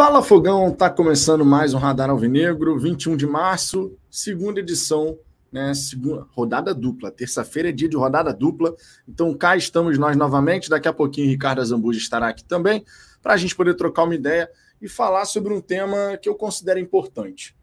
[0.00, 5.18] Fala Fogão, tá começando mais um Radar Alvinegro, 21 de março, segunda edição,
[5.52, 5.74] né?
[5.74, 7.10] Segunda, rodada dupla.
[7.10, 8.74] Terça-feira é dia de rodada dupla.
[9.06, 10.70] Então cá estamos nós novamente.
[10.70, 12.82] Daqui a pouquinho Ricardo Zambuja estará aqui também
[13.22, 14.50] para a gente poder trocar uma ideia
[14.80, 17.54] e falar sobre um tema que eu considero importante.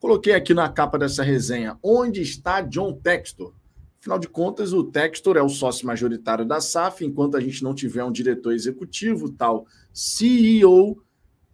[0.00, 3.52] Coloquei aqui na capa dessa resenha onde está John Textor.
[4.00, 7.74] Afinal de contas, o Textor é o sócio majoritário da SAF, enquanto a gente não
[7.74, 10.96] tiver um diretor executivo, tal CEO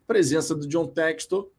[0.09, 1.51] presença do John Textor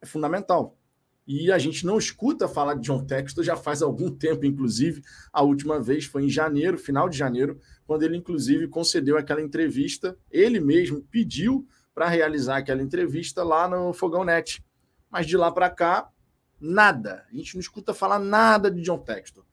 [0.00, 0.78] é fundamental.
[1.24, 5.02] E a gente não escuta falar de John Textor já faz algum tempo, inclusive.
[5.32, 10.16] A última vez foi em janeiro, final de janeiro, quando ele, inclusive, concedeu aquela entrevista.
[10.30, 14.64] Ele mesmo pediu para realizar aquela entrevista lá no Fogão Net.
[15.10, 16.10] Mas de lá para cá,
[16.58, 17.24] nada.
[17.30, 19.44] A gente não escuta falar nada de John Textor.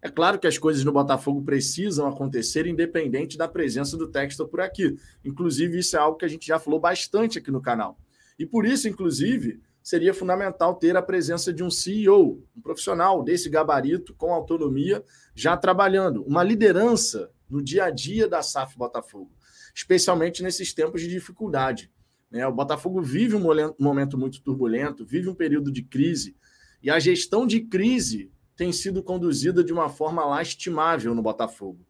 [0.00, 4.60] É claro que as coisas no Botafogo precisam acontecer independente da presença do Textor por
[4.60, 4.96] aqui.
[5.24, 7.98] Inclusive, isso é algo que a gente já falou bastante aqui no canal.
[8.38, 13.48] E por isso, inclusive, seria fundamental ter a presença de um CEO, um profissional desse
[13.48, 15.02] gabarito, com autonomia,
[15.34, 19.32] já trabalhando, uma liderança no dia a dia da SAF Botafogo,
[19.74, 21.90] especialmente nesses tempos de dificuldade.
[22.30, 22.46] Né?
[22.46, 26.36] O Botafogo vive um momento muito turbulento, vive um período de crise,
[26.80, 31.86] e a gestão de crise tem sido conduzida de uma forma lastimável no Botafogo.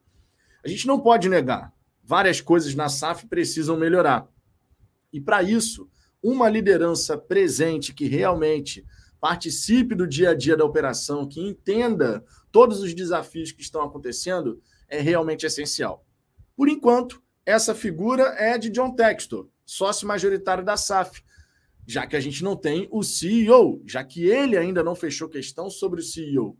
[0.63, 1.73] A gente não pode negar,
[2.05, 4.29] várias coisas na SAF precisam melhorar.
[5.11, 5.89] E para isso,
[6.23, 8.85] uma liderança presente que realmente
[9.19, 14.61] participe do dia a dia da operação, que entenda todos os desafios que estão acontecendo,
[14.91, 16.05] é realmente essencial.
[16.55, 21.23] Por enquanto, essa figura é de John Textor, sócio majoritário da SAF,
[21.89, 25.71] já que a gente não tem o CEO, já que ele ainda não fechou questão
[25.71, 26.55] sobre o CEO.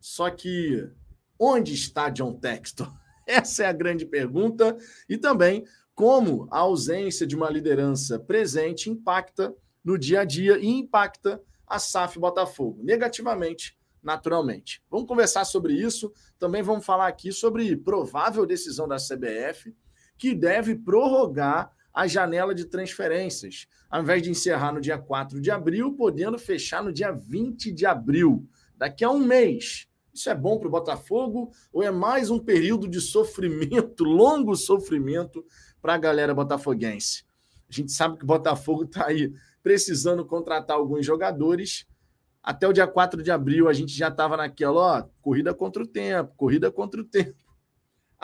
[0.00, 0.90] Só que
[1.38, 2.92] onde está John Textor?
[3.28, 4.76] Essa é a grande pergunta.
[5.08, 9.54] E também como a ausência de uma liderança presente impacta
[9.84, 14.82] no dia a dia e impacta a SAF Botafogo, negativamente, naturalmente.
[14.90, 16.12] Vamos conversar sobre isso.
[16.40, 19.72] Também vamos falar aqui sobre provável decisão da CBF,
[20.18, 25.50] que deve prorrogar a janela de transferências, ao invés de encerrar no dia 4 de
[25.52, 29.86] abril, podendo fechar no dia 20 de abril, daqui a um mês.
[30.12, 35.44] Isso é bom para o Botafogo ou é mais um período de sofrimento, longo sofrimento
[35.80, 37.24] para a galera botafoguense?
[37.68, 39.32] A gente sabe que o Botafogo está aí
[39.62, 41.86] precisando contratar alguns jogadores.
[42.42, 45.86] Até o dia 4 de abril a gente já estava naquela, ó, corrida contra o
[45.86, 47.43] tempo, corrida contra o tempo.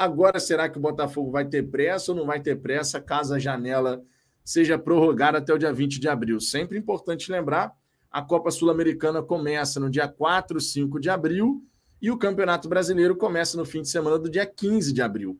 [0.00, 3.38] Agora, será que o Botafogo vai ter pressa ou não vai ter pressa caso a
[3.38, 4.02] janela
[4.42, 6.40] seja prorrogada até o dia 20 de abril?
[6.40, 7.70] Sempre importante lembrar:
[8.10, 11.62] a Copa Sul-Americana começa no dia 4, 5 de abril
[12.00, 15.38] e o Campeonato Brasileiro começa no fim de semana do dia 15 de abril.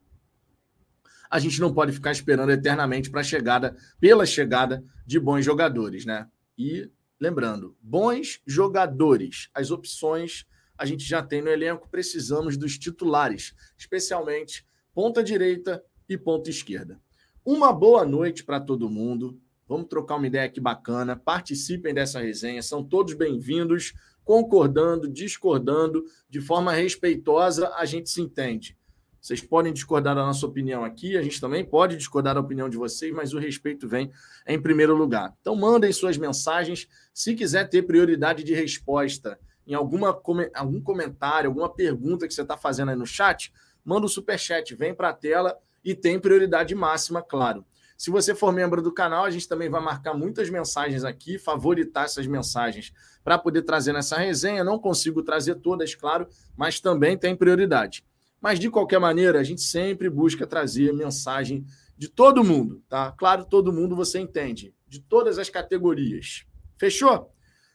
[1.30, 6.04] A gente não pode ficar esperando eternamente para a chegada, pela chegada de bons jogadores,
[6.04, 6.28] né?
[6.58, 6.86] E
[7.18, 10.44] lembrando, bons jogadores, as opções
[10.80, 16.98] a gente já tem no elenco, precisamos dos titulares, especialmente ponta direita e ponta esquerda.
[17.44, 19.38] Uma boa noite para todo mundo.
[19.68, 21.14] Vamos trocar uma ideia aqui bacana.
[21.14, 23.92] Participem dessa resenha, são todos bem-vindos.
[24.24, 28.74] Concordando, discordando, de forma respeitosa, a gente se entende.
[29.20, 32.78] Vocês podem discordar da nossa opinião aqui, a gente também pode discordar da opinião de
[32.78, 34.10] vocês, mas o respeito vem
[34.46, 35.36] em primeiro lugar.
[35.42, 36.88] Então, mandem suas mensagens.
[37.12, 39.38] Se quiser ter prioridade de resposta
[39.70, 40.20] em alguma,
[40.52, 43.52] algum comentário, alguma pergunta que você está fazendo aí no chat,
[43.84, 47.64] manda o super chat, vem para a tela e tem prioridade máxima, claro.
[47.96, 52.06] Se você for membro do canal, a gente também vai marcar muitas mensagens aqui, favoritar
[52.06, 52.92] essas mensagens
[53.22, 54.64] para poder trazer nessa resenha.
[54.64, 56.26] Não consigo trazer todas, claro,
[56.56, 58.04] mas também tem prioridade.
[58.40, 61.64] Mas de qualquer maneira, a gente sempre busca trazer mensagem
[61.96, 63.12] de todo mundo, tá?
[63.12, 66.44] Claro, todo mundo você entende, de todas as categorias.
[66.76, 67.30] Fechou?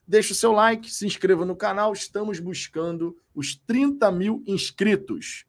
[0.07, 1.91] Deixe o seu like, se inscreva no canal.
[1.93, 5.45] Estamos buscando os 30 mil inscritos.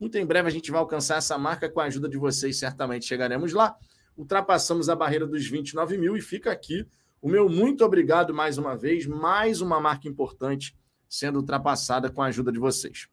[0.00, 3.04] Muito em breve a gente vai alcançar essa marca com a ajuda de vocês, certamente
[3.04, 3.76] chegaremos lá.
[4.16, 6.86] Ultrapassamos a barreira dos 29 mil e fica aqui
[7.20, 9.06] o meu muito obrigado mais uma vez.
[9.06, 10.76] Mais uma marca importante
[11.08, 13.08] sendo ultrapassada com a ajuda de vocês.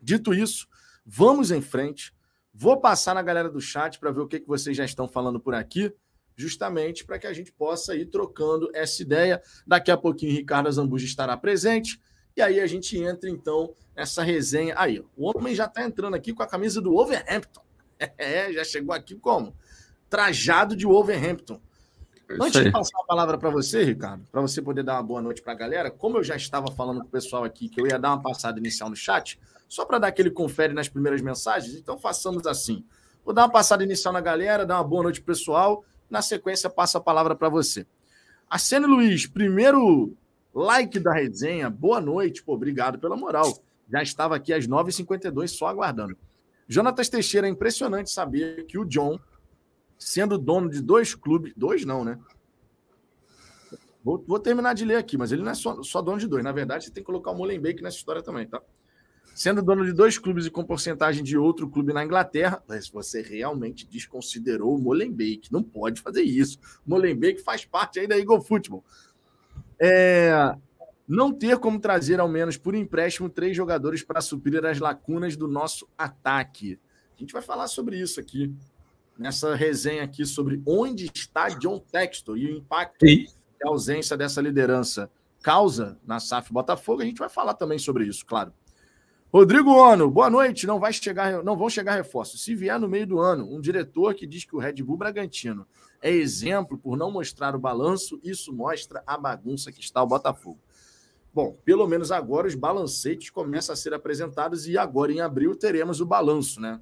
[0.00, 0.68] Dito isso,
[1.04, 2.14] vamos em frente.
[2.52, 5.40] Vou passar na galera do chat para ver o que, que vocês já estão falando
[5.40, 5.92] por aqui
[6.36, 9.42] justamente para que a gente possa ir trocando essa ideia.
[9.66, 12.00] Daqui a pouquinho, Ricardo Zambuja estará presente.
[12.36, 14.74] E aí a gente entra, então, nessa resenha.
[14.76, 17.64] Aí, o homem já está entrando aqui com a camisa do Overhampton.
[18.18, 19.56] É, já chegou aqui como?
[20.10, 21.58] Trajado de Overhampton.
[22.28, 25.22] É Antes de passar a palavra para você, Ricardo, para você poder dar uma boa
[25.22, 27.86] noite para a galera, como eu já estava falando com o pessoal aqui que eu
[27.86, 31.74] ia dar uma passada inicial no chat, só para dar aquele confere nas primeiras mensagens,
[31.74, 32.84] então façamos assim.
[33.24, 36.98] Vou dar uma passada inicial na galera, dar uma boa noite pessoal Na sequência, passo
[36.98, 37.86] a palavra para você.
[38.48, 40.16] Arsênio Luiz, primeiro
[40.54, 41.68] like da resenha.
[41.68, 43.58] Boa noite, pô, obrigado pela moral.
[43.90, 46.16] Já estava aqui às 9h52 só aguardando.
[46.68, 49.18] Jonatas Teixeira, é impressionante saber que o John,
[49.98, 52.18] sendo dono de dois clubes, dois não, né?
[54.02, 56.42] Vou, vou terminar de ler aqui, mas ele não é só, só dono de dois.
[56.42, 58.62] Na verdade, você tem que colocar o Molenbeek nessa história também, tá?
[59.36, 63.20] Sendo dono de dois clubes e com porcentagem de outro clube na Inglaterra, mas você
[63.20, 65.52] realmente desconsiderou o Molenbeek.
[65.52, 66.58] Não pode fazer isso.
[66.86, 68.82] O Molenbeek faz parte aí da Eagle Football.
[69.78, 70.56] É,
[71.06, 75.46] não ter como trazer, ao menos por empréstimo, três jogadores para suprir as lacunas do
[75.46, 76.80] nosso ataque.
[77.14, 78.54] A gente vai falar sobre isso aqui,
[79.18, 83.26] nessa resenha aqui, sobre onde está John Textor e o impacto Sim.
[83.26, 85.10] que a ausência dessa liderança
[85.42, 87.02] causa na SAF Botafogo.
[87.02, 88.50] A gente vai falar também sobre isso, claro.
[89.32, 90.66] Rodrigo Ono, boa noite.
[90.66, 92.42] Não vai chegar, não vão chegar reforços.
[92.42, 95.66] Se vier no meio do ano, um diretor que diz que o Red Bull Bragantino
[96.00, 100.60] é exemplo por não mostrar o balanço, isso mostra a bagunça que está o Botafogo.
[101.34, 106.00] Bom, pelo menos agora os balancetes começam a ser apresentados e agora em abril teremos
[106.00, 106.80] o balanço, né?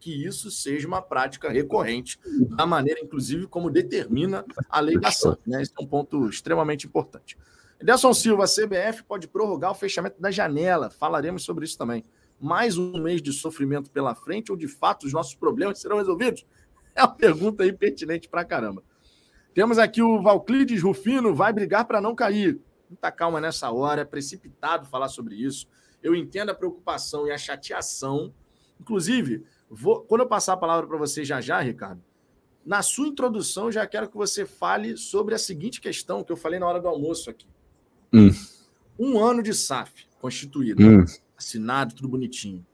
[0.00, 2.18] Que isso seja uma prática recorrente,
[2.56, 5.10] da maneira, inclusive, como determina a lei da
[5.46, 5.62] né?
[5.62, 7.38] Esse é um ponto extremamente importante.
[7.82, 10.88] Nelson Silva, a CBF pode prorrogar o fechamento da janela.
[10.88, 12.04] Falaremos sobre isso também.
[12.38, 16.46] Mais um mês de sofrimento pela frente ou de fato os nossos problemas serão resolvidos?
[16.94, 18.82] É uma pergunta aí pertinente pra caramba.
[19.54, 22.60] Temos aqui o Valclides Rufino, vai brigar para não cair.
[22.86, 25.66] Muita calma nessa hora, é precipitado falar sobre isso.
[26.02, 28.34] Eu entendo a preocupação e a chateação.
[28.78, 32.04] Inclusive, vou, quando eu passar a palavra para você já já, Ricardo,
[32.62, 36.60] na sua introdução já quero que você fale sobre a seguinte questão que eu falei
[36.60, 37.46] na hora do almoço aqui.
[38.12, 38.30] Hum.
[38.98, 41.04] Um ano de SAF constituído, hum.
[41.36, 42.64] assinado, tudo bonitinho.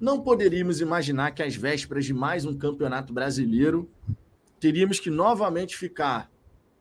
[0.00, 3.88] Não poderíamos imaginar que às vésperas de mais um campeonato brasileiro
[4.60, 6.30] teríamos que novamente ficar,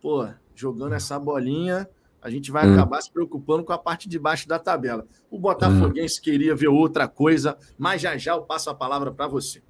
[0.01, 1.87] pô, jogando essa bolinha,
[2.21, 2.73] a gente vai hum.
[2.73, 5.05] acabar se preocupando com a parte de baixo da tabela.
[5.29, 6.23] O Botafoguense hum.
[6.23, 9.61] queria ver outra coisa, mas já já eu passo a palavra para você.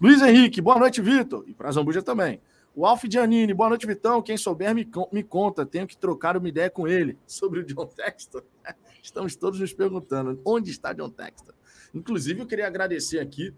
[0.00, 1.44] Luiz Henrique, boa noite, Vitor.
[1.46, 2.40] E para Zambuja também.
[2.78, 4.20] O Alf Giannini, boa noite, Vitão.
[4.20, 5.64] Quem souber, me, me conta.
[5.64, 8.44] Tenho que trocar uma ideia com ele sobre o John Textor.
[9.02, 11.54] Estamos todos nos perguntando onde está John Textor.
[11.94, 13.54] Inclusive, eu queria agradecer aqui.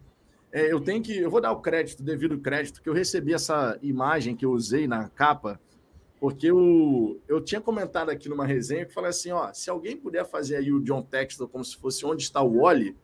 [0.52, 1.18] É, eu tenho que.
[1.18, 4.86] Eu vou dar o crédito, devido crédito, que eu recebi essa imagem que eu usei
[4.86, 5.60] na capa,
[6.20, 10.24] porque eu, eu tinha comentado aqui numa resenha que falei assim: ó, se alguém puder
[10.26, 12.96] fazer aí o John Textor como se fosse onde está o Wally,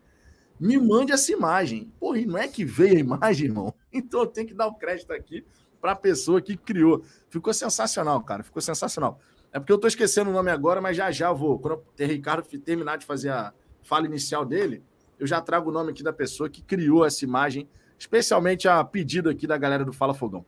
[0.61, 1.93] me mande essa imagem.
[1.99, 3.75] Porra, e não é que veio a imagem, irmão?
[3.96, 5.44] Então eu tenho que dar o crédito aqui
[5.84, 7.04] para a pessoa que criou.
[7.28, 8.42] Ficou sensacional, cara.
[8.42, 9.20] Ficou sensacional.
[9.52, 11.58] É porque eu estou esquecendo o nome agora, mas já já vou.
[11.58, 13.52] Quando o Ricardo terminar de fazer a
[13.82, 14.82] fala inicial dele,
[15.19, 19.28] eu já trago o nome aqui da pessoa que criou essa imagem, especialmente a pedido
[19.28, 20.46] aqui da galera do Fala Fogão.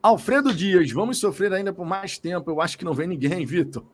[0.00, 2.48] Alfredo Dias, vamos sofrer ainda por mais tempo.
[2.48, 3.84] Eu acho que não vem ninguém, Vitor.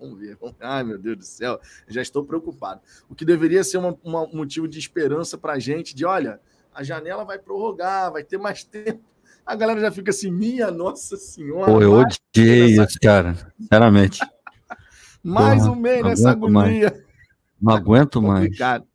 [0.00, 0.36] Vamos ver.
[0.58, 2.80] Ai, meu Deus do céu, já estou preocupado.
[3.08, 3.96] O que deveria ser um
[4.32, 6.40] motivo de esperança para a gente, de olha,
[6.74, 9.13] a janela vai prorrogar, vai ter mais tempo
[9.46, 11.70] a galera já fica assim, minha nossa senhora.
[11.70, 13.36] Pô, eu odiei isso, cara.
[13.60, 14.20] Sinceramente.
[15.22, 16.90] mais Porra, um mês nessa agonia.
[16.90, 17.04] Mais.
[17.60, 18.44] Não aguento mais.
[18.44, 18.86] Complicado.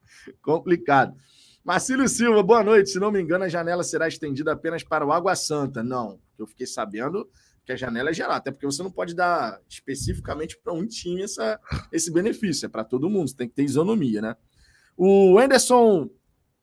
[0.42, 1.16] Complicado.
[1.64, 2.90] Marcílio Silva, boa noite.
[2.90, 5.84] Se não me engano, a janela será estendida apenas para o Água Santa.
[5.84, 7.30] Não, eu fiquei sabendo
[7.66, 11.22] que a janela é geral, até porque você não pode dar especificamente para um time
[11.22, 11.60] essa,
[11.92, 14.36] esse benefício, é para todo mundo, você tem que ter isonomia, né?
[14.98, 16.10] O Anderson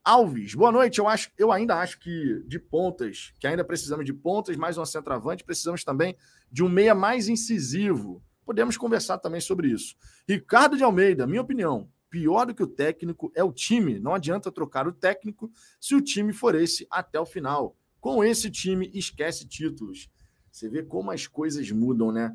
[0.06, 1.00] Alves, boa noite.
[1.00, 4.84] Eu, acho, eu ainda acho que de pontas, que ainda precisamos de pontas, mais um
[4.84, 6.16] centroavante, precisamos também
[6.48, 8.22] de um meia mais incisivo.
[8.44, 9.96] Podemos conversar também sobre isso.
[10.28, 13.98] Ricardo de Almeida, minha opinião, pior do que o técnico é o time.
[13.98, 17.76] Não adianta trocar o técnico se o time for esse até o final.
[18.00, 20.08] Com esse time, esquece títulos.
[20.52, 22.32] Você vê como as coisas mudam, né?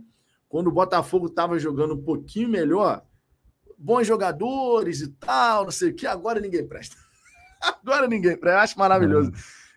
[0.49, 3.01] Quando o Botafogo estava jogando um pouquinho melhor,
[3.77, 6.97] bons jogadores e tal, não sei o que, agora ninguém presta.
[7.62, 8.38] Agora ninguém.
[8.41, 9.32] Eu acho maravilhoso.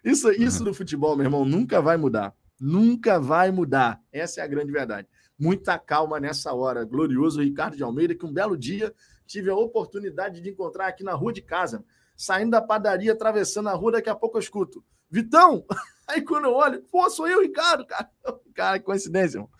[0.05, 0.11] É.
[0.11, 2.35] Isso, isso do futebol, meu irmão, nunca vai mudar.
[2.61, 4.01] Nunca vai mudar.
[4.13, 5.09] Essa é a grande verdade.
[5.39, 6.85] Muita calma nessa hora.
[6.85, 8.95] Glorioso Ricardo de Almeida, que um belo dia
[9.27, 11.85] tive a oportunidade de encontrar aqui na rua de casa.
[12.17, 14.85] Saindo da padaria, atravessando a rua, daqui a pouco eu escuto.
[15.11, 15.65] Vitão!
[16.07, 18.11] Aí quando eu olho, pô, sou eu, Ricardo, cara.
[18.55, 19.51] Cara, que coincidência, irmão.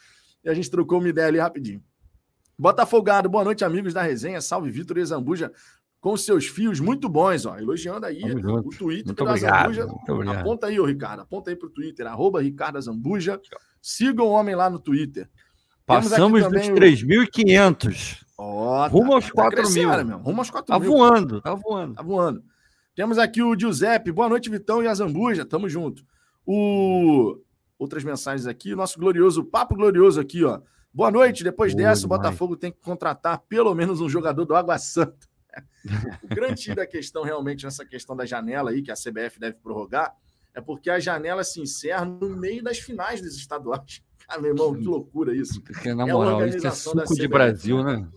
[0.45, 1.83] E a gente trocou uma ideia ali rapidinho.
[2.57, 4.41] Botafogado, boa noite, amigos da resenha.
[4.41, 5.51] Salve, Vitor e Zambuja
[6.05, 7.57] com seus fios muito bons, ó.
[7.57, 10.33] Elogiando aí o Twitter muito da obrigado, Zambuja.
[10.39, 11.23] Aponta aí, ô Ricardo.
[11.23, 13.41] Aponta aí para o Twitter, arroba Ricardo Zambuja.
[13.81, 15.31] Sigam o homem lá no Twitter.
[15.87, 18.23] Passamos dos 3.500.
[18.37, 20.05] Ó, rumo tá, aos 4 tá mil.
[20.05, 20.19] Meu.
[20.19, 20.91] Rumo aos 4 tá mil.
[20.91, 22.45] Voando, tá voando, tá voando.
[22.95, 24.13] Temos aqui o Giuseppe.
[24.13, 25.47] Boa noite, Vitão e a Zambuja.
[25.47, 26.05] Tamo junto.
[26.45, 27.39] O
[27.79, 28.75] outras mensagens aqui.
[28.75, 30.61] Nosso glorioso, papo glorioso aqui, ó.
[30.93, 31.43] Boa noite.
[31.43, 32.05] Depois Boa dessa, demais.
[32.05, 35.33] o Botafogo tem que contratar pelo menos um jogador do Água Santa.
[36.23, 40.15] O grande da questão, realmente, nessa questão da janela aí, que a CBF deve prorrogar,
[40.55, 44.03] é porque a janela se encerra no meio das finais dos estaduais.
[44.27, 45.61] Cara, meu irmão, que loucura isso.
[45.61, 48.09] Porque, na é moral, é isso é suco de Brasil, né?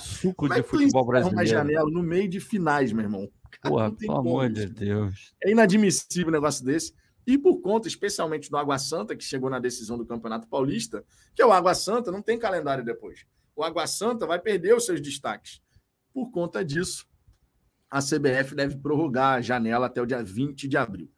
[0.00, 1.36] Suco de futebol brasileiro.
[1.36, 3.28] uma janela no meio de finais, meu irmão.
[3.62, 5.34] Porra, pelo amor de Deus.
[5.42, 6.94] É inadmissível um negócio desse.
[7.26, 11.42] E por conta, especialmente do Água Santa, que chegou na decisão do Campeonato Paulista, que
[11.42, 13.26] é o Água Santa, não tem calendário depois.
[13.54, 15.60] O Água Santa vai perder os seus destaques.
[16.16, 17.06] Por conta disso,
[17.90, 21.10] a CBF deve prorrogar a janela até o dia 20 de abril.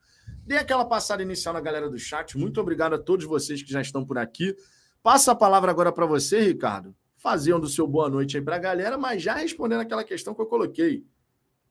[0.44, 2.36] Dê aquela passada inicial na galera do chat.
[2.36, 4.56] Muito obrigado a todos vocês que já estão por aqui.
[5.00, 8.58] Passa a palavra agora para você, Ricardo, fazendo o seu boa noite aí para a
[8.58, 11.06] galera, mas já respondendo aquela questão que eu coloquei.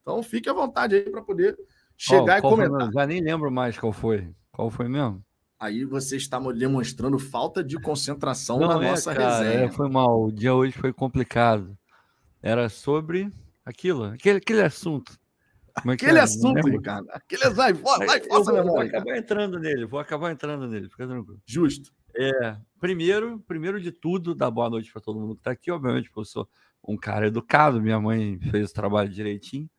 [0.01, 1.57] Então fique à vontade aí para poder
[1.97, 2.93] chegar oh, e comentar.
[2.93, 4.33] Já nem lembro mais qual foi.
[4.53, 5.21] Qual foi mesmo?
[5.59, 9.65] Aí você está demonstrando falta de concentração Não, na é, nossa cara, resenha.
[9.65, 10.23] É, foi mal.
[10.23, 11.77] O dia hoje foi complicado.
[12.47, 13.29] Era sobre
[13.65, 15.19] aquilo, aquele, aquele assunto.
[15.85, 16.21] É aquele é?
[16.21, 17.09] assunto, Ricardo.
[17.11, 18.63] Aquele vai, vai, vai, faça memória.
[18.63, 19.17] Vou acabar cara.
[19.17, 21.41] entrando nele, vou acabar entrando nele, fica tranquilo.
[21.45, 21.91] Justo.
[22.15, 25.69] É, primeiro, primeiro de tudo, dar boa noite para todo mundo que está aqui.
[25.69, 26.47] Obviamente, eu sou
[26.87, 29.69] um cara educado, minha mãe fez o trabalho direitinho.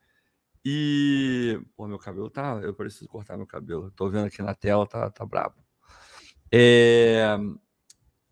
[0.63, 2.61] E, pô, meu cabelo tá.
[2.63, 3.91] Eu preciso cortar meu cabelo.
[3.93, 5.57] Tô vendo aqui na tela, tá, tá brabo.
[6.53, 7.35] É,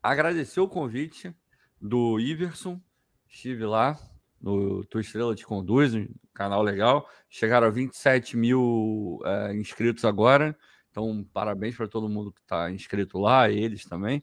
[0.02, 1.34] agradecer o convite
[1.80, 2.78] do Iverson.
[3.26, 3.98] Estive lá
[4.40, 7.08] no Tua Estrela Te Conduz, um canal legal.
[7.28, 10.56] Chegaram a 27 mil é, inscritos agora.
[10.90, 14.22] Então, parabéns para todo mundo que está inscrito lá, eles também.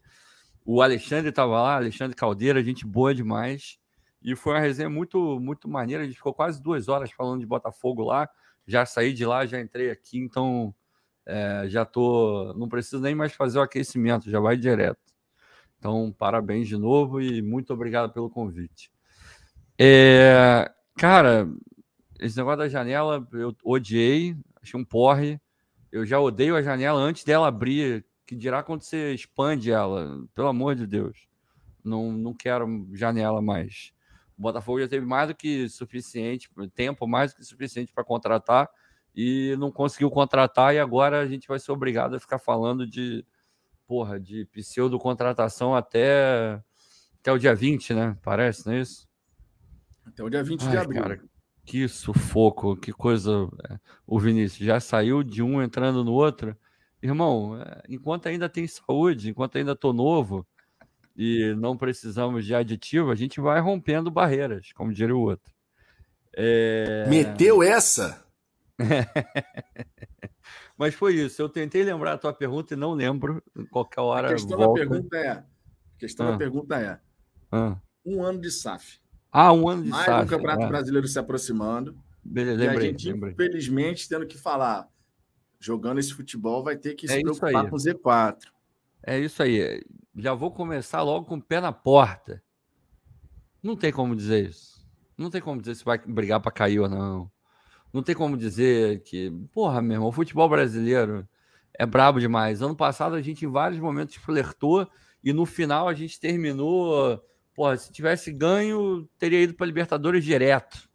[0.66, 3.78] O Alexandre estava lá, Alexandre Caldeira, gente boa demais.
[4.24, 6.04] E foi uma resenha muito, muito maneira.
[6.04, 8.30] A gente ficou quase duas horas falando de Botafogo lá.
[8.66, 10.74] Já saí de lá, já entrei aqui, então
[11.26, 12.54] é, já tô.
[12.56, 15.00] Não preciso nem mais fazer o aquecimento, já vai direto.
[15.78, 18.93] Então, parabéns de novo e muito obrigado pelo convite.
[19.78, 21.50] É, cara,
[22.20, 25.40] esse negócio da janela eu odiei, achei um porre.
[25.92, 30.26] Eu já odeio a janela antes dela abrir, que dirá quando você expande ela.
[30.34, 31.28] Pelo amor de Deus.
[31.84, 33.94] Não, não quero janela mais.
[34.38, 38.70] O Botafogo já teve mais do que suficiente, tempo mais do que suficiente para contratar
[39.16, 43.24] e não conseguiu contratar, e agora a gente vai ser obrigado a ficar falando de
[43.86, 46.60] porra, de pseudo contratação até,
[47.20, 48.18] até o dia 20, né?
[48.24, 49.08] Parece, não é isso?
[50.06, 51.02] Até o dia 20 Ai, de abril.
[51.02, 51.22] Cara,
[51.66, 53.50] que sufoco, que coisa.
[53.70, 56.56] É, o Vinícius já saiu de um entrando no outro.
[57.02, 60.46] Irmão, é, enquanto ainda tem saúde, enquanto ainda tô novo,
[61.16, 65.54] e não precisamos de aditivo, a gente vai rompendo barreiras, como diria o outro.
[66.36, 67.06] É...
[67.08, 68.26] Meteu essa?
[70.78, 71.42] Mas foi isso.
[71.42, 73.42] Eu tentei lembrar a tua pergunta e não lembro.
[73.70, 74.30] Qualquer hora.
[74.30, 74.84] A questão volta.
[74.84, 75.46] da pergunta é: a
[75.98, 76.32] questão ah.
[76.32, 77.00] da pergunta é
[77.52, 77.78] ah.
[78.04, 79.00] um ano de SAF.
[79.34, 80.08] Ah, um ano de Mais.
[80.08, 80.68] Mais um campeonato é.
[80.68, 81.98] brasileiro se aproximando.
[82.24, 83.34] Beleza, lembrei, e a gente, lembrei.
[83.34, 84.88] infelizmente, tendo que falar,
[85.60, 88.38] jogando esse futebol, vai ter que é se preocupar com o Z4.
[89.02, 89.84] É isso aí.
[90.16, 92.44] Já vou começar logo com o pé na porta.
[93.62, 94.86] Não tem como dizer isso.
[95.18, 97.32] Não tem como dizer se vai brigar para cair ou não.
[97.92, 101.28] Não tem como dizer que, porra, meu irmão, o futebol brasileiro
[101.74, 102.62] é brabo demais.
[102.62, 104.88] Ano passado a gente em vários momentos flertou
[105.24, 107.24] e no final a gente terminou,
[107.54, 110.90] porra, se tivesse ganho, teria ido para Libertadores direto.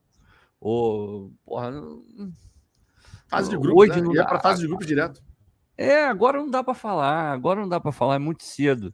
[0.61, 1.73] Ou, porra,
[3.29, 4.03] fase de grupo, hoje né?
[4.03, 5.23] não dá para fase de grupo direto.
[5.77, 8.93] É, agora não dá para falar, agora não dá para falar, é muito cedo.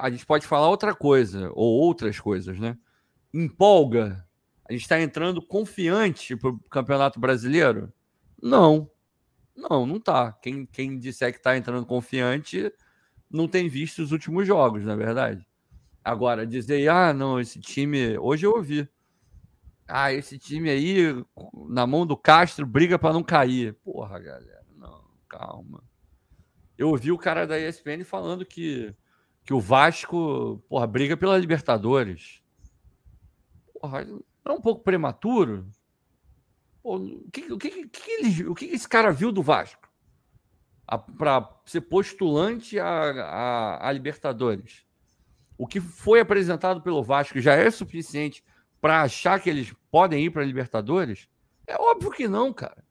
[0.00, 2.78] A gente pode falar outra coisa, ou outras coisas, né?
[3.34, 4.24] Empolga.
[4.68, 7.92] A gente está entrando confiante para o Campeonato Brasileiro?
[8.40, 8.90] Não.
[9.54, 10.32] Não, não tá.
[10.32, 12.72] Quem, quem disser que está entrando confiante
[13.30, 15.47] não tem visto os últimos jogos, na é verdade.
[16.04, 18.18] Agora, dizer, ah, não, esse time.
[18.18, 18.88] Hoje eu ouvi.
[19.86, 21.24] Ah, esse time aí,
[21.68, 23.74] na mão do Castro, briga para não cair.
[23.84, 24.58] Porra, galera
[25.28, 25.84] calma.
[26.76, 28.94] Eu ouvi o cara da ESPN falando que,
[29.44, 32.42] que o Vasco, porra, briga pela Libertadores.
[33.74, 35.70] Porra, não é um pouco prematuro?
[36.82, 39.88] Pô, o, que, o, que, que ele, o que esse cara viu do Vasco?
[41.18, 44.86] Para ser postulante a, a, a Libertadores.
[45.58, 48.44] O que foi apresentado pelo Vasco já é suficiente
[48.80, 51.28] para achar que eles podem ir para a Libertadores?
[51.66, 52.84] É óbvio que não, cara.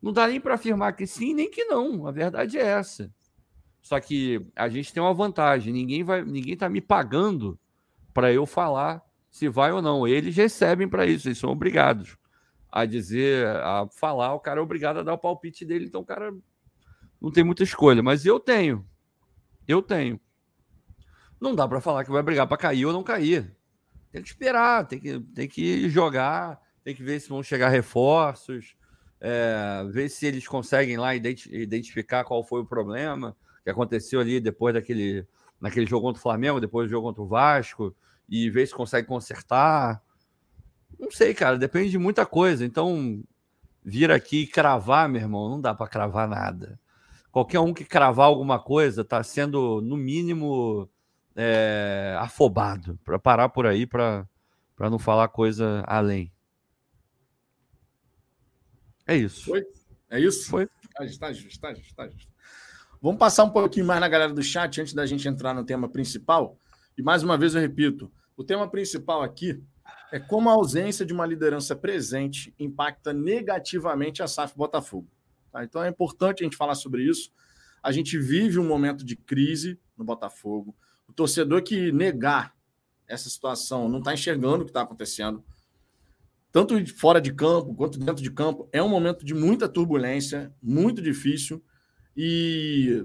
[0.00, 2.06] Não dá nem para afirmar que sim, nem que não.
[2.06, 3.12] A verdade é essa.
[3.82, 5.72] Só que a gente tem uma vantagem.
[5.72, 7.58] Ninguém vai, ninguém está me pagando
[8.14, 10.06] para eu falar se vai ou não.
[10.06, 11.26] Eles recebem para isso.
[11.26, 12.16] Eles são obrigados
[12.70, 14.34] a dizer, a falar.
[14.34, 15.86] O cara é obrigado a dar o palpite dele.
[15.86, 16.32] Então o cara
[17.20, 18.02] não tem muita escolha.
[18.02, 18.86] Mas eu tenho.
[19.66, 20.20] Eu tenho.
[21.42, 23.52] Não dá para falar que vai brigar para cair ou não cair.
[24.12, 28.76] Tem que esperar, tem que, tem que jogar, tem que ver se vão chegar reforços,
[29.20, 34.72] é, ver se eles conseguem lá identificar qual foi o problema que aconteceu ali depois
[34.72, 35.26] daquele
[35.60, 37.92] naquele jogo contra o Flamengo, depois do jogo contra o Vasco,
[38.28, 40.00] e ver se consegue consertar.
[40.96, 42.64] Não sei, cara, depende de muita coisa.
[42.64, 43.20] Então,
[43.84, 46.78] vir aqui e cravar, meu irmão, não dá para cravar nada.
[47.32, 50.88] Qualquer um que cravar alguma coisa está sendo, no mínimo,
[51.36, 52.98] é, afobado.
[53.04, 54.26] Para parar por aí, para
[54.78, 56.32] não falar coisa além.
[59.06, 59.44] É isso.
[59.44, 59.64] Foi?
[60.10, 60.48] É isso?
[60.48, 60.68] Foi.
[61.00, 62.32] Está justo, está justo, está justo.
[63.00, 65.88] Vamos passar um pouquinho mais na galera do chat antes da gente entrar no tema
[65.88, 66.56] principal.
[66.96, 69.60] E mais uma vez eu repito: o tema principal aqui
[70.12, 75.08] é como a ausência de uma liderança presente impacta negativamente a SAF Botafogo.
[75.50, 75.64] Tá?
[75.64, 77.32] Então é importante a gente falar sobre isso.
[77.82, 80.76] A gente vive um momento de crise no Botafogo.
[81.08, 82.54] O torcedor que negar
[83.06, 85.44] essa situação não está enxergando o que está acontecendo,
[86.50, 88.68] tanto fora de campo quanto dentro de campo.
[88.72, 91.62] É um momento de muita turbulência, muito difícil.
[92.16, 93.04] E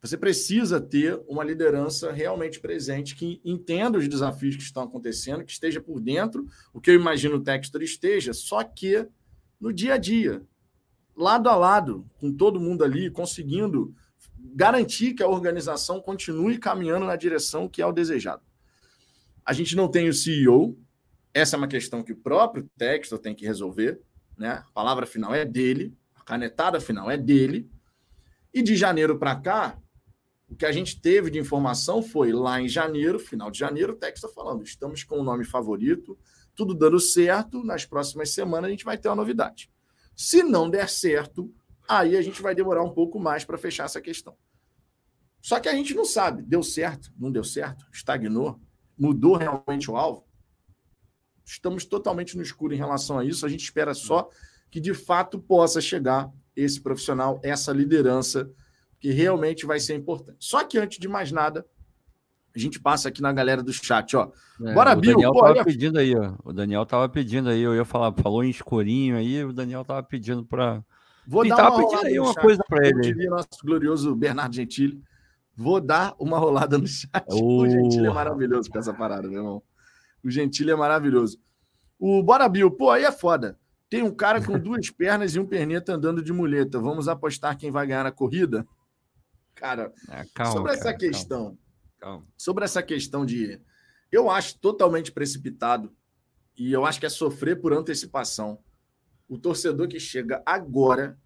[0.00, 5.52] você precisa ter uma liderança realmente presente que entenda os desafios que estão acontecendo, que
[5.52, 9.06] esteja por dentro, o que eu imagino o Textor esteja, só que
[9.60, 10.42] no dia a dia,
[11.16, 13.94] lado a lado, com todo mundo ali, conseguindo
[14.38, 18.42] garantir que a organização continue caminhando na direção que é o desejado.
[19.44, 20.78] A gente não tem o CEO,
[21.32, 24.00] essa é uma questão que o próprio Textor tem que resolver,
[24.36, 24.64] né?
[24.66, 27.70] A palavra final é dele, a canetada final é dele.
[28.52, 29.78] E de janeiro para cá,
[30.48, 33.96] o que a gente teve de informação foi lá em janeiro, final de janeiro, o
[33.96, 36.18] Tex está falando: estamos com o nome favorito,
[36.54, 39.70] tudo dando certo, nas próximas semanas a gente vai ter uma novidade.
[40.14, 41.52] Se não der certo,
[41.88, 44.36] aí a gente vai demorar um pouco mais para fechar essa questão.
[45.40, 48.60] Só que a gente não sabe, deu certo, não deu certo, estagnou,
[48.98, 50.26] mudou realmente o alvo.
[51.44, 53.46] Estamos totalmente no escuro em relação a isso.
[53.46, 54.28] A gente espera só
[54.70, 58.50] que de fato possa chegar esse profissional, essa liderança
[58.98, 60.38] que realmente vai ser importante.
[60.40, 61.64] Só que antes de mais nada,
[62.54, 64.32] a gente passa aqui na galera do chat, ó.
[64.64, 65.12] É, Bora, o Bill.
[65.12, 66.34] Daniel pô, tava pedindo aí, ó.
[66.42, 70.02] O Daniel tava pedindo aí, eu ia falar, falou em escurinho aí, o Daniel tava
[70.02, 70.82] pedindo para
[71.26, 73.00] Vou dar uma pedindo aí uma chat, coisa para ele.
[73.00, 75.02] Diria nosso glorioso Bernardo Gentili.
[75.54, 77.10] Vou dar uma rolada no chat.
[77.28, 77.62] Oh.
[77.62, 79.62] O Gentili é maravilhoso com essa parada, meu irmão.
[80.22, 81.38] O Gentili é maravilhoso.
[81.98, 83.58] O Bora Bill, pô, aí é foda.
[83.88, 86.78] Tem um cara com duas pernas e um perneta andando de muleta.
[86.78, 88.66] Vamos apostar quem vai ganhar a corrida?
[89.54, 91.58] Cara, é, calma, sobre essa cara, questão, calma.
[91.98, 92.26] Calma.
[92.36, 93.60] sobre essa questão de.
[94.12, 95.92] Eu acho totalmente precipitado
[96.56, 98.58] e eu acho que é sofrer por antecipação.
[99.28, 101.18] O torcedor que chega agora,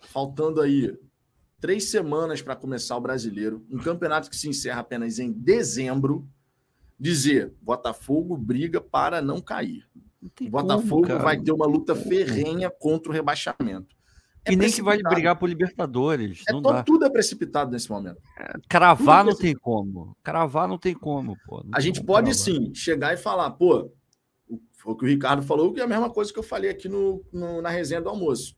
[0.00, 0.96] faltando aí
[1.60, 6.28] três semanas para começar o brasileiro, um campeonato que se encerra apenas em dezembro,
[6.98, 9.88] dizer Botafogo briga para não cair.
[10.20, 13.94] Não Botafogo como, vai ter uma luta ferrenha contra o rebaixamento.
[14.46, 16.42] É e nem que vai brigar por Libertadores.
[16.46, 16.82] É.
[16.82, 18.20] Tudo é precipitado nesse momento.
[18.38, 20.16] É, cravar é não tem como.
[20.22, 21.62] Cravar não tem como, pô.
[21.64, 22.44] Não a gente pode cravar.
[22.44, 23.90] sim chegar e falar, pô,
[24.84, 26.90] foi o que o Ricardo falou, que é a mesma coisa que eu falei aqui
[26.90, 28.54] no, no, na resenha do almoço.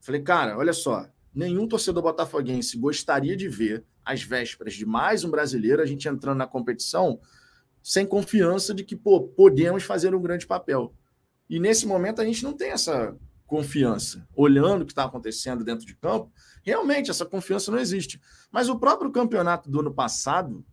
[0.00, 5.30] Falei, cara, olha só, nenhum torcedor botafoguense gostaria de ver, às vésperas de mais um
[5.30, 7.20] brasileiro, a gente entrando na competição
[7.80, 10.92] sem confiança de que, pô, podemos fazer um grande papel.
[11.48, 15.86] E nesse momento a gente não tem essa confiança, olhando o que está acontecendo dentro
[15.86, 16.32] de campo,
[16.64, 18.20] realmente essa confiança não existe.
[18.50, 20.66] Mas o próprio campeonato do ano passado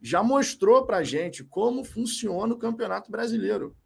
[0.00, 3.76] já mostrou para a gente como funciona o campeonato brasileiro.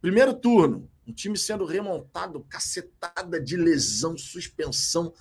[0.00, 5.12] Primeiro turno, um time sendo remontado, cacetada de lesão, suspensão.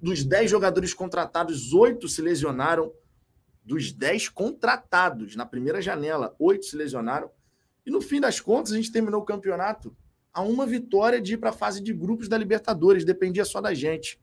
[0.00, 2.92] Dos 10 jogadores contratados, oito se lesionaram.
[3.64, 7.30] Dos 10 contratados na primeira janela, oito se lesionaram.
[7.84, 9.96] E no fim das contas, a gente terminou o campeonato
[10.36, 13.72] a uma vitória de ir para a fase de grupos da Libertadores, dependia só da
[13.72, 14.20] gente.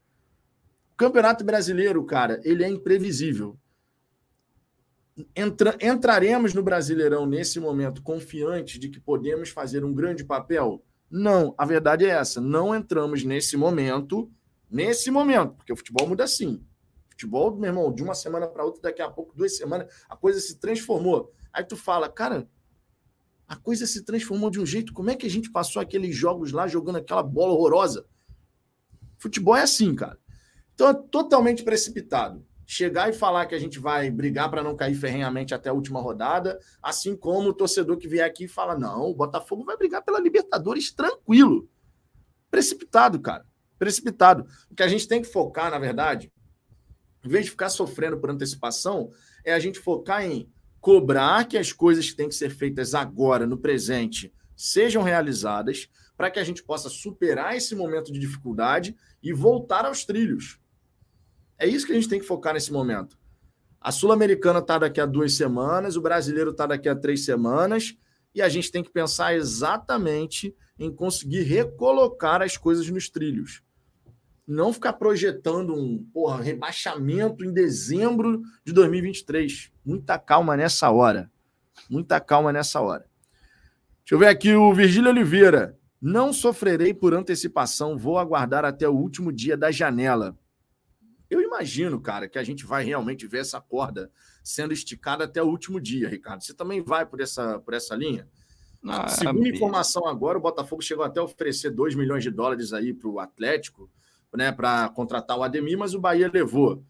[0.93, 3.57] O Campeonato Brasileiro, cara, ele é imprevisível.
[5.35, 10.83] Entra, entraremos no Brasileirão nesse momento confiantes de que podemos fazer um grande papel?
[11.09, 12.41] Não, a verdade é essa.
[12.41, 14.31] Não entramos nesse momento,
[14.69, 16.65] nesse momento, porque o futebol muda assim.
[17.11, 20.39] Futebol, meu irmão, de uma semana para outra, daqui a pouco, duas semanas, a coisa
[20.39, 21.31] se transformou.
[21.53, 22.49] Aí tu fala, cara,
[23.47, 24.91] a coisa se transformou de um jeito.
[24.91, 28.07] Como é que a gente passou aqueles jogos lá jogando aquela bola horrorosa?
[29.19, 30.17] Futebol é assim, cara.
[30.73, 32.43] Então é totalmente precipitado.
[32.65, 35.99] Chegar e falar que a gente vai brigar para não cair ferrenhamente até a última
[35.99, 40.03] rodada, assim como o torcedor que vier aqui e fala: não, o Botafogo vai brigar
[40.03, 41.69] pela Libertadores tranquilo.
[42.49, 43.45] Precipitado, cara.
[43.77, 44.45] Precipitado.
[44.69, 46.31] O que a gente tem que focar, na verdade,
[47.23, 49.11] em vez de ficar sofrendo por antecipação,
[49.43, 50.49] é a gente focar em
[50.79, 56.29] cobrar que as coisas que têm que ser feitas agora, no presente, sejam realizadas, para
[56.29, 60.59] que a gente possa superar esse momento de dificuldade e voltar aos trilhos.
[61.63, 63.17] É isso que a gente tem que focar nesse momento.
[63.79, 67.95] A Sul-Americana está daqui a duas semanas, o brasileiro está daqui a três semanas,
[68.35, 73.63] e a gente tem que pensar exatamente em conseguir recolocar as coisas nos trilhos.
[74.45, 79.71] Não ficar projetando um porra, rebaixamento em dezembro de 2023.
[79.85, 81.31] Muita calma nessa hora.
[81.89, 83.05] Muita calma nessa hora.
[83.99, 85.79] Deixa eu ver aqui o Virgílio Oliveira.
[86.01, 90.37] Não sofrerei por antecipação, vou aguardar até o último dia da janela.
[91.33, 94.11] Eu imagino, cara, que a gente vai realmente ver essa corda
[94.43, 96.43] sendo esticada até o último dia, Ricardo.
[96.43, 98.27] Você também vai por essa, por essa linha?
[98.85, 102.93] Ah, Segundo informação agora, o Botafogo chegou até a oferecer 2 milhões de dólares aí
[102.93, 103.89] para o Atlético,
[104.35, 106.83] né, para contratar o Ademir, mas o Bahia levou.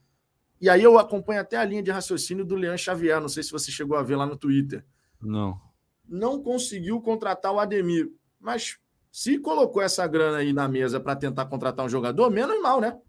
[0.60, 3.52] E aí eu acompanho até a linha de raciocínio do Leandro Xavier, não sei se
[3.52, 4.84] você chegou a ver lá no Twitter.
[5.22, 5.60] Não.
[6.08, 8.78] Não conseguiu contratar o Ademir, mas
[9.12, 13.00] se colocou essa grana aí na mesa para tentar contratar um jogador, menos mal, né?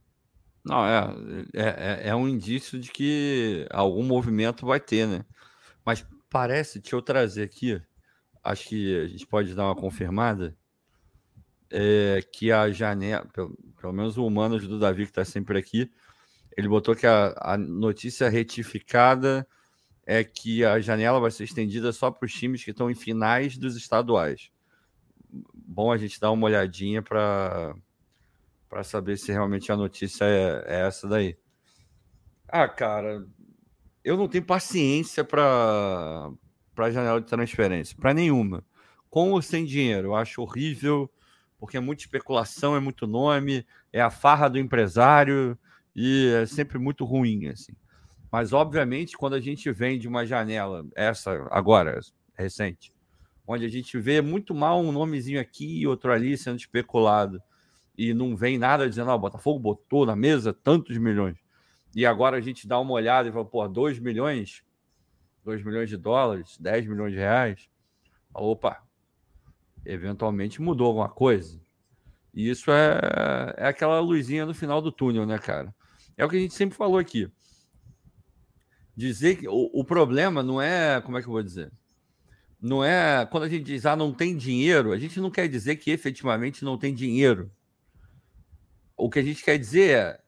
[0.65, 1.15] Não, é,
[1.53, 5.25] é, é, é um indício de que algum movimento vai ter, né?
[5.85, 7.81] Mas parece, deixa eu trazer aqui,
[8.43, 10.57] acho que a gente pode dar uma confirmada,
[11.71, 15.91] é, que a janela, pelo, pelo menos o Humanos do Davi, que está sempre aqui,
[16.57, 19.47] ele botou que a, a, notícia retificada
[20.07, 23.59] é que a janela vai ser estendida só para os times que estão em finais
[23.59, 24.51] dos estaduais.
[25.53, 27.75] Bom a gente dar uma olhadinha para
[28.75, 31.39] para saber se realmente a notícia é, é, essa daí.
[32.49, 33.25] Ah, cara,
[34.03, 36.29] eu não tenho paciência para
[36.75, 38.65] para janela de transferência, para nenhuma.
[39.09, 41.09] Com ou sem dinheiro, eu acho horrível,
[41.57, 45.57] porque é muita especulação, é muito nome, é a farra do empresário
[45.95, 47.77] e é sempre muito ruim assim.
[48.29, 52.01] Mas obviamente, quando a gente vem de uma janela, essa agora
[52.37, 52.93] recente,
[53.47, 57.41] onde a gente vê muito mal um nomezinho aqui e outro ali sendo especulado
[57.97, 61.39] e não vem nada dizendo, ó, oh, Botafogo botou na mesa tantos milhões.
[61.95, 64.65] E agora a gente dá uma olhada e fala, pô, 2 milhões,
[65.45, 67.69] 2 milhões de dólares, 10 milhões de reais.
[68.35, 68.83] Opa,
[69.85, 71.61] eventualmente mudou alguma coisa.
[72.33, 75.73] E isso é, é aquela luzinha no final do túnel, né, cara?
[76.17, 77.31] É o que a gente sempre falou aqui.
[78.97, 81.71] Dizer que o, o problema não é, como é que eu vou dizer?
[82.61, 85.77] Não é quando a gente diz, ah, não tem dinheiro, a gente não quer dizer
[85.77, 87.53] que efetivamente não tem dinheiro
[89.05, 90.21] o que a gente quer dizer é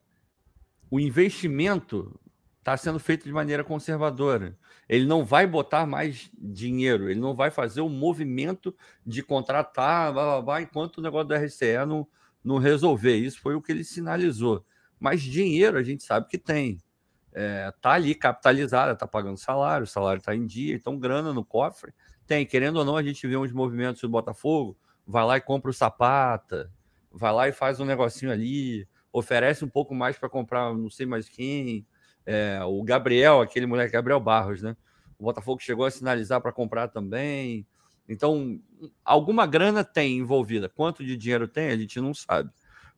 [0.90, 2.20] o investimento
[2.58, 4.54] está sendo feito de maneira conservadora.
[4.86, 10.24] Ele não vai botar mais dinheiro, ele não vai fazer o movimento de contratar blá,
[10.26, 12.06] blá, blá, enquanto o negócio do RCE não,
[12.44, 13.16] não resolver.
[13.16, 14.62] Isso foi o que ele sinalizou.
[15.00, 16.76] Mas dinheiro a gente sabe que tem.
[17.32, 21.42] É, tá ali capitalizada, tá pagando salário, o salário está em dia, então grana no
[21.42, 21.94] cofre.
[22.26, 25.70] Tem, querendo ou não, a gente vê uns movimentos do Botafogo, vai lá e compra
[25.70, 26.70] o sapata,
[27.16, 31.06] vai lá e faz um negocinho ali, oferece um pouco mais para comprar não sei
[31.06, 31.86] mais quem.
[32.24, 34.76] É, o Gabriel, aquele moleque Gabriel Barros, né?
[35.18, 37.66] O Botafogo chegou a sinalizar para comprar também.
[38.08, 38.60] Então,
[39.04, 40.68] alguma grana tem envolvida.
[40.68, 42.50] Quanto de dinheiro tem, a gente não sabe.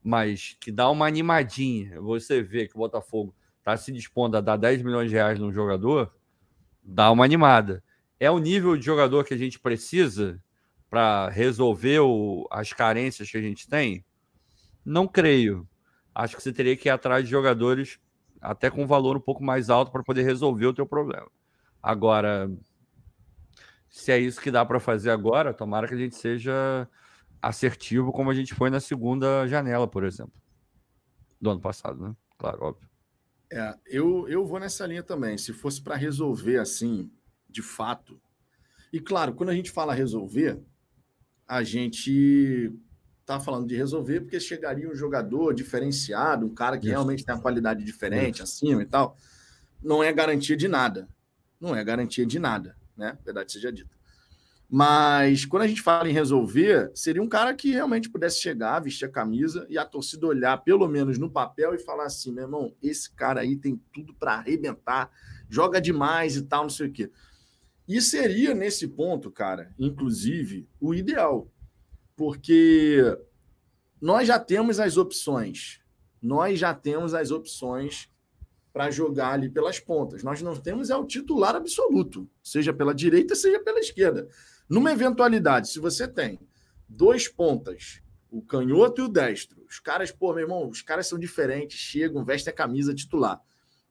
[0.03, 2.01] Mas que dá uma animadinha.
[2.01, 5.53] Você vê que o Botafogo está se dispondo a dar 10 milhões de reais num
[5.53, 6.13] jogador,
[6.83, 7.85] dá uma animada.
[8.19, 10.43] É o nível de jogador que a gente precisa
[10.91, 14.05] para resolver o, as carências que a gente tem?
[14.89, 15.69] Não creio.
[16.15, 18.01] Acho que você teria que ir atrás de jogadores
[18.41, 21.31] até com valor um pouco mais alto para poder resolver o teu problema.
[21.83, 22.51] Agora,
[23.91, 26.89] se é isso que dá para fazer agora, tomara que a gente seja
[27.43, 30.33] assertivo como a gente foi na segunda janela, por exemplo.
[31.39, 32.17] Do ano passado, né?
[32.39, 32.89] Claro, óbvio.
[33.53, 35.37] É, eu, eu vou nessa linha também.
[35.37, 37.11] Se fosse para resolver assim,
[37.47, 38.19] de fato.
[38.91, 40.59] E claro, quando a gente fala resolver,
[41.47, 42.73] a gente
[43.29, 46.95] tá falando de resolver, porque chegaria um jogador diferenciado, um cara que Isso.
[46.95, 48.43] realmente tem uma qualidade diferente, Isso.
[48.45, 49.17] acima e tal.
[49.83, 51.09] Não é garantia de nada.
[51.61, 53.19] Não é garantia de nada, né?
[53.25, 53.97] Verdade seja dita.
[54.71, 59.07] Mas quando a gente fala em resolver, seria um cara que realmente pudesse chegar, vestir
[59.07, 62.75] a camisa e a torcida olhar, pelo menos no papel, e falar assim: meu irmão,
[62.83, 65.11] esse cara aí tem tudo para arrebentar,
[65.49, 67.11] joga demais e tal, não sei o quê.
[67.87, 71.51] E seria nesse ponto, cara, inclusive, o ideal
[72.19, 73.01] porque
[74.01, 75.81] nós já temos as opções.
[76.21, 78.11] Nós já temos as opções
[78.73, 80.25] para jogar ali pelas pontas.
[80.25, 84.29] Nós não temos é o titular absoluto, seja pela direita, seja pela esquerda.
[84.69, 86.41] Numa eventualidade, se você tem
[86.89, 91.21] dois pontas, o canhoto e o destro, os caras, pô, meu irmão, os caras são
[91.21, 93.41] diferentes, chegam, vestem a camisa titular.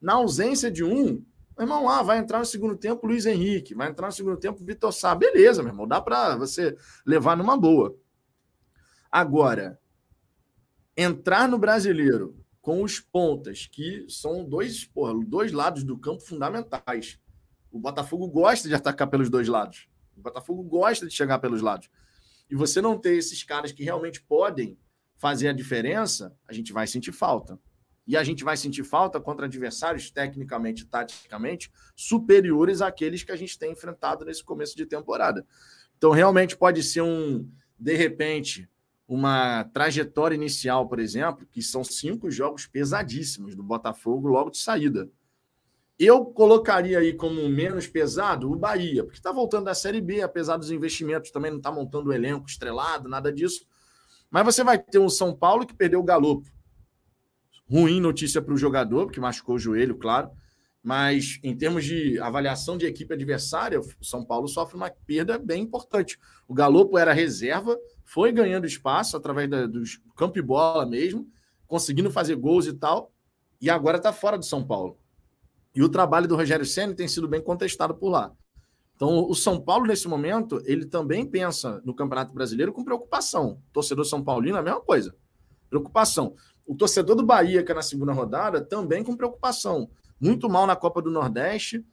[0.01, 1.23] Na ausência de um,
[1.57, 4.63] meu irmão, ah, vai entrar no segundo tempo Luiz Henrique, vai entrar no segundo tempo
[4.65, 5.15] Vitor Sá.
[5.15, 7.97] Beleza, meu irmão, dá para você levar numa boa.
[9.11, 9.79] Agora,
[10.95, 17.19] entrar no brasileiro com os pontas, que são dois, porra, dois lados do campo fundamentais.
[17.71, 19.87] O Botafogo gosta de atacar pelos dois lados.
[20.17, 21.89] O Botafogo gosta de chegar pelos lados.
[22.49, 24.77] E você não ter esses caras que realmente podem
[25.17, 27.59] fazer a diferença, a gente vai sentir falta.
[28.05, 33.35] E a gente vai sentir falta contra adversários tecnicamente e taticamente superiores àqueles que a
[33.35, 35.45] gente tem enfrentado nesse começo de temporada.
[35.97, 38.69] Então, realmente pode ser um, de repente,
[39.07, 45.09] uma trajetória inicial, por exemplo, que são cinco jogos pesadíssimos do Botafogo logo de saída.
[45.97, 50.57] Eu colocaria aí como menos pesado o Bahia, porque está voltando da Série B, apesar
[50.57, 53.65] dos investimentos, também não está montando o elenco estrelado, nada disso.
[54.29, 56.47] Mas você vai ter um São Paulo que perdeu o Galopo.
[57.69, 60.29] Ruim notícia para o jogador, porque machucou o joelho, claro.
[60.83, 65.63] Mas em termos de avaliação de equipe adversária, o São Paulo sofre uma perda bem
[65.63, 66.19] importante.
[66.47, 71.27] O Galopo era reserva, foi ganhando espaço através da, dos campo e bola mesmo,
[71.67, 73.11] conseguindo fazer gols e tal,
[73.59, 74.97] e agora está fora do São Paulo.
[75.75, 78.31] E o trabalho do Rogério Senna tem sido bem contestado por lá.
[78.95, 83.61] Então, o São Paulo, nesse momento, ele também pensa no Campeonato Brasileiro com preocupação.
[83.69, 85.13] O torcedor São Paulino, a mesma coisa.
[85.69, 86.33] Preocupação.
[86.65, 89.89] O torcedor do Bahia, que é na segunda rodada, também com preocupação.
[90.19, 91.85] Muito mal na Copa do Nordeste.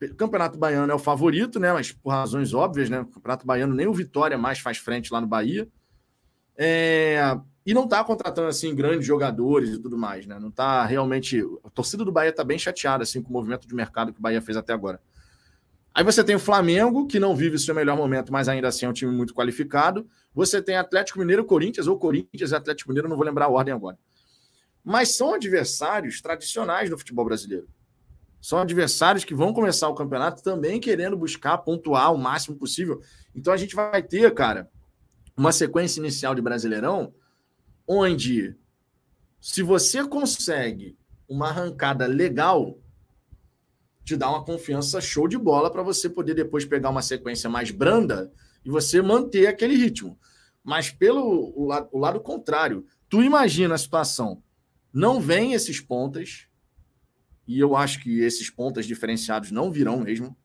[0.00, 1.72] O Campeonato Baiano é o favorito, né?
[1.72, 3.00] Mas por razões óbvias, né?
[3.00, 5.68] O Campeonato Baiano nem o Vitória mais faz frente lá no Bahia.
[6.56, 7.18] É...
[7.66, 10.38] E não está contratando assim grandes jogadores e tudo mais, né?
[10.38, 11.42] Não está realmente.
[11.64, 14.22] A torcida do Bahia está bem chateada assim com o movimento de mercado que o
[14.22, 15.00] Bahia fez até agora.
[15.92, 18.86] Aí você tem o Flamengo, que não vive o seu melhor momento, mas ainda assim
[18.86, 20.08] é um time muito qualificado.
[20.32, 23.74] Você tem Atlético Mineiro, Corinthians, ou Corinthians e Atlético Mineiro, não vou lembrar a ordem
[23.74, 23.98] agora.
[24.84, 27.68] Mas são adversários tradicionais do futebol brasileiro.
[28.40, 33.00] São adversários que vão começar o campeonato também querendo buscar pontuar o máximo possível.
[33.34, 34.70] Então a gente vai ter, cara,
[35.36, 37.12] uma sequência inicial de Brasileirão
[37.86, 38.54] onde
[39.40, 40.98] se você consegue
[41.28, 42.78] uma arrancada legal,
[44.04, 47.70] te dá uma confiança show de bola para você poder depois pegar uma sequência mais
[47.70, 48.32] branda
[48.64, 50.18] e você manter aquele ritmo.
[50.64, 54.42] Mas pelo o lado, o lado contrário, tu imagina a situação.
[54.92, 56.47] Não vem esses pontas,
[57.48, 60.36] e eu acho que esses pontas diferenciados não virão mesmo.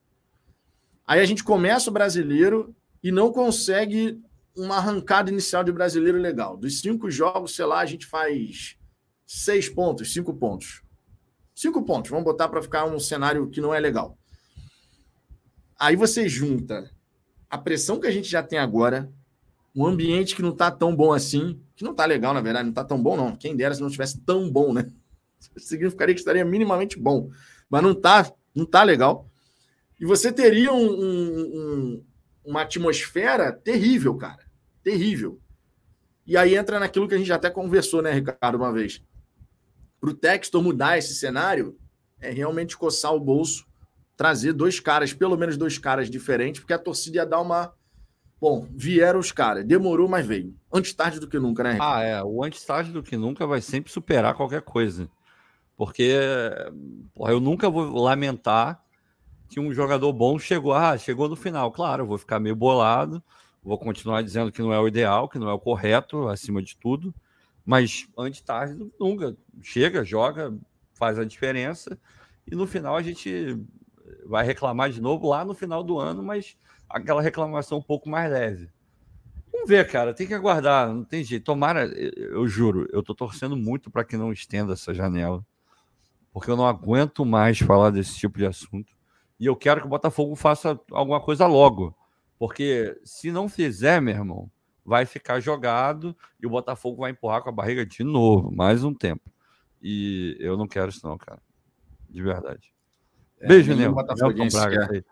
[1.06, 4.22] Aí a gente começa o brasileiro e não consegue
[4.56, 6.56] uma arrancada inicial de brasileiro legal.
[6.56, 8.78] Dos cinco jogos, sei lá, a gente faz
[9.26, 10.82] seis pontos, cinco pontos.
[11.54, 14.16] Cinco pontos, vamos botar para ficar um cenário que não é legal.
[15.78, 16.90] Aí você junta
[17.50, 19.12] a pressão que a gente já tem agora,
[19.76, 22.70] um ambiente que não está tão bom assim, que não está legal, na verdade, não
[22.70, 23.36] está tão bom, não.
[23.36, 24.90] Quem dera se não estivesse tão bom, né?
[25.56, 27.30] Significaria que estaria minimamente bom.
[27.68, 29.28] Mas não está não tá legal.
[30.00, 32.04] E você teria um, um, um,
[32.44, 34.44] uma atmosfera terrível, cara.
[34.82, 35.40] Terrível.
[36.26, 39.02] E aí entra naquilo que a gente até conversou, né, Ricardo, uma vez
[40.04, 41.78] para o Textor mudar esse cenário
[42.20, 43.64] é realmente coçar o bolso,
[44.14, 47.72] trazer dois caras, pelo menos dois caras diferentes, porque a torcida ia dar uma.
[48.38, 50.54] Bom, vieram os caras, demorou, mas veio.
[50.70, 51.78] Antes tarde do que nunca, né?
[51.80, 52.22] Ah, é.
[52.22, 55.08] O antes tarde do que nunca vai sempre superar qualquer coisa.
[55.76, 56.16] Porque
[57.14, 58.82] porra, eu nunca vou lamentar
[59.48, 61.70] que um jogador bom chegou, ah, chegou no final.
[61.72, 63.22] Claro, eu vou ficar meio bolado,
[63.62, 66.76] vou continuar dizendo que não é o ideal, que não é o correto, acima de
[66.76, 67.14] tudo.
[67.64, 69.36] Mas antes tarde nunca.
[69.62, 70.56] Chega, joga,
[70.94, 71.98] faz a diferença
[72.46, 73.58] e no final a gente
[74.26, 76.56] vai reclamar de novo lá no final do ano, mas
[76.88, 78.68] aquela reclamação um pouco mais leve.
[79.52, 81.44] Vamos ver, cara, tem que aguardar, não tem jeito.
[81.44, 85.44] Tomara, eu juro, eu tô torcendo muito para que não estenda essa janela,
[86.34, 88.92] porque eu não aguento mais falar desse tipo de assunto.
[89.38, 91.96] E eu quero que o Botafogo faça alguma coisa logo,
[92.36, 94.50] porque se não fizer, meu irmão,
[94.84, 98.92] vai ficar jogado e o Botafogo vai empurrar com a barriga de novo, mais um
[98.92, 99.30] tempo.
[99.80, 101.40] E eu não quero isso, não, cara.
[102.10, 102.74] De verdade.
[103.38, 103.94] É, Beijo, Nel.
[103.94, 105.04] Braga.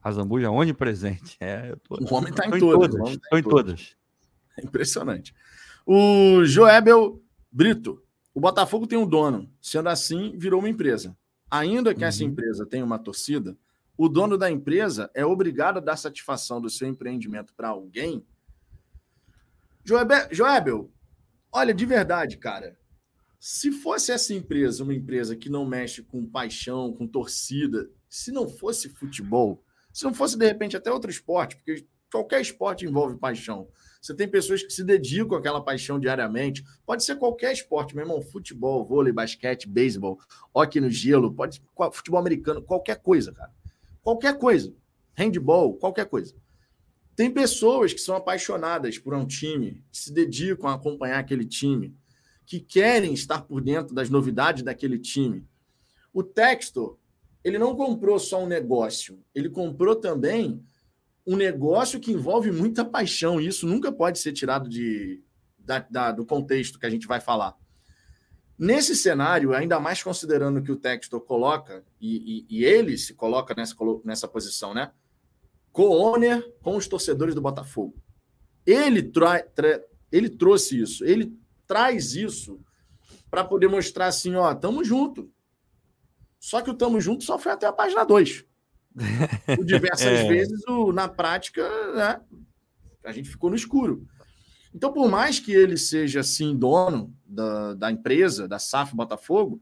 [0.00, 1.38] Razambuja onipresente.
[1.40, 1.96] É, tô...
[2.02, 2.94] O homem está em, todas.
[2.94, 3.96] Estou em tá todas.
[4.58, 5.34] É impressionante.
[5.86, 8.05] O Joebel Brito.
[8.36, 9.50] O Botafogo tem um dono.
[9.62, 11.16] Sendo assim, virou uma empresa.
[11.50, 12.08] Ainda que uhum.
[12.08, 13.56] essa empresa tenha uma torcida,
[13.96, 18.22] o dono da empresa é obrigado a dar satisfação do seu empreendimento para alguém
[19.86, 20.90] Joebel, Joebel,
[21.52, 22.76] olha, de verdade, cara,
[23.38, 28.48] se fosse essa empresa uma empresa que não mexe com paixão, com torcida, se não
[28.48, 33.68] fosse futebol, se não fosse, de repente, até outro esporte, porque qualquer esporte envolve paixão.
[34.06, 36.64] Você tem pessoas que se dedicam àquela paixão diariamente.
[36.86, 38.22] Pode ser qualquer esporte, meu irmão.
[38.22, 40.20] Futebol, vôlei, basquete, beisebol,
[40.54, 41.60] hockey no gelo, pode
[41.92, 43.50] futebol americano, qualquer coisa, cara.
[44.04, 44.72] Qualquer coisa.
[45.14, 46.36] Handball, qualquer coisa.
[47.16, 51.92] Tem pessoas que são apaixonadas por um time, que se dedicam a acompanhar aquele time,
[52.44, 55.44] que querem estar por dentro das novidades daquele time.
[56.12, 56.96] O Textor,
[57.42, 60.62] ele não comprou só um negócio, ele comprou também
[61.26, 63.40] um negócio que envolve muita paixão.
[63.40, 65.22] E isso nunca pode ser tirado de,
[65.58, 67.56] da, da, do contexto que a gente vai falar.
[68.58, 73.54] Nesse cenário, ainda mais considerando que o Textor coloca, e, e, e ele se coloca
[73.54, 74.92] nessa, nessa posição, né?
[75.76, 78.02] co-owner com os torcedores do Botafogo.
[78.64, 79.78] Ele, tra tra
[80.10, 82.58] ele trouxe isso, ele traz isso
[83.30, 85.30] para poder mostrar assim, ó, tamo junto.
[86.40, 88.42] Só que o tamo junto só foi até a página 2.
[89.54, 90.28] Por diversas é.
[90.28, 91.62] vezes, o, na prática,
[91.94, 92.20] né,
[93.04, 94.06] a gente ficou no escuro.
[94.74, 99.60] Então, por mais que ele seja, assim, dono da, da empresa, da SAF Botafogo,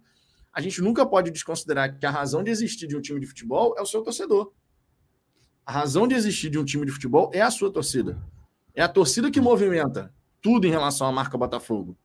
[0.52, 3.74] a gente nunca pode desconsiderar que a razão de existir de um time de futebol
[3.76, 4.52] é o seu torcedor.
[5.66, 8.20] A razão de existir de um time de futebol é a sua torcida.
[8.74, 11.96] É a torcida que movimenta tudo em relação à marca Botafogo.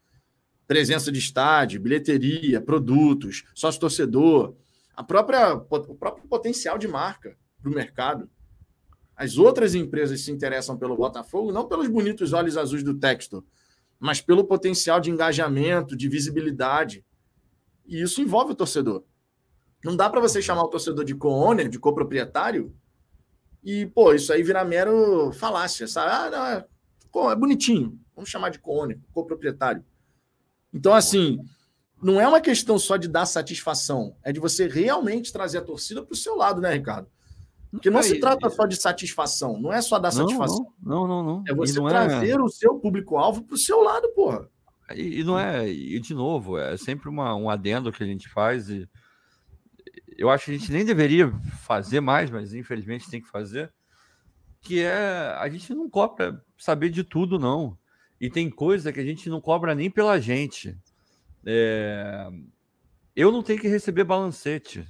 [0.66, 4.56] Presença de estádio, bilheteria, produtos, sócio-torcedor,
[5.00, 8.30] a própria, o próprio potencial de marca para o mercado.
[9.16, 13.42] As outras empresas se interessam pelo Botafogo não pelos bonitos olhos azuis do texto,
[13.98, 17.06] mas pelo potencial de engajamento, de visibilidade.
[17.88, 19.06] E isso envolve o torcedor.
[19.86, 22.76] Não dá para você chamar o torcedor de co-owner, de coproprietário,
[23.64, 26.12] e, pô, isso aí vira mero falácia, sabe?
[26.12, 27.98] Ah, não, é, é bonitinho.
[28.14, 29.82] Vamos chamar de cone, coproprietário.
[30.74, 31.40] Então, assim,
[32.02, 36.04] não é uma questão só de dar satisfação, é de você realmente trazer a torcida
[36.04, 37.10] para o seu lado, né, Ricardo?
[37.72, 40.74] Porque não, se trata só de satisfação, não é só dar satisfação.
[40.82, 41.36] Não, não, não.
[41.38, 41.44] não.
[41.48, 42.42] É você é trazer é...
[42.42, 44.50] o seu público-alvo para o seu lado, porra.
[44.96, 48.28] E, e, não é, e de novo, é sempre uma, um adendo que a gente
[48.28, 48.90] faz e
[50.18, 51.32] eu acho que a gente nem deveria
[51.62, 53.72] fazer mais, mas infelizmente tem que fazer,
[54.62, 57.78] que é a gente não cobra saber de tudo, não.
[58.20, 60.78] E tem coisa que a gente não cobra nem pela gente.
[61.46, 62.30] É...
[63.16, 64.88] Eu não tenho que receber balancete.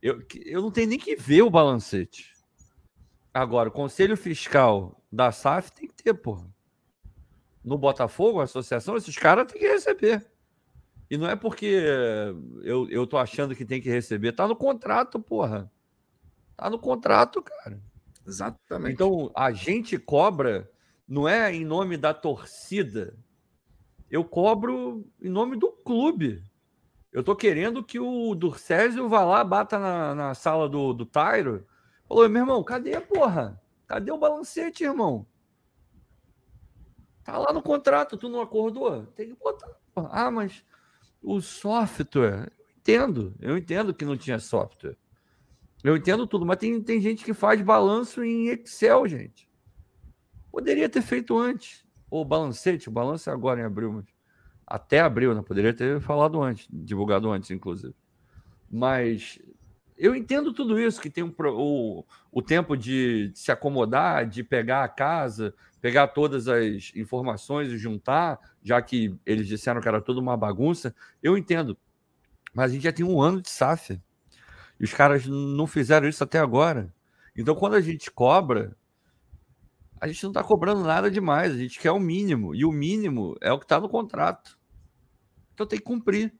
[0.00, 2.32] Eu, eu não tenho nem que ver o balancete.
[3.34, 6.48] Agora, o Conselho Fiscal da SAF tem que ter, porra.
[7.64, 10.26] No Botafogo, a associação, esses caras têm que receber.
[11.10, 11.82] E não é porque
[12.62, 14.32] eu, eu tô achando que tem que receber.
[14.32, 15.70] Tá no contrato, porra.
[16.56, 17.80] Tá no contrato, cara.
[18.26, 18.92] Exatamente.
[18.92, 20.70] Então, a gente cobra,
[21.06, 23.16] não é em nome da torcida.
[24.10, 26.42] Eu cobro em nome do clube.
[27.12, 31.66] Eu tô querendo que o Durcésio vá lá, bata na, na sala do, do Tairo.
[32.06, 33.60] Falou, meu irmão, cadê a porra?
[33.86, 35.26] Cadê o balancete, irmão?
[37.24, 39.04] Tá lá no contrato, tu não acordou?
[39.08, 39.68] Tem que botar.
[39.94, 40.64] Ah, mas
[41.22, 44.96] o software, eu entendo, eu entendo que não tinha software.
[45.82, 49.48] Eu entendo tudo, mas tem, tem gente que faz balanço em Excel, gente.
[50.50, 51.86] Poderia ter feito antes.
[52.10, 54.04] O balancete, o balanço é agora em abril, mas
[54.66, 55.42] até abril, né?
[55.42, 57.94] Poderia ter falado antes, divulgado antes, inclusive.
[58.70, 59.38] Mas
[59.96, 64.44] eu entendo tudo isso, que tem um, o, o tempo de, de se acomodar, de
[64.44, 70.00] pegar a casa, pegar todas as informações e juntar, já que eles disseram que era
[70.00, 71.76] tudo uma bagunça, eu entendo.
[72.54, 74.00] Mas a gente já tem um ano de SAF.
[74.78, 76.92] E os caras não fizeram isso até agora.
[77.36, 78.76] Então, quando a gente cobra,
[80.00, 81.52] a gente não está cobrando nada demais.
[81.52, 82.54] A gente quer o mínimo.
[82.54, 84.58] E o mínimo é o que está no contrato.
[85.54, 86.32] Então tem que cumprir.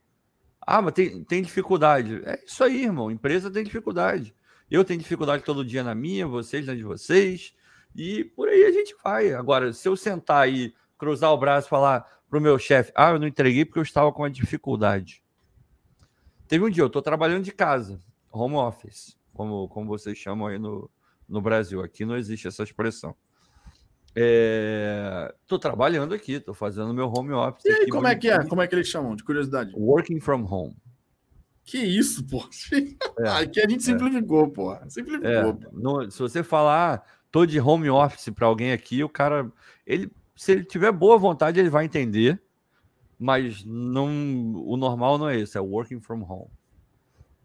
[0.61, 2.21] Ah, mas tem, tem dificuldade.
[2.25, 3.11] É isso aí, irmão.
[3.11, 4.35] Empresa tem dificuldade.
[4.69, 7.53] Eu tenho dificuldade todo dia na minha, vocês na de vocês.
[7.95, 9.33] E por aí a gente vai.
[9.33, 13.11] Agora, se eu sentar e cruzar o braço e falar para o meu chefe, ah,
[13.11, 15.23] eu não entreguei porque eu estava com uma dificuldade.
[16.47, 17.99] Teve um dia, eu estou trabalhando de casa,
[18.31, 20.89] home office, como, como vocês chamam aí no,
[21.27, 21.81] no Brasil.
[21.81, 23.15] Aqui não existe essa expressão.
[24.15, 25.33] É...
[25.61, 27.65] trabalhando aqui, estou fazendo meu home office.
[27.65, 28.43] E aí, como é que é?
[28.45, 29.15] Como é que eles chamam?
[29.15, 29.71] De curiosidade.
[29.75, 30.75] Working from home.
[31.63, 32.43] Que isso, pô.
[33.19, 33.85] É, aqui a gente é.
[33.85, 34.49] simplificou, é.
[34.49, 34.77] pô.
[34.89, 35.29] Simplificou.
[35.29, 39.51] É, no, se você falar, tô de home office para alguém aqui, o cara,
[39.85, 42.41] ele, se ele tiver boa vontade, ele vai entender,
[43.19, 44.07] mas não,
[44.55, 46.49] o normal não é isso, é working from home.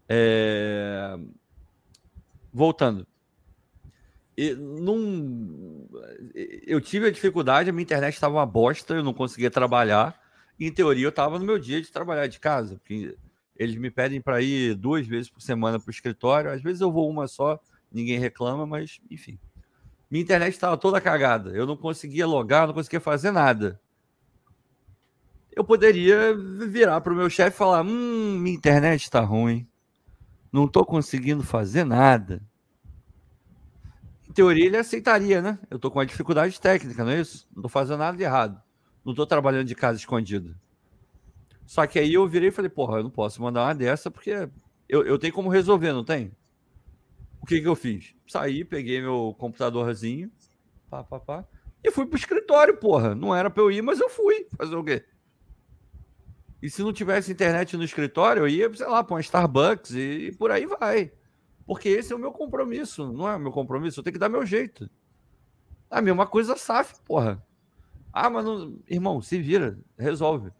[0.09, 1.17] É...
[2.51, 3.05] Voltando.
[4.37, 5.87] E, num...
[6.65, 10.19] Eu tive a dificuldade, a minha internet estava uma bosta, eu não conseguia trabalhar.
[10.59, 13.17] Em teoria, eu estava no meu dia de trabalhar de casa, porque
[13.55, 16.51] eles me pedem para ir duas vezes por semana para o escritório.
[16.51, 17.59] Às vezes eu vou uma só,
[17.91, 19.39] ninguém reclama, mas enfim
[20.09, 21.51] Minha internet estava toda cagada.
[21.51, 23.79] Eu não conseguia logar, não conseguia fazer nada.
[25.55, 26.35] Eu poderia
[26.67, 29.65] virar para o meu chefe e falar: Hum, minha internet está ruim.
[30.51, 32.41] Não estou conseguindo fazer nada.
[34.35, 35.57] Teoria, ele aceitaria, né?
[35.71, 37.47] Eu estou com uma dificuldade técnica, não é isso?
[37.51, 38.61] Não estou fazendo nada de errado.
[39.03, 40.53] Não estou trabalhando de casa escondida.
[41.65, 44.49] Só que aí eu virei e falei: Porra, eu não posso mandar uma dessa porque
[44.89, 46.31] eu, eu tenho como resolver, não tem?
[47.41, 48.13] O que, que eu fiz?
[48.27, 50.29] Saí, peguei meu computadorzinho,
[50.89, 51.45] pá, pá, pá,
[51.81, 53.15] e fui pro escritório, porra.
[53.15, 54.47] Não era pra eu ir, mas eu fui.
[54.57, 55.05] Fazer o quê?
[56.61, 59.99] E se não tivesse internet no escritório, eu ia, sei lá, para um Starbucks e,
[59.99, 61.11] e, por aí vai.
[61.65, 64.29] Porque esse é o meu compromisso, não é o meu compromisso, eu tenho que dar
[64.29, 64.89] meu jeito.
[65.89, 67.43] A mesma coisa SAF, porra.
[68.13, 68.79] Ah, mas não...
[68.87, 70.51] irmão, se vira, resolve.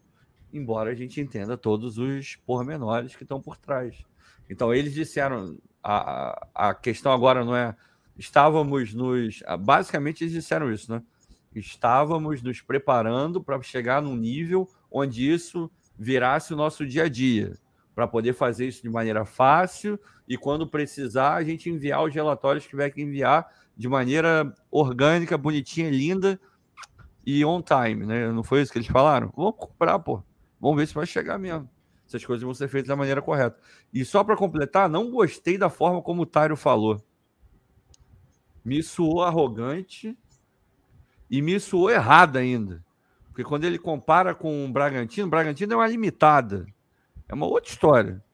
[0.52, 4.04] Embora a gente entenda todos os pormenores que estão por trás.
[4.48, 7.76] Então, eles disseram: a, a questão agora não é.
[8.16, 9.42] Estávamos nos.
[9.60, 11.02] Basicamente, eles disseram isso, né?
[11.54, 17.56] Estávamos nos preparando para chegar num nível onde isso virasse o nosso dia a dia,
[17.96, 22.62] para poder fazer isso de maneira fácil e, quando precisar, a gente enviar os relatórios
[22.62, 26.38] que tiver que enviar de maneira orgânica, bonitinha, linda
[27.26, 28.30] e on time, né?
[28.30, 29.32] Não foi isso que eles falaram?
[29.36, 30.22] Vamos comprar, pô.
[30.60, 31.68] Vamos ver se vai chegar mesmo
[32.06, 33.58] essas coisas vão ser feitas da maneira correta.
[33.92, 37.02] E só para completar, não gostei da forma como o Tairo falou.
[38.64, 40.16] Me soou arrogante
[41.30, 42.84] e me soou errado ainda.
[43.28, 46.66] Porque quando ele compara com o Bragantino, o Bragantino é uma limitada.
[47.28, 48.24] É uma outra história.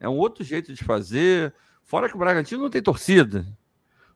[0.00, 1.54] É um outro jeito de fazer.
[1.82, 3.46] Fora que o Bragantino não tem torcida.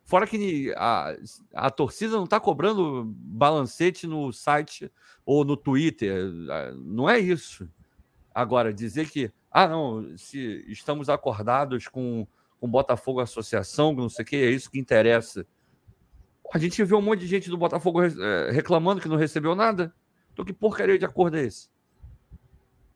[0.04, 1.14] Fora que a,
[1.54, 4.90] a torcida não está cobrando balancete no site
[5.24, 6.32] ou no Twitter.
[6.76, 7.68] Não é isso.
[8.34, 12.26] Agora, dizer que, ah, não, se estamos acordados com
[12.61, 15.46] o Botafogo Associação, não sei o que, é isso que interessa.
[16.52, 19.94] A gente viu um monte de gente do Botafogo eh, reclamando que não recebeu nada.
[20.32, 21.70] Então, que porcaria de acordo é esse?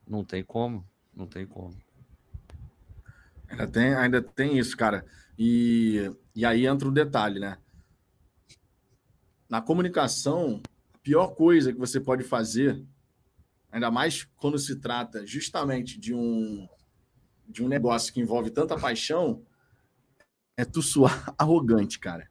[0.07, 0.85] Não tem como,
[1.17, 1.75] não tem como.
[3.49, 5.05] Ainda tem, ainda tem isso, cara.
[5.39, 7.59] E, e aí entra o um detalhe, né?
[9.49, 10.61] Na comunicação,
[10.93, 12.85] a pior coisa que você pode fazer
[13.71, 16.69] ainda mais quando se trata justamente de um,
[17.49, 19.43] de um negócio que envolve tanta paixão,
[20.57, 22.29] é tu suar arrogante, cara.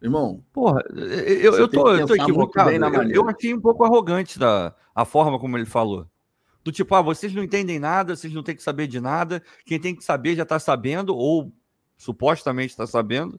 [0.00, 0.44] Irmão.
[0.52, 2.70] Porra, eu, eu tô, eu tô equivocado.
[2.70, 6.06] Eu, eu achei um pouco arrogante da, a forma como ele falou.
[6.64, 9.78] Do tipo, ah, vocês não entendem nada, vocês não têm que saber de nada, quem
[9.78, 11.52] tem que saber já tá sabendo, ou
[11.98, 13.38] supostamente está sabendo.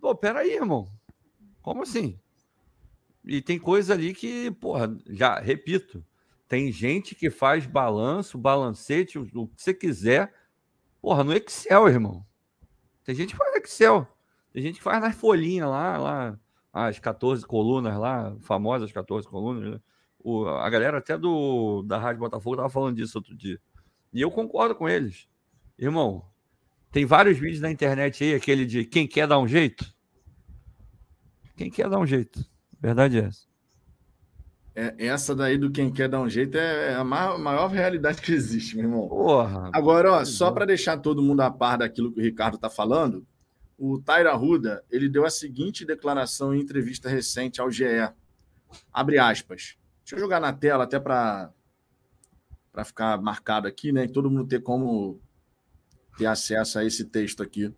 [0.00, 0.88] Pô, peraí, irmão.
[1.60, 2.18] Como assim?
[3.24, 6.04] E tem coisa ali que, porra, já repito,
[6.48, 10.32] tem gente que faz balanço, balancete, o que você quiser.
[11.00, 12.24] Porra, no Excel, irmão.
[13.04, 14.06] Tem gente que faz Excel.
[14.52, 16.38] Tem gente que faz nas folhinhas lá, lá,
[16.72, 19.74] as 14 colunas lá, famosas 14 colunas.
[19.74, 19.80] Né?
[20.24, 23.60] O, a galera até do da Rádio Botafogo tava falando disso outro dia.
[24.10, 25.28] E eu concordo com eles.
[25.78, 26.24] Irmão,
[26.90, 29.84] tem vários vídeos na internet aí, aquele de quem quer dar um jeito.
[31.56, 32.42] Quem quer dar um jeito.
[32.80, 33.46] Verdade é essa.
[34.74, 38.32] É, essa daí do quem quer dar um jeito é a maior, maior realidade que
[38.32, 39.08] existe, meu irmão.
[39.08, 42.70] Porra, Agora, ó, só para deixar todo mundo a par daquilo que o Ricardo está
[42.70, 43.26] falando,
[43.76, 47.84] o Taira Ruda ele deu a seguinte declaração em entrevista recente ao GE.
[48.92, 49.76] Abre aspas.
[50.04, 51.50] Deixa eu jogar na tela até para
[52.70, 54.04] para ficar marcado aqui, né?
[54.04, 55.20] E todo mundo ter como
[56.18, 57.72] ter acesso a esse texto aqui.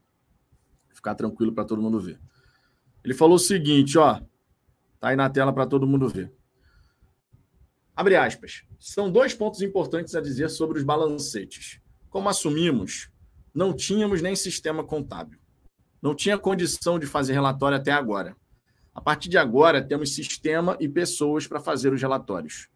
[0.93, 2.19] Ficar tranquilo para todo mundo ver.
[3.05, 4.21] Ele falou o seguinte, ó.
[4.99, 6.33] Tá aí na tela para todo mundo ver.
[7.95, 8.65] Abre aspas.
[8.81, 11.79] São dois pontos importantes a dizer sobre os balancetes.
[12.09, 13.11] Como assumimos,
[13.55, 15.39] não tínhamos nem sistema contábil.
[16.03, 18.35] Não tinha condição de fazer relatório até agora.
[18.97, 22.69] A partir de agora, temos sistema e pessoas para fazer os relatórios.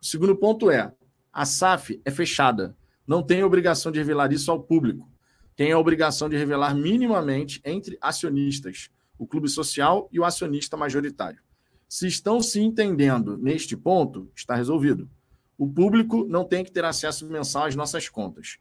[0.00, 0.92] O segundo ponto é:
[1.32, 2.76] a SAF é fechada.
[3.04, 5.10] Não tem obrigação de revelar isso ao público.
[5.56, 11.40] Tem a obrigação de revelar minimamente entre acionistas, o clube social e o acionista majoritário.
[11.88, 15.10] Se estão se entendendo neste ponto, está resolvido.
[15.58, 18.58] O público não tem que ter acesso mensal às nossas contas.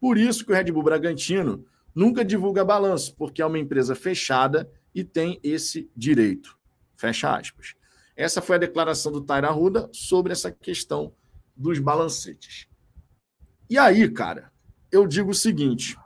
[0.00, 1.64] Por isso que o Red Bull Bragantino
[1.94, 6.55] nunca divulga balanço, porque é uma empresa fechada e tem esse direito.
[6.96, 7.74] Fecha aspas.
[8.16, 11.12] Essa foi a declaração do Taira Ruda sobre essa questão
[11.54, 12.66] dos balancetes.
[13.68, 14.50] E aí, cara,
[14.90, 15.96] eu digo o seguinte: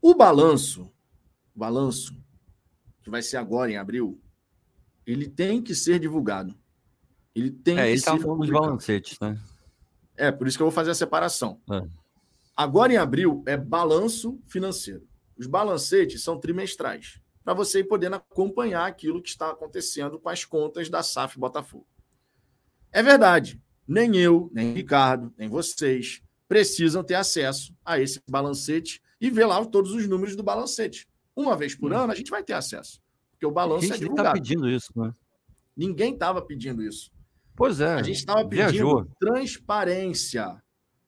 [0.00, 0.90] o balanço,
[1.54, 2.16] balanço,
[3.02, 4.20] que vai ser agora em abril,
[5.04, 6.54] ele tem que ser divulgado.
[7.34, 9.38] Ele tem é, que ele tá falando dos balancetes, né?
[10.16, 11.60] É, por isso que eu vou fazer a separação.
[11.70, 11.82] É.
[12.56, 15.06] Agora em abril é balanço financeiro.
[15.36, 17.20] Os balancetes são trimestrais.
[17.46, 21.86] Para você ir podendo acompanhar aquilo que está acontecendo com as contas da SAF Botafogo.
[22.90, 29.30] É verdade, nem eu, nem Ricardo, nem vocês precisam ter acesso a esse balancete e
[29.30, 31.06] ver lá todos os números do balancete.
[31.36, 31.96] Uma vez por hum.
[31.96, 34.28] ano a gente vai ter acesso, porque o balanço é tá divulgado.
[34.30, 35.14] Está pedindo isso, né?
[35.76, 37.12] Ninguém estava pedindo isso.
[37.54, 37.94] Pois é.
[37.94, 39.08] A gente estava pedindo viajou.
[39.20, 40.60] transparência.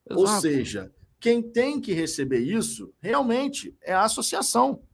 [0.08, 0.20] Exato.
[0.20, 4.84] Ou seja, quem tem que receber isso realmente é a associação.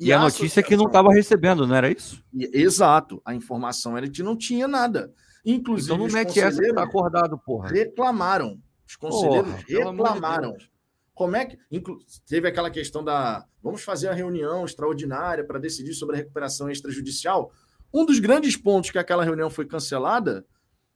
[0.00, 2.24] E, e a, a notícia é que não estava recebendo, não era isso?
[2.34, 3.20] Exato.
[3.22, 5.12] A informação era que não tinha nada.
[5.44, 7.68] Inclusive, então não mete essa que tá acordado, porra.
[7.68, 8.58] Reclamaram.
[8.86, 10.52] Os conselheiros porra, reclamaram.
[10.54, 10.70] De
[11.14, 11.58] Como é que.
[11.70, 11.98] Inclu...
[12.26, 13.44] Teve aquela questão da.
[13.62, 17.52] Vamos fazer a reunião extraordinária para decidir sobre a recuperação extrajudicial.
[17.92, 20.46] Um dos grandes pontos que aquela reunião foi cancelada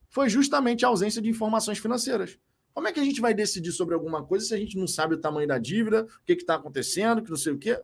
[0.09, 2.39] foi justamente a ausência de informações financeiras.
[2.73, 5.15] Como é que a gente vai decidir sobre alguma coisa se a gente não sabe
[5.15, 7.81] o tamanho da dívida, o que está acontecendo, que não sei o quê?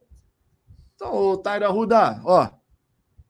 [1.00, 2.50] Então, ô Taira Ruda, ó,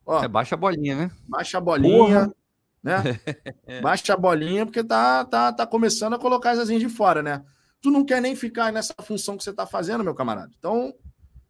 [0.05, 0.25] ó.
[0.25, 1.11] É, baixa a bolinha, né?
[1.29, 2.35] Baixa a bolinha, Porra.
[2.83, 3.21] né?
[3.81, 7.45] baixa a bolinha, porque tá, tá, tá começando a colocar as asinhas de fora, né?
[7.81, 10.51] Tu não quer nem ficar nessa função que você está fazendo, meu camarada.
[10.59, 10.93] Então,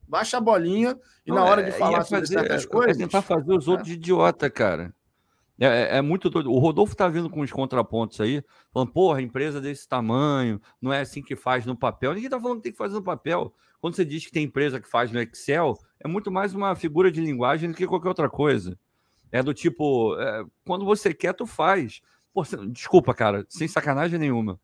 [0.07, 0.95] baixa a bolinha
[1.25, 2.97] e não, na hora de é, falar sobre fazer, certas é, coisas.
[2.99, 4.95] É tentar fazer os outros de idiota, cara.
[5.59, 6.53] É, é, é, muito doido.
[6.53, 8.45] O Rodolfo tá vindo com os contrapontos aí,
[8.75, 12.13] falando, porra, empresa desse tamanho, não é assim que faz no papel.
[12.13, 13.55] Ninguém tá falando que tem que fazer no papel.
[13.81, 17.11] Quando você diz que tem empresa que faz no Excel, é muito mais uma figura
[17.11, 18.79] de linguagem do que qualquer outra coisa.
[19.33, 22.03] É do tipo, é, quando você quer, tu faz.
[22.33, 24.61] Pô, você, desculpa, cara, sem sacanagem nenhuma.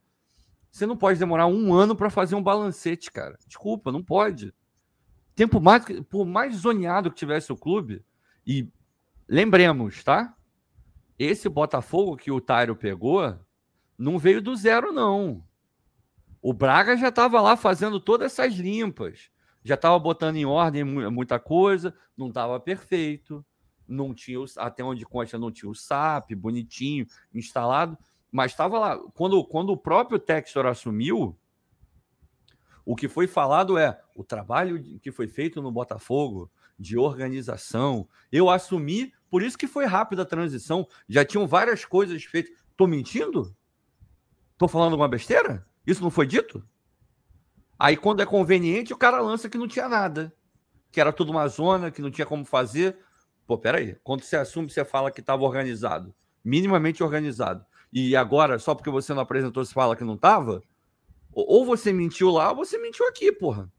[0.70, 3.38] Você não pode demorar um ano para fazer um balancete, cara.
[3.46, 4.52] Desculpa, não pode.
[5.34, 8.04] Tempo mais, por mais zoneado que tivesse o clube,
[8.46, 8.68] e
[9.26, 10.34] lembremos, tá?
[11.18, 13.38] Esse Botafogo que o Tairo pegou
[13.96, 15.42] não veio do zero, não.
[16.49, 19.32] O Braga já estava lá fazendo todas essas limpas.
[19.64, 23.44] Já estava botando em ordem muita coisa, não estava perfeito,
[23.88, 27.99] não tinha até onde consta não tinha o SAP bonitinho instalado,
[28.30, 28.97] mas estava lá.
[29.12, 31.36] Quando, quando o próprio Textor assumiu,
[32.84, 38.09] o que foi falado é o trabalho que foi feito no Botafogo de organização.
[38.30, 40.86] Eu assumi por isso que foi rápida a transição.
[41.09, 42.53] Já tinham várias coisas feitas.
[42.76, 43.53] Tô mentindo?
[44.57, 45.66] Tô falando alguma besteira?
[45.87, 46.66] Isso não foi dito?
[47.78, 50.34] Aí, quando é conveniente, o cara lança que não tinha nada.
[50.91, 52.99] Que era tudo uma zona, que não tinha como fazer.
[53.47, 53.97] Pô, peraí.
[54.03, 56.14] Quando você assume, você fala que estava organizado.
[56.43, 57.64] Minimamente organizado.
[57.93, 60.62] E agora, só porque você não apresentou, você fala que não estava?
[61.32, 63.70] Ou você mentiu lá, ou você mentiu aqui, porra.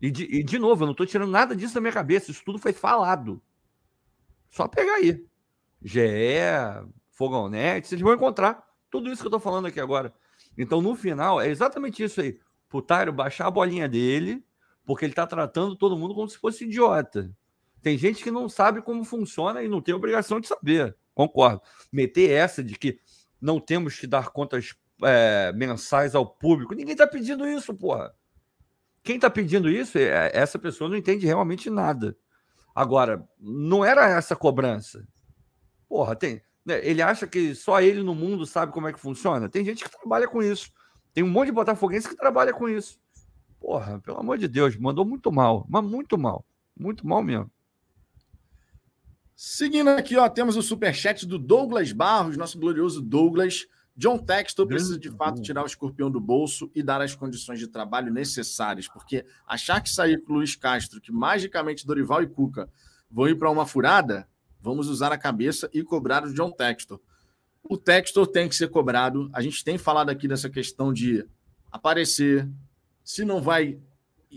[0.00, 2.30] E de, e de novo, eu não estou tirando nada disso da minha cabeça.
[2.30, 3.42] Isso tudo foi falado.
[4.50, 5.26] Só pegar aí.
[5.82, 6.00] GE,
[7.10, 10.14] Fogão Net, vocês vão encontrar tudo isso que eu tô falando aqui agora.
[10.56, 12.38] Então, no final, é exatamente isso aí.
[12.68, 14.44] Putário baixar a bolinha dele,
[14.84, 17.30] porque ele tá tratando todo mundo como se fosse idiota.
[17.82, 20.96] Tem gente que não sabe como funciona e não tem obrigação de saber.
[21.14, 21.62] Concordo.
[21.92, 22.98] Meter essa de que
[23.40, 26.74] não temos que dar contas é, mensais ao público.
[26.74, 28.14] Ninguém tá pedindo isso, porra.
[29.02, 32.16] Quem tá pedindo isso, é, essa pessoa não entende realmente nada.
[32.74, 35.06] Agora, não era essa cobrança.
[35.88, 36.42] Porra, tem.
[36.66, 39.48] Né, ele acha que só ele no mundo sabe como é que funciona?
[39.48, 40.72] Tem gente que trabalha com isso.
[41.14, 42.98] Tem um monte de botafoguense que trabalha com isso.
[43.60, 46.44] Porra, pelo amor de Deus, mandou muito mal, mas muito mal.
[46.76, 47.50] Muito mal mesmo.
[49.34, 53.66] Seguindo aqui, ó, temos o superchat do Douglas Barros, nosso glorioso Douglas.
[53.96, 57.66] John Textor precisa de fato tirar o escorpião do bolso e dar as condições de
[57.66, 62.68] trabalho necessárias, porque achar que sair com o Luiz Castro, que magicamente Dorival e Cuca
[63.10, 64.28] vão ir para uma furada,
[64.66, 67.00] vamos usar a cabeça e cobrar o John Textor.
[67.62, 69.30] O Textor tem que ser cobrado.
[69.32, 71.24] A gente tem falado aqui dessa questão de
[71.70, 72.48] aparecer,
[73.04, 73.78] se não vai.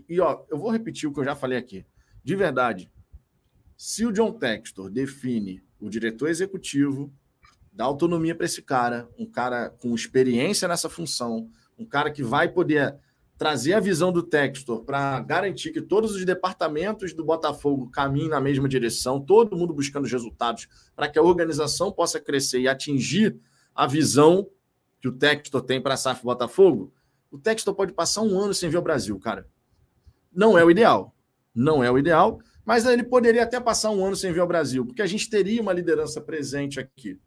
[0.07, 1.83] E ó, eu vou repetir o que eu já falei aqui.
[2.23, 2.91] De verdade,
[3.75, 7.11] se o John Textor define o diretor executivo,
[7.73, 12.47] dá autonomia para esse cara, um cara com experiência nessa função, um cara que vai
[12.49, 12.95] poder
[13.39, 18.41] trazer a visão do Textor para garantir que todos os departamentos do Botafogo caminhem na
[18.41, 23.39] mesma direção, todo mundo buscando os resultados, para que a organização possa crescer e atingir
[23.73, 24.49] a visão
[24.99, 26.93] que o Textor tem para a SAF Botafogo,
[27.31, 29.47] o Textor pode passar um ano sem ver o Brasil, cara.
[30.33, 31.15] Não é o ideal.
[31.55, 34.85] Não é o ideal, mas ele poderia até passar um ano sem ver o Brasil,
[34.85, 37.17] porque a gente teria uma liderança presente aqui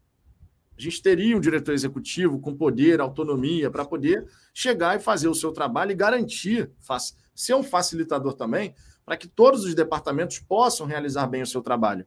[0.83, 5.35] a gente teria um diretor executivo com poder, autonomia, para poder chegar e fazer o
[5.35, 6.71] seu trabalho e garantir,
[7.35, 8.75] ser um facilitador também,
[9.05, 12.07] para que todos os departamentos possam realizar bem o seu trabalho.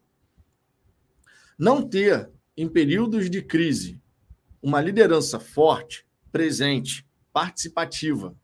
[1.58, 4.02] Não ter, em períodos de crise,
[4.62, 8.36] uma liderança forte, presente, participativa,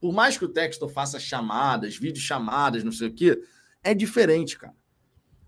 [0.00, 3.40] por mais que o texto faça chamadas, videochamadas, não sei o quê,
[3.82, 4.74] é diferente, cara.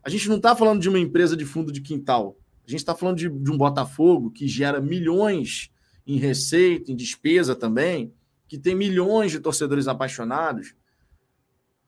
[0.02, 2.36] A gente não está falando de uma empresa de fundo de quintal.
[2.70, 5.72] A gente está falando de, de um Botafogo que gera milhões
[6.06, 8.14] em receita, em despesa também,
[8.46, 10.76] que tem milhões de torcedores apaixonados.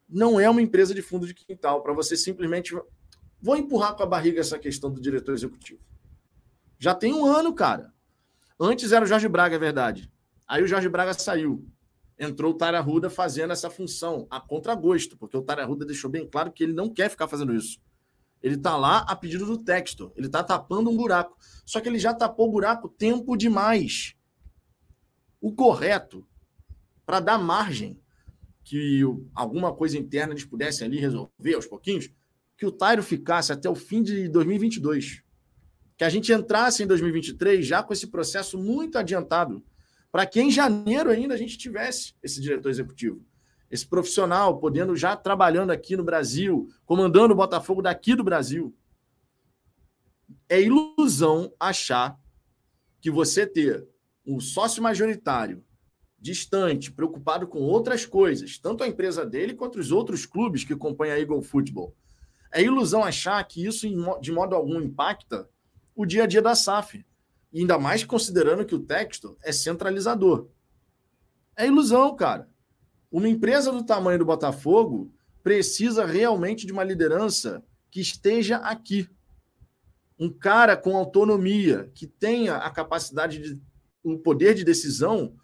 [0.08, 2.74] Não é uma empresa de fundo de quintal para você simplesmente.
[3.40, 5.80] Vou empurrar com a barriga essa questão do diretor executivo.
[6.80, 7.94] Já tem um ano, cara.
[8.58, 10.10] Antes era o Jorge Braga, é verdade.
[10.48, 11.64] Aí o Jorge Braga saiu.
[12.18, 16.26] Entrou o Tara Ruda fazendo essa função a contragosto, porque o Tara Ruda deixou bem
[16.26, 17.78] claro que ele não quer ficar fazendo isso.
[18.42, 20.12] Ele está lá a pedido do texto.
[20.16, 21.36] Ele está tapando um buraco.
[21.64, 24.14] Só que ele já tapou o buraco tempo demais.
[25.40, 26.26] O correto,
[27.06, 28.00] para dar margem
[28.64, 29.02] que
[29.34, 32.10] alguma coisa interna eles pudessem ali resolver aos pouquinhos,
[32.56, 35.22] que o Tairo ficasse até o fim de 2022.
[35.96, 39.64] Que a gente entrasse em 2023 já com esse processo muito adiantado,
[40.10, 43.24] para que em janeiro ainda a gente tivesse esse diretor executivo
[43.72, 48.76] esse profissional podendo já trabalhando aqui no Brasil, comandando o Botafogo daqui do Brasil.
[50.46, 52.20] É ilusão achar
[53.00, 53.88] que você ter
[54.26, 55.64] um sócio majoritário
[56.20, 61.16] distante, preocupado com outras coisas, tanto a empresa dele quanto os outros clubes que acompanham
[61.16, 61.96] a Eagle Football.
[62.52, 63.86] É ilusão achar que isso
[64.20, 65.48] de modo algum impacta
[65.96, 67.06] o dia a dia da SAF.
[67.50, 70.50] E ainda mais considerando que o texto é centralizador.
[71.56, 72.51] É ilusão, cara.
[73.12, 79.06] Uma empresa do tamanho do Botafogo precisa realmente de uma liderança que esteja aqui.
[80.18, 83.60] Um cara com autonomia, que tenha a capacidade de
[84.02, 85.36] o um poder de decisão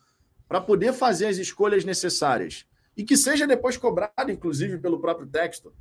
[0.49, 2.67] para poder fazer as escolhas necessárias
[2.97, 5.73] e que seja depois cobrado, inclusive, pelo próprio texto.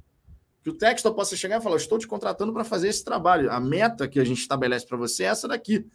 [0.62, 3.50] Que o texto possa chegar e falar: Estou te contratando para fazer esse trabalho.
[3.50, 5.90] A meta que a gente estabelece para você é essa daqui.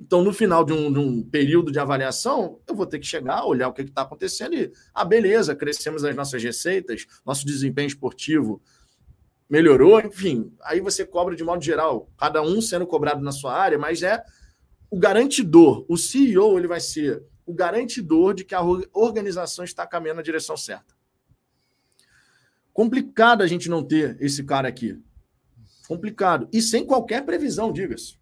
[0.00, 3.44] Então, no final de um, de um, período de avaliação, eu vou ter que chegar,
[3.44, 8.62] olhar o que está acontecendo e, ah, beleza, crescemos as nossas receitas, nosso desempenho esportivo
[9.48, 10.52] melhorou, enfim.
[10.62, 14.22] Aí você cobra de modo geral, cada um sendo cobrado na sua área, mas é
[14.90, 15.84] o garantidor.
[15.88, 20.56] O CEO ele vai ser o garantidor de que a organização está caminhando na direção
[20.56, 20.94] certa.
[22.72, 25.00] Complicado a gente não ter esse cara aqui.
[25.88, 26.48] Complicado.
[26.52, 28.18] E sem qualquer previsão, diga-se.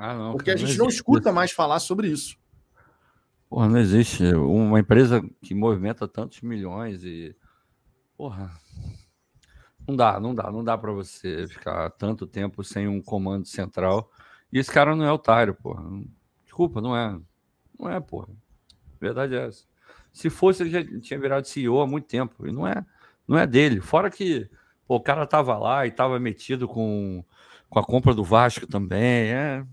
[0.00, 2.36] Ah, não, Porque cara, a gente não, não escuta mais falar sobre isso.
[3.50, 7.34] Porra, não existe uma empresa que movimenta tantos milhões e.
[8.16, 8.48] Porra.
[9.88, 14.08] Não dá, não dá, não dá para você ficar tanto tempo sem um comando central.
[14.52, 15.82] E esse cara não é otário, porra.
[16.44, 17.18] Desculpa, não é.
[17.76, 18.28] Não é, porra.
[19.00, 19.64] Verdade é essa.
[20.12, 22.46] Se fosse, ele já tinha virado CEO há muito tempo.
[22.46, 22.86] E não é,
[23.26, 23.80] não é dele.
[23.80, 24.48] Fora que
[24.86, 27.24] pô, o cara tava lá e tava metido com,
[27.68, 29.32] com a compra do Vasco também.
[29.32, 29.66] É,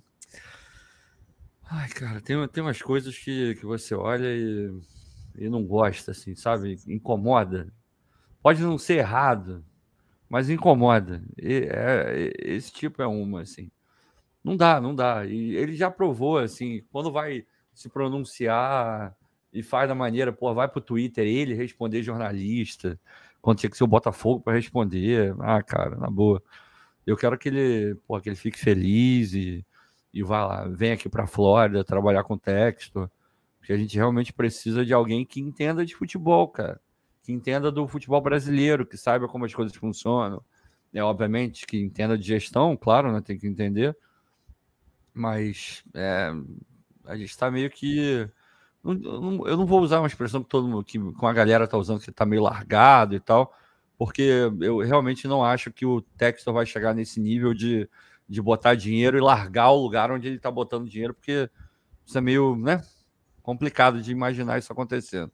[1.70, 4.72] Ai, cara, tem, tem umas coisas que, que você olha e,
[5.38, 6.80] e não gosta, assim, sabe?
[6.88, 7.74] Incomoda.
[8.41, 9.66] Pode não ser errado,
[10.30, 11.24] mas incomoda.
[11.38, 13.72] E, é, esse tipo é uma, assim.
[14.43, 15.26] Não dá, não dá.
[15.26, 19.16] E ele já provou, assim, quando vai se pronunciar
[19.51, 22.99] e faz da maneira, pô, vai pro Twitter ele responder jornalista,
[23.41, 25.36] quando tinha que ser o Botafogo para responder.
[25.39, 26.43] Ah, cara, na boa.
[27.05, 29.66] Eu quero que ele, pô, que ele fique feliz e
[30.16, 33.11] e vá lá, vem aqui para a Flórida trabalhar com texto,
[33.59, 36.80] porque a gente realmente precisa de alguém que entenda de futebol, cara,
[37.22, 40.41] que entenda do futebol brasileiro, que saiba como as coisas funcionam,
[40.93, 43.93] é obviamente que entenda de gestão, claro, né, tem que entender,
[45.13, 46.32] mas é,
[47.03, 48.30] a gente está meio que
[48.82, 51.99] eu não vou usar uma expressão que todo mundo, que com a galera tá usando
[51.99, 53.53] que está meio largado e tal,
[53.97, 57.89] porque eu realmente não acho que o texto vai chegar nesse nível de
[58.28, 61.49] de botar dinheiro e largar o lugar onde ele está botando dinheiro, porque
[62.05, 62.84] isso é meio né,
[63.41, 65.32] complicado de imaginar isso acontecendo.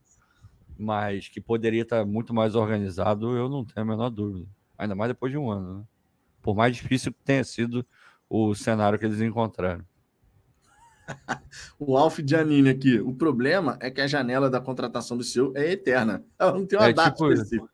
[0.78, 4.48] Mas que poderia estar muito mais organizado, eu não tenho a menor dúvida.
[4.78, 5.80] Ainda mais depois de um ano.
[5.80, 5.84] Né?
[6.42, 7.86] Por mais difícil que tenha sido
[8.30, 9.86] o cenário que eles encontraram.
[11.78, 13.00] o Alf Giannini aqui.
[13.00, 16.24] O problema é que a janela da contratação do seu é eterna.
[16.40, 17.70] Ela não tem uma é, data tipo, específica.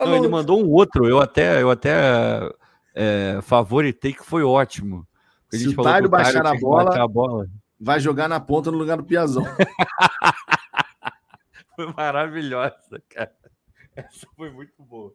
[0.00, 1.08] Não, ele mandou um outro.
[1.08, 2.52] Eu até, eu até
[2.94, 5.06] é, favoritei que foi ótimo.
[5.52, 7.46] A Se o Tário baixar a bola, a bola,
[7.78, 9.44] vai jogar na ponta no lugar do Piazão.
[11.74, 13.34] foi maravilhosa, cara.
[13.96, 15.12] Essa foi muito boa.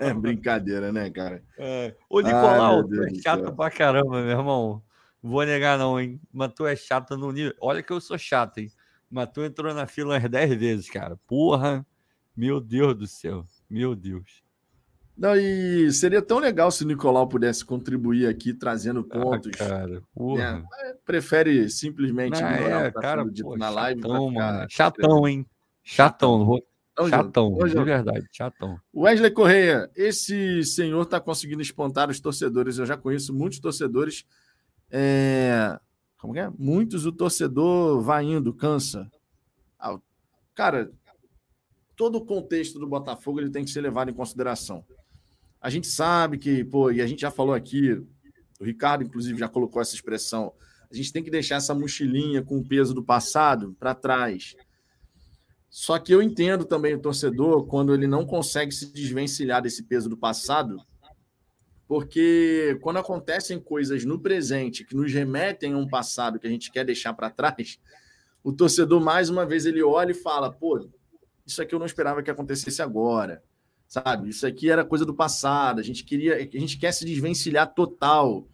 [0.00, 1.42] É brincadeira, né, cara?
[1.56, 1.94] É.
[2.10, 4.82] Ô, Nicolau, tu é chato pra caramba, meu irmão.
[5.22, 6.20] Vou negar, não, hein?
[6.32, 7.54] Mas tu é chato no nível.
[7.60, 8.70] Olha que eu sou chato, hein?
[9.10, 11.16] Mas tu entrou na fila umas 10 vezes, cara.
[11.26, 11.86] Porra!
[12.36, 13.46] Meu Deus do céu.
[13.68, 14.45] Meu Deus.
[15.16, 19.52] Não, e seria tão legal se o Nicolau pudesse contribuir aqui, trazendo ah, pontos.
[19.54, 20.02] Ah, cara,
[20.36, 20.64] né?
[21.06, 24.02] Prefere simplesmente Não, ignorar é, tá cara, dito pô, na live.
[24.02, 24.66] Chatão, mano.
[24.68, 25.46] Chatão, hein?
[25.82, 26.38] Chatão.
[26.38, 26.62] Não vou,
[27.08, 27.84] chatão, de junto.
[27.84, 28.78] verdade, chatão.
[28.94, 32.76] Wesley Correia, esse senhor está conseguindo espantar os torcedores.
[32.76, 34.24] Eu já conheço muitos torcedores.
[34.90, 35.78] É...
[36.18, 36.50] Como é?
[36.58, 39.10] Muitos o torcedor vai indo, cansa.
[39.78, 39.98] Ah,
[40.54, 40.90] cara,
[41.94, 44.84] todo o contexto do Botafogo ele tem que ser levado em consideração.
[45.60, 47.92] A gente sabe que, pô, e a gente já falou aqui,
[48.60, 50.52] o Ricardo, inclusive, já colocou essa expressão.
[50.90, 54.54] A gente tem que deixar essa mochilinha com o peso do passado para trás.
[55.68, 60.08] Só que eu entendo também o torcedor quando ele não consegue se desvencilhar desse peso
[60.08, 60.78] do passado,
[61.86, 66.70] porque quando acontecem coisas no presente que nos remetem a um passado que a gente
[66.72, 67.78] quer deixar para trás,
[68.42, 70.88] o torcedor mais uma vez ele olha e fala: pô,
[71.44, 73.42] isso aqui eu não esperava que acontecesse agora,
[73.88, 74.28] sabe?
[74.28, 75.80] Isso aqui era coisa do passado.
[75.80, 78.48] A gente queria, a gente quer se desvencilhar total.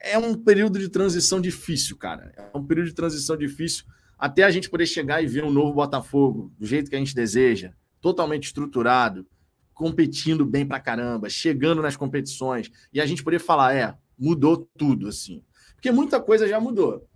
[0.00, 2.32] É um período de transição difícil, cara.
[2.36, 3.84] É um período de transição difícil
[4.18, 7.14] até a gente poder chegar e ver um novo Botafogo do jeito que a gente
[7.14, 9.24] deseja, totalmente estruturado,
[9.72, 15.06] competindo bem pra caramba, chegando nas competições e a gente poder falar, é, mudou tudo
[15.06, 15.44] assim.
[15.74, 17.06] Porque muita coisa já mudou.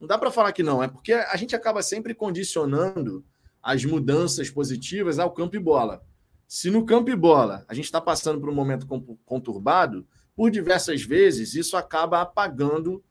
[0.00, 3.24] Não dá para falar que não, é porque a gente acaba sempre condicionando
[3.62, 6.02] as mudanças positivas ao campo e bola.
[6.48, 8.86] Se no campo e bola a gente está passando por um momento
[9.26, 13.04] conturbado, por diversas vezes isso acaba apagando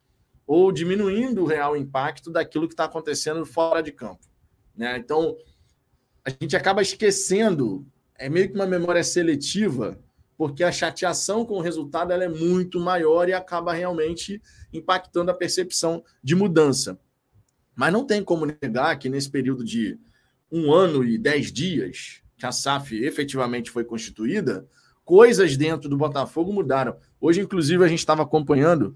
[0.48, 4.26] ou diminuindo o real impacto daquilo que está acontecendo fora de campo.
[4.76, 4.98] Né?
[4.98, 5.38] Então,
[6.26, 7.86] a gente acaba esquecendo,
[8.16, 10.00] é meio que uma memória seletiva,
[10.36, 14.42] porque a chateação com o resultado ela é muito maior e acaba realmente
[14.74, 17.00] impactando a percepção de mudança.
[17.76, 20.00] Mas não tem como negar que nesse período de
[20.52, 24.68] um ano e dez dias que a SAF efetivamente foi constituída,
[25.04, 26.96] coisas dentro do Botafogo mudaram.
[27.20, 28.96] Hoje, inclusive, a gente estava acompanhando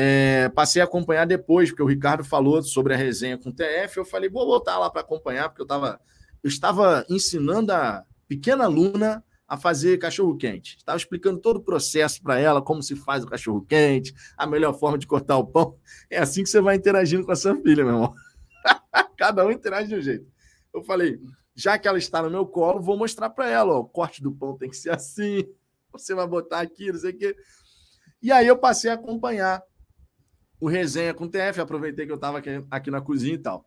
[0.00, 3.96] é, passei a acompanhar depois, porque o Ricardo falou sobre a resenha com o TF.
[3.96, 6.00] Eu falei, vou voltar lá para acompanhar, porque eu, tava,
[6.40, 10.76] eu estava ensinando a pequena Luna a fazer cachorro-quente.
[10.76, 14.98] Estava explicando todo o processo para ela, como se faz o cachorro-quente, a melhor forma
[14.98, 15.76] de cortar o pão.
[16.08, 18.14] É assim que você vai interagindo com a sua filha, meu irmão.
[19.18, 20.26] Cada um interage de um jeito.
[20.72, 21.18] Eu falei,
[21.58, 24.30] já que ela está no meu colo, vou mostrar para ela: ó, o corte do
[24.30, 25.44] pão tem que ser assim,
[25.90, 27.36] você vai botar aqui, não sei o quê.
[28.22, 29.60] E aí eu passei a acompanhar
[30.60, 33.66] o resenha com o TF, aproveitei que eu estava aqui, aqui, na cozinha e tal.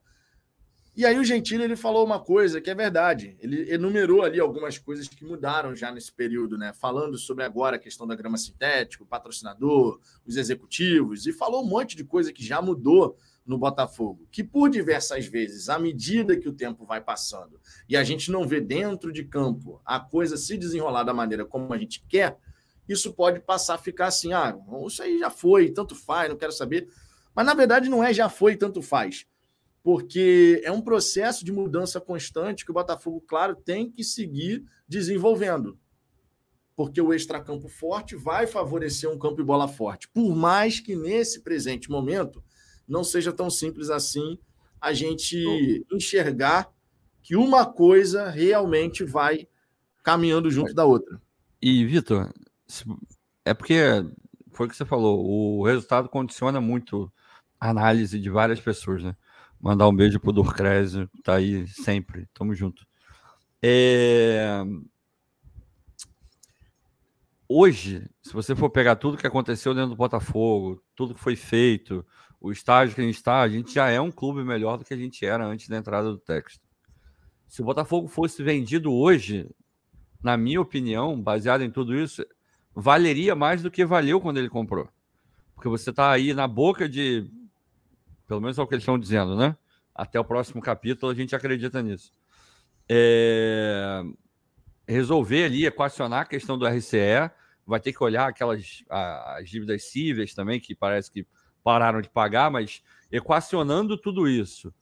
[0.95, 3.37] E aí o Gentili ele falou uma coisa que é verdade.
[3.39, 6.73] Ele enumerou ali algumas coisas que mudaram já nesse período, né?
[6.73, 11.67] Falando sobre agora a questão da grama sintética, o patrocinador, os executivos, e falou um
[11.67, 16.47] monte de coisa que já mudou no Botafogo, que por diversas vezes, à medida que
[16.47, 20.57] o tempo vai passando e a gente não vê dentro de campo a coisa se
[20.57, 22.37] desenrolar da maneira como a gente quer,
[22.87, 26.51] isso pode passar a ficar assim: ah, isso aí já foi, tanto faz, não quero
[26.51, 26.87] saber.
[27.33, 29.25] Mas na verdade não é já foi, tanto faz.
[29.83, 35.79] Porque é um processo de mudança constante que o Botafogo, claro, tem que seguir desenvolvendo.
[36.75, 40.07] Porque o extracampo forte vai favorecer um campo e bola forte.
[40.09, 42.43] Por mais que nesse presente momento
[42.87, 44.37] não seja tão simples assim
[44.79, 45.37] a gente
[45.91, 46.69] enxergar
[47.21, 49.47] que uma coisa realmente vai
[50.03, 51.21] caminhando junto da outra.
[51.61, 52.33] E, Vitor,
[53.45, 53.79] é porque
[54.51, 57.11] foi o que você falou, o resultado condiciona muito
[57.59, 59.15] a análise de várias pessoas, né?
[59.59, 62.85] Mandar um beijo pro Durcrésio, tá aí sempre, tamo junto.
[63.61, 64.63] É...
[67.47, 72.05] Hoje, se você for pegar tudo que aconteceu dentro do Botafogo, tudo que foi feito,
[72.41, 74.93] o estágio que a gente está, a gente já é um clube melhor do que
[74.95, 76.59] a gente era antes da entrada do texto.
[77.47, 79.47] Se o Botafogo fosse vendido hoje,
[80.23, 82.25] na minha opinião, baseado em tudo isso,
[82.73, 84.89] valeria mais do que valeu quando ele comprou.
[85.53, 87.29] Porque você está aí na boca de.
[88.27, 89.55] Pelo menos é o que eles estão dizendo, né?
[89.93, 92.11] Até o próximo capítulo a gente acredita nisso.
[92.89, 94.01] É...
[94.87, 97.29] Resolver ali, equacionar a questão do RCE,
[97.67, 101.27] vai ter que olhar aquelas as dívidas cíveis também, que parece que
[101.63, 102.81] pararam de pagar, mas
[103.11, 104.73] equacionando tudo isso,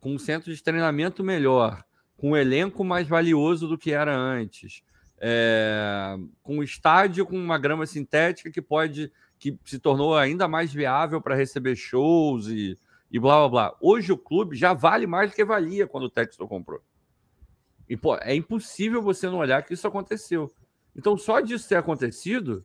[0.00, 1.84] com um centro de treinamento melhor,
[2.16, 4.82] com um elenco mais valioso do que era antes,
[5.20, 10.72] é, com um estádio com uma grama sintética que pode que se tornou ainda mais
[10.72, 12.76] viável para receber shows e,
[13.10, 13.76] e blá blá blá.
[13.80, 16.80] Hoje o clube já vale mais do que valia quando o Textor comprou.
[17.88, 20.52] E pô, é impossível você não olhar que isso aconteceu.
[20.94, 22.64] Então só disso ter acontecido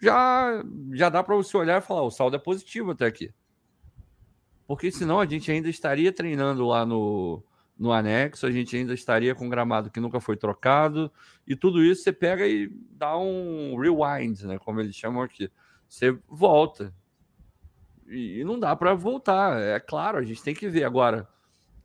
[0.00, 0.62] já
[0.92, 3.32] já dá para você olhar e falar o saldo é positivo até aqui.
[4.66, 7.42] Porque senão a gente ainda estaria treinando lá no
[7.78, 11.10] no anexo, a gente ainda estaria com gramado que nunca foi trocado,
[11.44, 15.50] e tudo isso você pega e dá um rewind, né, como eles chamam aqui.
[15.88, 16.94] Você volta.
[18.06, 21.28] E, não dá para voltar, é claro, a gente tem que ver agora.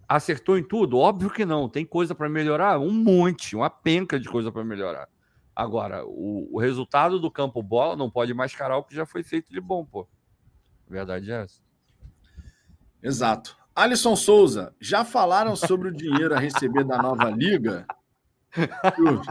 [0.07, 0.97] Acertou em tudo?
[0.97, 1.67] Óbvio que não.
[1.67, 2.79] Tem coisa para melhorar?
[2.79, 5.09] Um monte, uma penca de coisa para melhorar.
[5.57, 9.51] Agora, o, o, resultado do campo bola não pode mascarar o que já foi feito
[9.51, 10.07] de bom, pô.
[10.87, 11.63] A verdade é essa.
[13.01, 13.57] Exato.
[13.75, 17.87] Alisson Souza, já falaram sobre o dinheiro a receber da nova liga?
[18.53, 19.27] Que houve?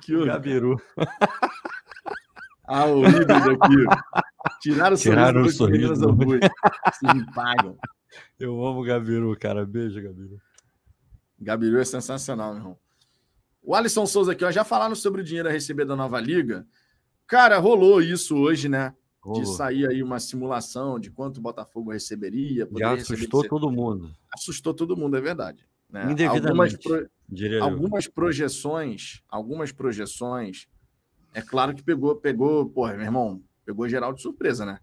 [0.00, 0.28] Que houve?
[0.28, 0.80] Gabiru.
[2.66, 4.60] Ah, o ídolo aqui.
[4.60, 6.48] Tiraram o Tiraram sorriso, o sorriso.
[6.92, 7.76] Vocês me pagam.
[8.38, 9.66] Eu amo o Gabiru, cara.
[9.66, 10.40] Beijo, Gabiru.
[11.40, 12.83] Gabiru é sensacional, meu irmão.
[13.64, 16.66] O Alisson Souza aqui, ó, já falaram sobre o dinheiro a receber da nova liga.
[17.26, 18.94] Cara, rolou isso hoje, né?
[19.22, 19.40] Rolou.
[19.40, 22.68] De sair aí uma simulação de quanto o Botafogo receberia.
[22.76, 23.48] Já assustou receber...
[23.48, 24.14] todo mundo.
[24.30, 25.66] Assustou todo mundo, é verdade.
[25.88, 26.04] Né?
[26.28, 27.08] Algumas, pro...
[27.62, 30.68] algumas projeções, algumas projeções,
[31.32, 34.78] é claro que pegou, pegou, porra, meu irmão, pegou geral de surpresa, né?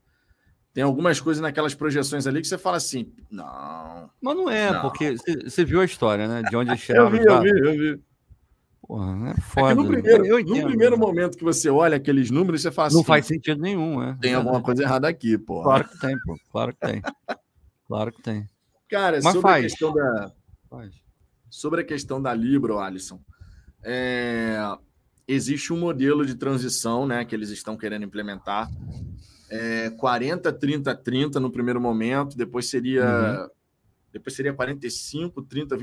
[0.73, 4.09] Tem algumas coisas naquelas projeções ali que você fala assim, não.
[4.21, 4.82] Mas não é, não.
[4.82, 6.41] porque você viu a história, né?
[6.49, 8.11] De onde eu vi, eu vi, eu vi.
[8.92, 9.72] Porra, é foda.
[9.72, 11.02] É no primeiro, eu entendo, no primeiro né?
[11.02, 12.98] momento que você olha aqueles números, você fala assim.
[12.98, 14.18] Não faz sentido nenhum, é.
[14.20, 15.64] Tem alguma coisa errada aqui, pô.
[15.64, 16.36] Claro que tem, pô.
[16.52, 17.02] Claro que tem.
[17.88, 18.50] Claro que tem.
[18.89, 19.66] Cara, Mas sobre faz.
[19.66, 20.32] a questão da.
[20.70, 20.92] Faz.
[21.50, 23.22] Sobre a questão da Libra, Alisson.
[23.82, 24.58] É...
[25.26, 28.70] Existe um modelo de transição né, que eles estão querendo implementar
[29.50, 33.50] é, 40, 30, 30 no primeiro momento, depois seria uhum.
[34.12, 35.78] depois seria 45, 30,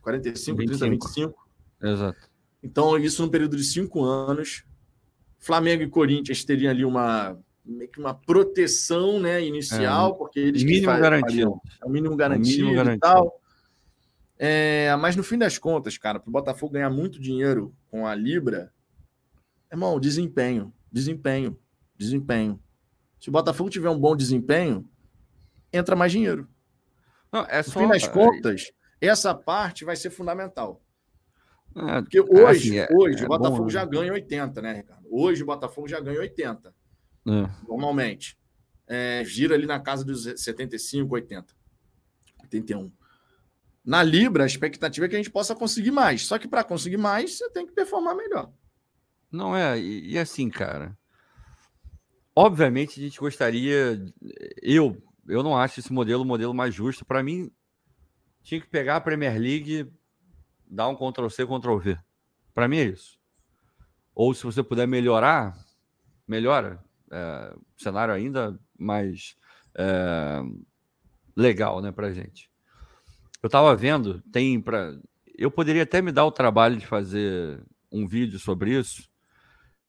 [0.00, 0.78] 45, 25.
[0.78, 1.48] 30, 25.
[1.82, 2.33] Exato.
[2.64, 4.64] Então, isso num período de cinco anos.
[5.38, 10.62] Flamengo e Corinthians teriam ali uma meio que uma proteção né, inicial, é, porque eles
[10.62, 11.60] mínimo fazem, garantido.
[11.82, 12.96] É o mínimo garantido, mínimo garantido.
[12.96, 13.40] e tal.
[14.38, 18.14] É, mas no fim das contas, cara, para o Botafogo ganhar muito dinheiro com a
[18.14, 18.72] Libra,
[19.70, 21.58] irmão, desempenho, desempenho,
[21.96, 22.60] desempenho.
[23.18, 24.86] Se o Botafogo tiver um bom desempenho,
[25.72, 26.48] entra mais dinheiro.
[27.32, 27.80] Não, é só...
[27.80, 30.83] No fim das contas, essa parte vai ser fundamental.
[31.76, 33.70] É, Porque hoje, assim, é, hoje é o Botafogo bom, né?
[33.70, 35.06] já ganha 80, né, Ricardo?
[35.10, 36.74] Hoje o Botafogo já ganha 80.
[37.26, 37.30] É.
[37.68, 38.38] Normalmente.
[38.86, 41.54] É, gira ali na casa dos 75, 80.
[42.42, 42.92] 81.
[43.84, 46.26] Na Libra, a expectativa é que a gente possa conseguir mais.
[46.26, 48.52] Só que para conseguir mais, você tem que performar melhor.
[49.30, 50.96] Não é, e, e assim, cara,
[52.36, 54.04] Obviamente, a gente gostaria.
[54.60, 57.04] Eu, eu não acho esse modelo o modelo mais justo.
[57.04, 57.50] Para mim,
[58.42, 59.88] tinha que pegar a Premier League,
[60.68, 61.98] dar um Ctrl-C, Ctrl-V.
[62.54, 63.18] Para mim é isso.
[64.14, 65.56] Ou se você puder melhorar,
[66.26, 66.82] melhora.
[67.10, 69.36] É, cenário ainda mais
[69.76, 70.42] é,
[71.36, 72.50] legal, né, pra gente.
[73.42, 74.98] Eu tava vendo, tem para.
[75.36, 79.08] Eu poderia até me dar o trabalho de fazer um vídeo sobre isso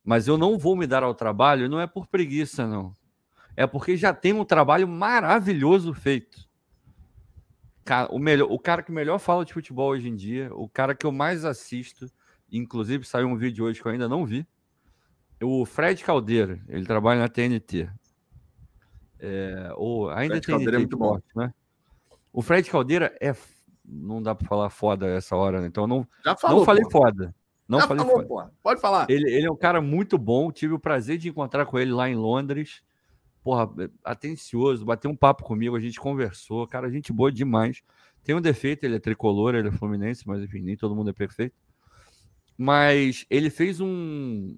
[0.06, 2.94] mas eu não vou me dar ao trabalho, não é por preguiça, não.
[3.58, 6.45] É porque já tem um trabalho maravilhoso feito.
[8.10, 11.06] O, melhor, o cara que melhor fala de futebol hoje em dia, o cara que
[11.06, 12.08] eu mais assisto,
[12.52, 14.48] inclusive saiu um vídeo hoje que eu ainda não vi,
[15.42, 17.90] o Fred Caldeira, ele trabalha na TNT.
[19.20, 21.20] É, ou ainda Fred TNT é muito bom.
[21.36, 21.54] né?
[22.34, 23.34] O Fred Caldeira é.
[23.88, 25.68] Não dá para falar foda essa hora, né?
[25.68, 26.90] então não, Já falou, não falei pô.
[26.90, 27.36] foda.
[27.68, 28.52] Não Já falei falou, porra.
[28.64, 29.08] Pode falar.
[29.10, 30.52] Ele, ele é um cara muito bom.
[30.52, 32.82] Tive o prazer de encontrar com ele lá em Londres.
[33.46, 33.70] Porra,
[34.04, 36.68] atencioso, bateu um papo comigo, a gente conversou.
[36.68, 37.84] Cara, gente boa demais.
[38.24, 41.14] Tem um defeito, ele é tricolor, ele é fluminense, mas enfim, nem todo mundo é
[41.14, 41.56] perfeito.
[42.58, 44.58] Mas ele fez um,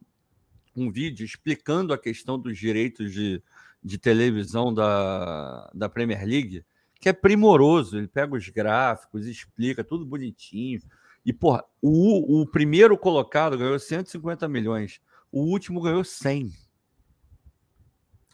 [0.73, 3.43] um vídeo explicando a questão dos direitos de,
[3.83, 6.63] de televisão da, da Premier League,
[6.97, 7.97] que é primoroso.
[7.97, 10.79] Ele pega os gráficos, explica tudo bonitinho.
[11.25, 15.01] E, porra, o, o primeiro colocado ganhou 150 milhões.
[15.29, 16.66] O último ganhou 100.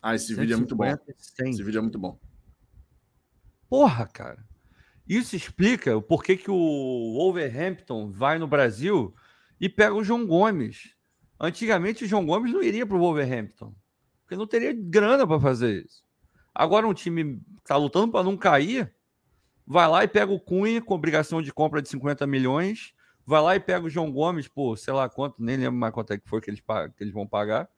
[0.04, 1.14] Ah, esse 150, vídeo é muito bom.
[1.18, 1.50] 100.
[1.50, 2.20] Esse vídeo é muito bom.
[3.70, 4.46] Porra, cara.
[5.08, 9.16] Isso explica o porquê que o Wolverhampton vai no Brasil
[9.62, 10.94] e pega o João Gomes.
[11.40, 13.74] Antigamente o João Gomes não iria para o Wolverhampton,
[14.22, 16.04] porque não teria grana para fazer isso.
[16.54, 18.94] Agora um time está lutando para não cair,
[19.66, 22.94] vai lá e pega o Cunha com obrigação de compra de 50 milhões,
[23.26, 26.12] vai lá e pega o João Gomes por sei lá quanto, nem lembro mais quanto
[26.12, 27.70] é que foi que eles, que eles vão pagar,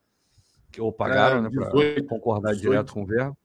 [0.80, 2.62] ou pagaram, é, né, para concordar 18.
[2.62, 3.38] direto com o verbo.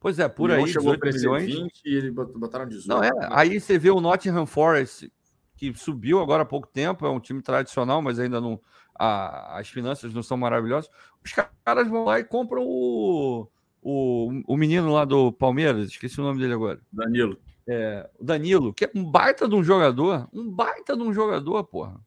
[0.00, 1.46] Pois é, por aí, 18 milhões.
[1.46, 2.88] 20 e eles botaram 18.
[2.88, 5.12] Não, é, aí você vê o Nottingham Forest,
[5.56, 8.60] que subiu agora há pouco tempo, é um time tradicional, mas ainda não.
[8.94, 10.90] A, as finanças não são maravilhosas.
[11.24, 11.32] Os
[11.64, 13.48] caras vão lá e compram o,
[13.80, 16.80] o, o menino lá do Palmeiras, esqueci o nome dele agora.
[16.92, 21.12] Danilo é, o Danilo, que é um baita de um jogador, um baita de um
[21.12, 22.00] jogador, porra.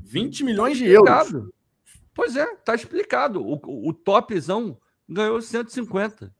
[0.00, 1.32] 20 milhões de euros.
[2.14, 3.42] Pois é, tá explicado.
[3.42, 6.34] O, o topzão ganhou 150.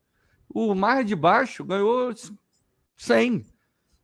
[0.49, 2.13] O mais de baixo ganhou
[2.97, 3.47] 100.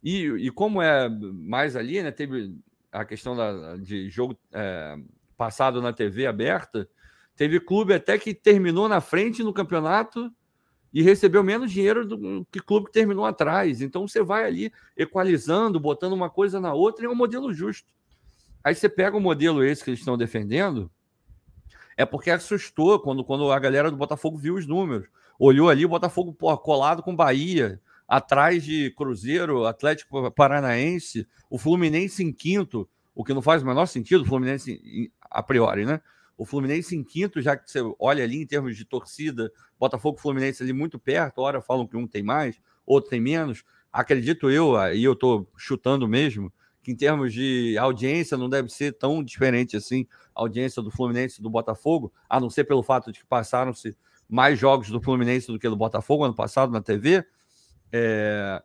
[0.02, 2.10] E, e como é mais ali, né?
[2.10, 2.56] Teve
[2.90, 4.96] a questão da, de jogo é,
[5.36, 6.88] passado na TV aberta,
[7.36, 10.32] teve clube até que terminou na frente no campeonato
[10.92, 13.80] e recebeu menos dinheiro do que clube que terminou atrás.
[13.80, 17.92] Então você vai ali equalizando, botando uma coisa na outra e é um modelo justo.
[18.64, 20.90] Aí você pega o modelo esse que eles estão defendendo,
[21.98, 25.08] é porque assustou quando, quando a galera do Botafogo viu os números.
[25.36, 32.32] Olhou ali o Botafogo colado com Bahia, atrás de Cruzeiro, Atlético Paranaense, o Fluminense em
[32.32, 36.00] quinto, o que não faz o menor sentido, o Fluminense a priori, né?
[36.36, 40.62] O Fluminense em quinto, já que você olha ali em termos de torcida, Botafogo Fluminense
[40.62, 43.64] ali muito perto, hora falam que um tem mais, outro tem menos.
[43.92, 46.52] Acredito eu, aí eu estou chutando mesmo,
[46.88, 51.38] que em termos de audiência não deve ser tão diferente assim a audiência do Fluminense
[51.38, 53.94] e do Botafogo, a não ser pelo fato de que passaram-se
[54.26, 57.22] mais jogos do Fluminense do que do Botafogo ano passado na TV.
[57.92, 58.62] É...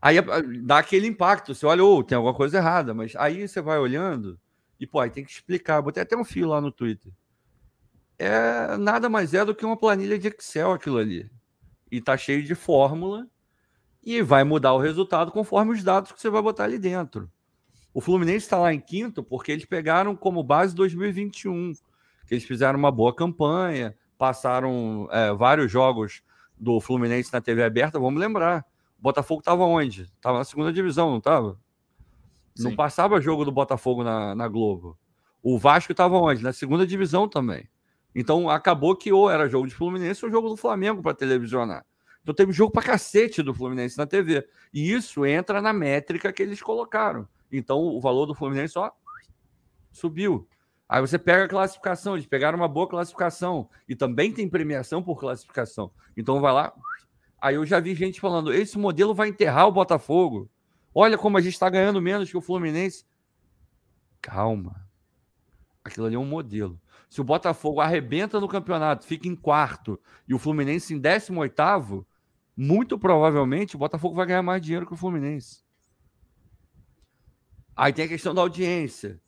[0.00, 0.16] Aí
[0.62, 4.40] dá aquele impacto, você olha, oh, tem alguma coisa errada, mas aí você vai olhando
[4.80, 5.82] e, pô, aí tem que explicar.
[5.82, 7.12] Botei até um fio lá no Twitter.
[8.18, 11.30] É nada mais é do que uma planilha de Excel aquilo ali.
[11.90, 13.26] E tá cheio de fórmula
[14.02, 17.30] e vai mudar o resultado conforme os dados que você vai botar ali dentro.
[17.98, 21.72] O Fluminense está lá em quinto porque eles pegaram como base 2021,
[22.28, 26.22] que eles fizeram uma boa campanha, passaram é, vários jogos
[26.56, 27.98] do Fluminense na TV aberta.
[27.98, 28.64] Vamos lembrar,
[29.00, 30.02] o Botafogo estava onde?
[30.02, 31.58] Estava na segunda divisão, não estava?
[32.56, 34.96] Não passava jogo do Botafogo na, na Globo.
[35.42, 36.40] O Vasco estava onde?
[36.40, 37.68] Na segunda divisão também.
[38.14, 41.84] Então acabou que ou era jogo de Fluminense ou jogo do Flamengo para televisionar.
[42.22, 44.46] Então teve jogo para cacete do Fluminense na TV.
[44.72, 47.26] E isso entra na métrica que eles colocaram.
[47.50, 48.92] Então o valor do Fluminense só
[49.92, 50.48] subiu.
[50.88, 55.20] Aí você pega a classificação, eles pegaram uma boa classificação e também tem premiação por
[55.20, 55.90] classificação.
[56.16, 56.72] Então vai lá.
[57.40, 60.50] Aí eu já vi gente falando: esse modelo vai enterrar o Botafogo.
[60.94, 63.04] Olha como a gente está ganhando menos que o Fluminense.
[64.20, 64.88] Calma.
[65.84, 66.80] Aquilo ali é um modelo.
[67.08, 72.06] Se o Botafogo arrebenta no campeonato, fica em quarto, e o Fluminense em 18,
[72.56, 75.62] muito provavelmente o Botafogo vai ganhar mais dinheiro que o Fluminense.
[77.78, 79.20] Aí tem a questão da audiência.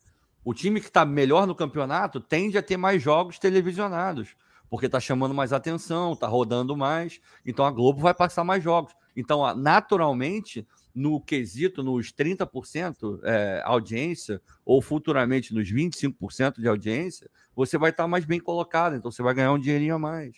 [0.44, 4.34] O time que está melhor no campeonato tende a ter mais jogos televisionados,
[4.68, 7.20] porque está chamando mais atenção, está rodando mais.
[7.46, 8.92] Então a Globo vai passar mais jogos.
[9.16, 17.78] Então, naturalmente, no quesito, nos 30% é, audiência, ou futuramente nos 25% de audiência, você
[17.78, 20.36] vai estar mais bem colocado, então você vai ganhar um dinheirinho a mais.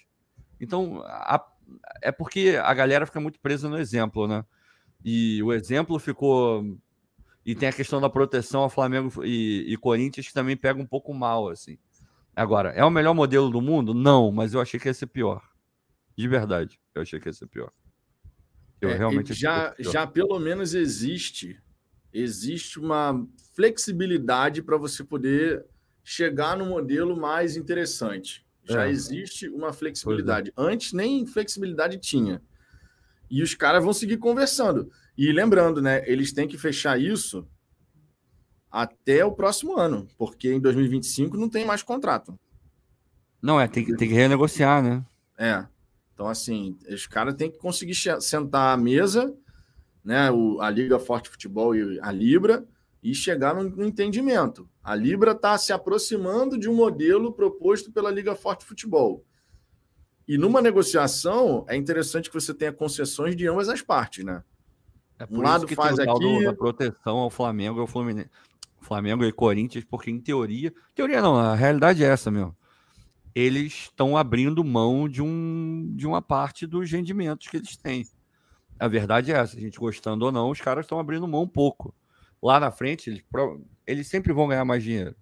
[0.61, 1.43] Então, a,
[2.03, 4.45] é porque a galera fica muito presa no exemplo, né?
[5.03, 6.77] E o exemplo ficou.
[7.45, 10.86] E tem a questão da proteção a Flamengo e, e Corinthians que também pega um
[10.86, 11.76] pouco mal, assim.
[12.34, 13.93] Agora, é o melhor modelo do mundo?
[13.93, 15.43] Não, mas eu achei que ia ser pior.
[16.16, 17.70] De verdade, eu achei que ia ser pior.
[18.80, 21.61] Eu é, realmente já, já pelo menos existe
[22.12, 25.64] existe uma flexibilidade para você poder
[26.05, 28.45] chegar no modelo mais interessante.
[28.64, 28.90] Já é.
[28.90, 29.72] existe uma é.
[29.72, 30.51] flexibilidade.
[30.51, 30.53] É.
[30.57, 32.43] Antes nem flexibilidade tinha.
[33.33, 34.91] E os caras vão seguir conversando.
[35.16, 37.49] E lembrando, né, eles têm que fechar isso
[38.70, 42.39] até o próximo ano, porque em 2025 não tem mais contrato.
[43.41, 45.03] Não, é, tem que, tem que renegociar, né?
[45.39, 45.64] É.
[46.12, 49.35] Então, assim, os caras têm que conseguir sentar à mesa,
[50.05, 50.30] né?
[50.30, 52.68] O, a Liga Forte Futebol e a Libra,
[53.03, 54.68] e chegar no, no entendimento.
[54.85, 59.24] A Libra está se aproximando de um modelo proposto pela Liga Forte Futebol.
[60.27, 64.43] E numa negociação, é interessante que você tenha concessões de ambas as partes, né?
[65.18, 67.87] É por um lado que faz tem o aqui da proteção ao Flamengo e ao
[67.87, 68.31] Fluminense.
[68.81, 72.55] Flamengo e Corinthians, porque em teoria, teoria não, a realidade é essa, meu
[73.35, 78.07] eles estão abrindo mão de, um, de uma parte dos rendimentos que eles têm.
[78.79, 81.49] A verdade é essa, a gente gostando ou não, os caras estão abrindo mão um
[81.49, 81.95] pouco.
[82.43, 83.23] Lá na frente, eles,
[83.87, 85.14] eles sempre vão ganhar mais dinheiro,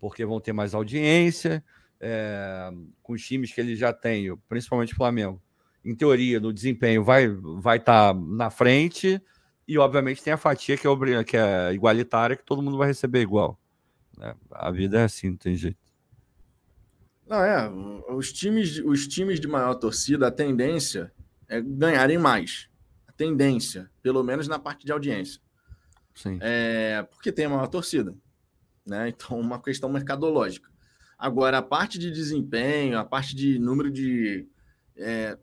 [0.00, 1.62] porque vão ter mais audiência,
[2.00, 2.70] é,
[3.02, 5.42] com os times que eles já têm, principalmente o Flamengo.
[5.84, 9.22] Em teoria, no desempenho, vai estar vai tá na frente,
[9.68, 13.20] e obviamente tem a fatia que é, que é igualitária, que todo mundo vai receber
[13.20, 13.58] igual.
[14.16, 14.34] Né?
[14.50, 15.78] A vida é assim, não tem jeito.
[17.26, 17.68] Não, é.
[18.14, 21.12] Os times, os times de maior torcida, a tendência
[21.48, 22.68] é ganharem mais.
[23.08, 25.40] A tendência, pelo menos na parte de audiência.
[26.14, 26.38] Sim.
[26.40, 28.14] É, porque tem a maior torcida.
[28.86, 29.08] Né?
[29.08, 30.70] Então, uma questão mercadológica.
[31.18, 34.46] Agora, a parte de desempenho, a parte de número de.
[34.96, 35.38] É,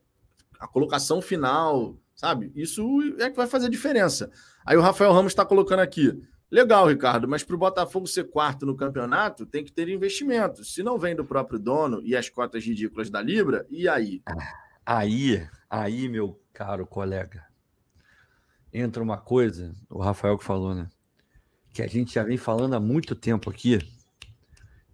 [0.58, 2.52] a colocação final, sabe?
[2.54, 2.86] Isso
[3.18, 4.30] é que vai fazer diferença.
[4.64, 6.22] Aí o Rafael Ramos está colocando aqui.
[6.50, 10.64] Legal, Ricardo, mas para o Botafogo ser quarto no campeonato, tem que ter investimento.
[10.64, 14.22] Se não vem do próprio dono e as cotas ridículas da Libra, e aí?
[14.86, 17.44] Aí, aí, meu caro colega,
[18.72, 20.88] entra uma coisa, o Rafael que falou, né?
[21.72, 23.80] Que a gente já vem falando há muito tempo aqui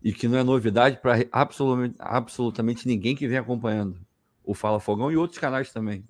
[0.03, 4.01] e que não é novidade para absolutamente, absolutamente ninguém que vem acompanhando
[4.42, 6.05] o Fala Fogão e outros canais também.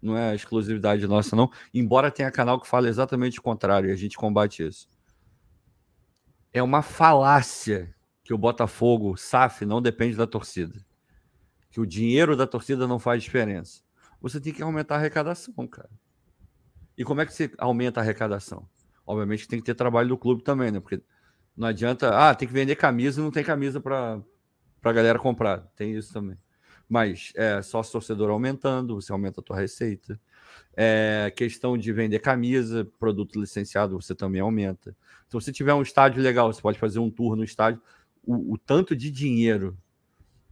[0.00, 1.50] Não é exclusividade nossa, não.
[1.72, 4.88] Embora tenha canal que fala exatamente o contrário e a gente combate isso.
[6.52, 10.84] É uma falácia que o Botafogo, SAF, não depende da torcida.
[11.70, 13.82] Que o dinheiro da torcida não faz diferença.
[14.20, 15.90] Você tem que aumentar a arrecadação, cara.
[16.96, 18.68] E como é que você aumenta a arrecadação?
[19.06, 20.80] Obviamente tem que ter trabalho do clube também, né?
[20.80, 21.02] Porque
[21.56, 24.20] não adianta, ah, tem que vender camisa não tem camisa para
[24.82, 25.60] a galera comprar.
[25.76, 26.36] Tem isso também.
[26.88, 30.20] Mas é sócio torcedor aumentando, você aumenta a tua receita.
[30.76, 34.94] É, questão de vender camisa, produto licenciado, você também aumenta.
[35.28, 37.80] Se você tiver um estádio legal, você pode fazer um tour no estádio.
[38.26, 39.76] O, o tanto de dinheiro.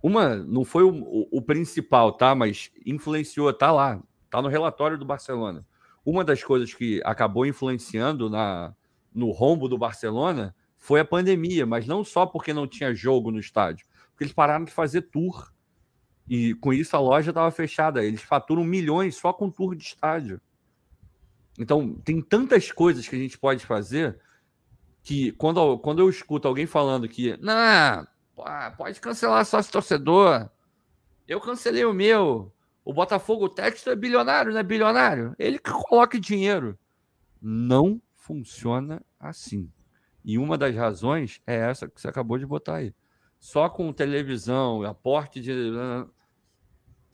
[0.03, 2.35] Uma, não foi o, o, o, principal, tá?
[2.35, 5.65] Mas influenciou, tá lá, tá no relatório do Barcelona.
[6.05, 8.75] Uma das coisas que acabou influenciando na,
[9.15, 13.39] no rombo do Barcelona foi a pandemia, mas não só porque não tinha jogo no
[13.39, 15.53] estádio, porque eles pararam de fazer tour.
[16.29, 18.05] E com isso a loja estava fechada.
[18.05, 20.41] Eles faturam milhões só com tour de estádio.
[21.57, 24.19] Então, tem tantas coisas que a gente pode fazer
[25.05, 28.05] que quando, quando eu escuto alguém falando que não,
[28.77, 30.51] pode cancelar sócio torcedor,
[31.29, 32.53] eu cancelei o meu.
[32.85, 35.33] O Botafogo, texto é bilionário, não é bilionário?
[35.39, 36.77] Ele que coloca dinheiro.
[37.41, 39.71] Não funciona assim.
[40.25, 42.95] E uma das razões é essa que você acabou de botar aí.
[43.39, 46.07] Só com televisão, aporte de né,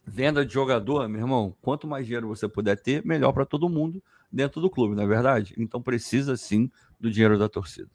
[0.04, 4.02] venda de jogador, meu irmão, quanto mais dinheiro você puder ter, melhor para todo mundo
[4.30, 5.54] dentro do clube, não é verdade?
[5.56, 7.90] Então precisa sim do dinheiro da torcida.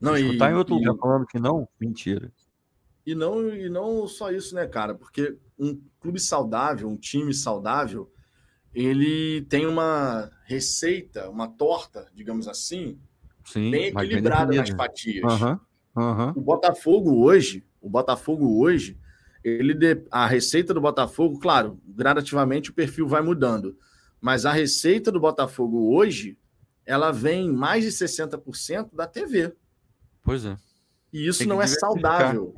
[0.00, 2.32] Não, Se e, em outro e, lugar falando que não, mentira.
[3.04, 4.94] E não, e não só isso, né, cara?
[4.94, 8.10] Porque um clube saudável, um time saudável,
[8.72, 12.98] ele tem uma receita, uma torta, digamos assim,
[13.52, 15.24] Sim, bem equilibrada nas fatias.
[15.24, 15.58] Uhum,
[15.96, 16.30] uhum.
[16.30, 18.98] O Botafogo hoje, o Botafogo hoje,
[19.42, 23.76] ele de, a receita do Botafogo, claro, gradativamente o perfil vai mudando,
[24.20, 26.36] mas a receita do Botafogo hoje,
[26.84, 29.54] ela vem mais de 60% da TV.
[30.22, 30.56] Pois é.
[31.12, 32.54] E isso não é saudável.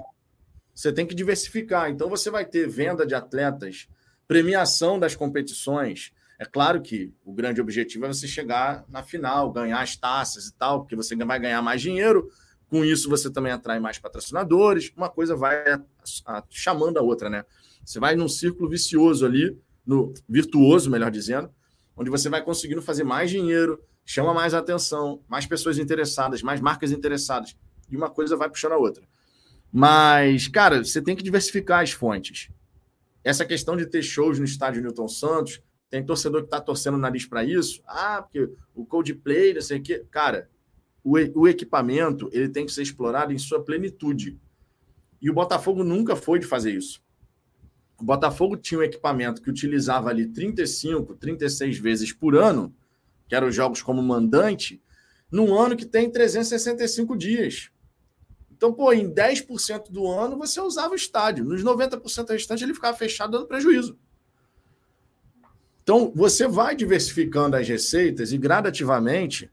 [0.75, 1.91] Você tem que diversificar.
[1.91, 3.89] Então você vai ter venda de atletas,
[4.27, 6.13] premiação das competições,
[6.43, 10.55] é claro que o grande objetivo é você chegar na final, ganhar as taças e
[10.55, 12.29] tal, porque você vai ganhar mais dinheiro.
[12.69, 14.93] Com isso, você também atrai mais patrocinadores.
[14.97, 15.81] Uma coisa vai a,
[16.27, 17.45] a, chamando a outra, né?
[17.85, 21.49] Você vai num círculo vicioso ali, no virtuoso, melhor dizendo,
[21.97, 26.91] onde você vai conseguindo fazer mais dinheiro, chama mais atenção, mais pessoas interessadas, mais marcas
[26.91, 27.57] interessadas.
[27.89, 29.05] E uma coisa vai puxando a outra.
[29.71, 32.49] Mas, cara, você tem que diversificar as fontes.
[33.23, 35.63] Essa questão de ter shows no estádio Newton Santos,
[35.93, 37.83] tem torcedor que está torcendo o nariz para isso.
[37.87, 40.03] Ah, porque o Coldplay, não sei o quê.
[40.11, 40.49] Cara,
[41.05, 44.41] o, o equipamento ele tem que ser explorado em sua plenitude.
[45.21, 47.03] E o Botafogo nunca foi de fazer isso.
[48.01, 52.75] O Botafogo tinha um equipamento que utilizava ali 35, 36 vezes por ano,
[53.29, 54.83] que eram os jogos como mandante,
[55.31, 57.71] num ano que tem 365 dias.
[58.51, 61.45] Então, pô, em 10% do ano você usava o estádio.
[61.45, 63.99] Nos 90% restantes ele ficava fechado dando prejuízo.
[65.83, 69.51] Então, você vai diversificando as receitas e gradativamente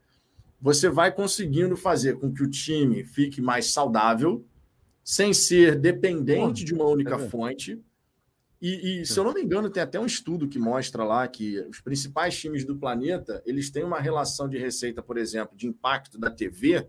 [0.61, 4.45] você vai conseguindo fazer com que o time fique mais saudável,
[5.03, 7.81] sem ser dependente de uma única fonte.
[8.61, 11.59] E, e, se eu não me engano, tem até um estudo que mostra lá que
[11.61, 16.19] os principais times do planeta eles têm uma relação de receita, por exemplo, de impacto
[16.19, 16.85] da TV,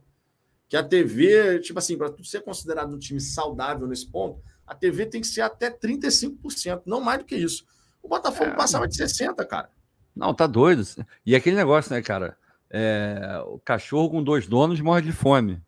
[0.68, 5.06] que a TV, tipo assim, para ser considerado um time saudável nesse ponto, a TV
[5.06, 7.64] tem que ser até 35%, não mais do que isso.
[8.02, 9.70] O Botafogo é, passava de 60, cara.
[10.14, 10.82] Não, tá doido.
[11.24, 12.36] E aquele negócio, né, cara?
[12.68, 15.62] É, o cachorro com dois donos morre de fome.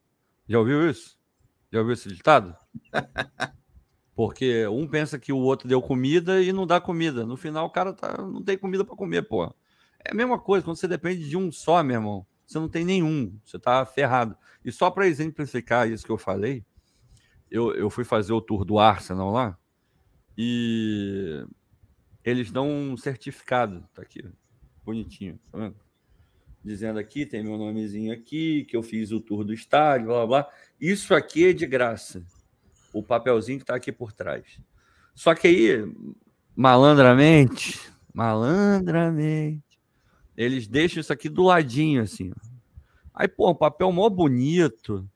[0.48, 1.16] Já ouviu isso?
[1.72, 2.54] Já ouviu esse ditado?
[4.14, 7.24] Porque um pensa que o outro deu comida e não dá comida.
[7.24, 9.44] No final, o cara tá, não tem comida para comer, pô.
[10.04, 12.84] É a mesma coisa, quando você depende de um só, meu irmão, você não tem
[12.84, 14.36] nenhum, você tá ferrado.
[14.64, 16.64] E só para exemplificar isso que eu falei,
[17.50, 19.59] eu, eu fui fazer o tour do Arsenal lá
[20.36, 21.44] e
[22.24, 24.24] eles dão um certificado, tá aqui,
[24.84, 25.76] bonitinho, tá vendo?
[26.64, 30.48] Dizendo aqui, tem meu nomezinho aqui, que eu fiz o tour do estádio, blá blá.
[30.80, 32.24] Isso aqui é de graça.
[32.92, 34.60] O papelzinho que tá aqui por trás.
[35.12, 35.92] Só que aí,
[36.54, 37.80] malandramente,
[38.14, 39.80] malandramente,
[40.36, 42.30] eles deixam isso aqui do ladinho, assim.
[43.12, 45.08] Aí, pô, um papel mó bonito.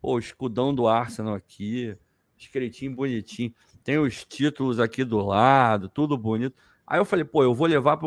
[0.00, 1.94] Pô, escudão do Arsenal aqui,
[2.36, 3.54] escritinho bonitinho
[3.84, 6.56] tem os títulos aqui do lado, tudo bonito.
[6.86, 7.98] Aí eu falei, pô, eu vou levar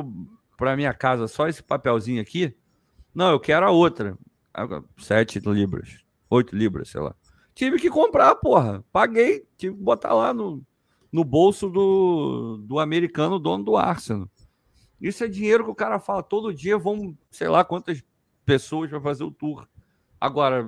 [0.57, 2.53] para minha casa só esse papelzinho aqui.
[3.13, 4.17] Não, eu quero a outra.
[4.97, 7.15] Sete libras, oito libras, sei lá.
[7.53, 8.83] Tive que comprar, porra.
[8.91, 10.63] Paguei, tive que botar lá no,
[11.11, 14.27] no bolso do, do americano, dono do Arsenal.
[14.99, 16.23] Isso é dinheiro que o cara fala.
[16.23, 18.03] Todo dia vão, sei lá quantas
[18.43, 19.67] pessoas para fazer o tour.
[20.19, 20.67] Agora,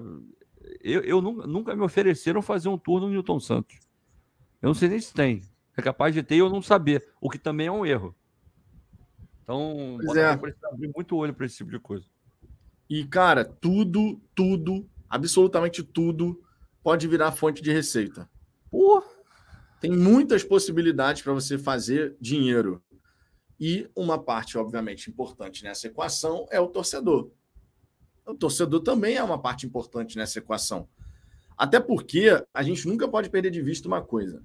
[0.81, 3.79] eu, eu nunca, nunca, me ofereceram fazer um tour no Newton Santos.
[4.61, 5.41] Eu não sei nem se tem.
[5.75, 8.15] É capaz de ter e eu não saber, o que também é um erro.
[9.43, 10.37] Então, é.
[10.37, 12.05] precisa abrir muito olho para esse tipo de coisa.
[12.89, 16.43] E, cara, tudo, tudo, absolutamente tudo
[16.83, 18.29] pode virar fonte de receita.
[18.69, 19.19] Porra.
[19.79, 22.83] Tem muitas possibilidades para você fazer dinheiro.
[23.59, 27.31] E uma parte, obviamente, importante nessa equação é o torcedor.
[28.25, 30.87] O torcedor também é uma parte importante nessa equação.
[31.57, 34.43] Até porque a gente nunca pode perder de vista uma coisa.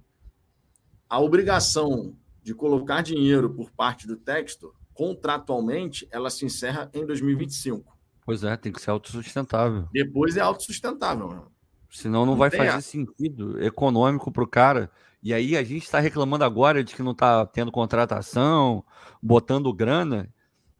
[1.08, 7.94] A obrigação de colocar dinheiro por parte do texto contratualmente, ela se encerra em 2025.
[8.24, 9.88] Pois é, tem que ser autossustentável.
[9.92, 11.46] Depois é autossustentável.
[11.90, 12.80] Senão não, não vai fazer a...
[12.80, 14.90] sentido econômico para o cara.
[15.22, 18.84] E aí a gente está reclamando agora de que não está tendo contratação,
[19.22, 20.28] botando grana.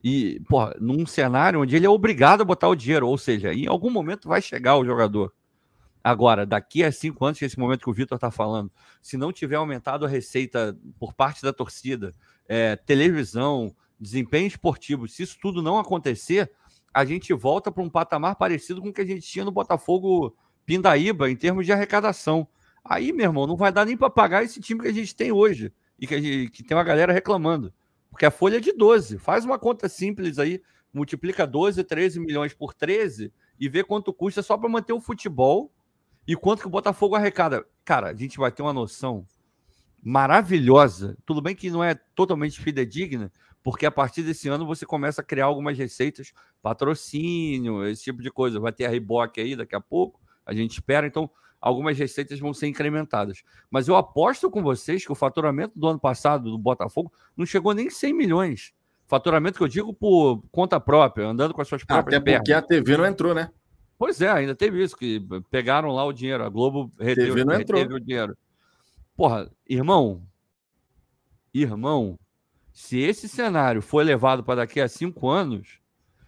[0.02, 3.66] E, porra, num cenário onde ele é obrigado a botar o dinheiro, ou seja, em
[3.66, 5.32] algum momento vai chegar o jogador.
[6.04, 8.70] Agora, daqui a cinco anos, é esse momento que o Vitor está falando,
[9.00, 12.12] se não tiver aumentado a receita por parte da torcida,
[12.46, 16.52] é, televisão, desempenho esportivo, se isso tudo não acontecer,
[16.92, 20.36] a gente volta para um patamar parecido com o que a gente tinha no Botafogo
[20.66, 22.46] Pindaíba em termos de arrecadação.
[22.84, 25.32] Aí, meu irmão, não vai dar nem para pagar esse time que a gente tem
[25.32, 27.72] hoje e que, gente, que tem uma galera reclamando.
[28.10, 29.16] Porque a folha é de 12.
[29.16, 30.60] Faz uma conta simples aí,
[30.92, 35.72] multiplica 12, 13 milhões por 13 e vê quanto custa só para manter o futebol
[36.26, 37.64] e quanto que o Botafogo arrecada.
[37.84, 39.26] Cara, a gente vai ter uma noção
[40.02, 41.16] maravilhosa.
[41.24, 43.32] Tudo bem que não é totalmente fidedigna,
[43.62, 46.32] porque a partir desse ano você começa a criar algumas receitas,
[46.62, 48.60] patrocínio, esse tipo de coisa.
[48.60, 51.30] Vai ter a Reebok aí daqui a pouco, a gente espera, então
[51.60, 53.42] algumas receitas vão ser incrementadas.
[53.70, 57.72] Mas eu aposto com vocês que o faturamento do ano passado do Botafogo não chegou
[57.72, 58.74] nem 100 milhões.
[59.06, 62.64] Faturamento que eu digo por conta própria, andando com as suas próprias Até porque pernas.
[62.64, 63.50] a TV não entrou, né?
[64.04, 65.18] Pois é, ainda teve isso, que
[65.50, 68.36] pegaram lá o dinheiro, a Globo reteve, reteve o dinheiro.
[69.16, 70.28] Porra, irmão,
[71.54, 72.18] irmão,
[72.70, 75.80] se esse cenário for levado para daqui a cinco anos,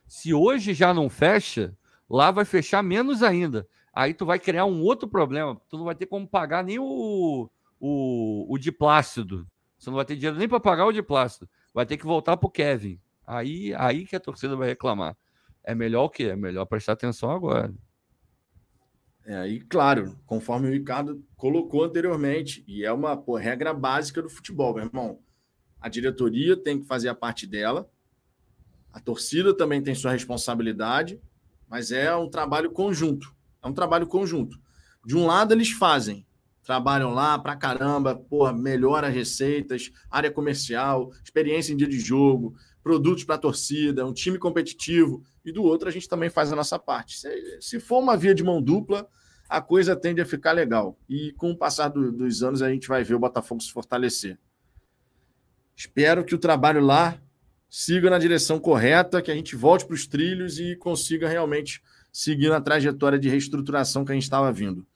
[0.07, 1.77] se hoje já não fecha,
[2.09, 3.69] lá vai fechar menos ainda.
[3.93, 5.61] Aí tu vai criar um outro problema.
[5.69, 9.47] Tu não vai ter como pagar nem o, o, o de Plácido.
[9.77, 11.47] Você não vai ter dinheiro nem para pagar o de Plácido.
[11.74, 12.98] Vai ter que voltar para o Kevin.
[13.27, 15.15] Aí, aí que a torcida vai reclamar.
[15.66, 16.24] É melhor o quê?
[16.24, 17.74] É melhor prestar atenção agora.
[19.26, 24.30] É, aí, claro, conforme o Ricardo colocou anteriormente, e é uma pô, regra básica do
[24.30, 25.18] futebol, meu irmão.
[25.80, 27.90] A diretoria tem que fazer a parte dela,
[28.93, 31.20] a torcida também tem sua responsabilidade,
[31.68, 33.34] mas é um trabalho conjunto.
[33.62, 34.59] É um trabalho conjunto.
[35.05, 36.24] De um lado, eles fazem,
[36.62, 42.55] trabalham lá pra caramba, porra, melhora receitas, área comercial, experiência em dia de jogo,
[42.86, 46.56] produtos para a torcida, um time competitivo, e do outro a gente também faz a
[46.56, 47.18] nossa parte.
[47.18, 49.08] Se, se for uma via de mão dupla,
[49.48, 50.96] a coisa tende a ficar legal.
[51.08, 54.38] E com o passar do, dos anos, a gente vai ver o Botafogo se fortalecer.
[55.74, 57.20] Espero que o trabalho lá
[57.68, 61.82] siga na direção correta, que a gente volte para os trilhos e consiga realmente
[62.12, 64.86] seguir na trajetória de reestruturação que a gente estava vindo.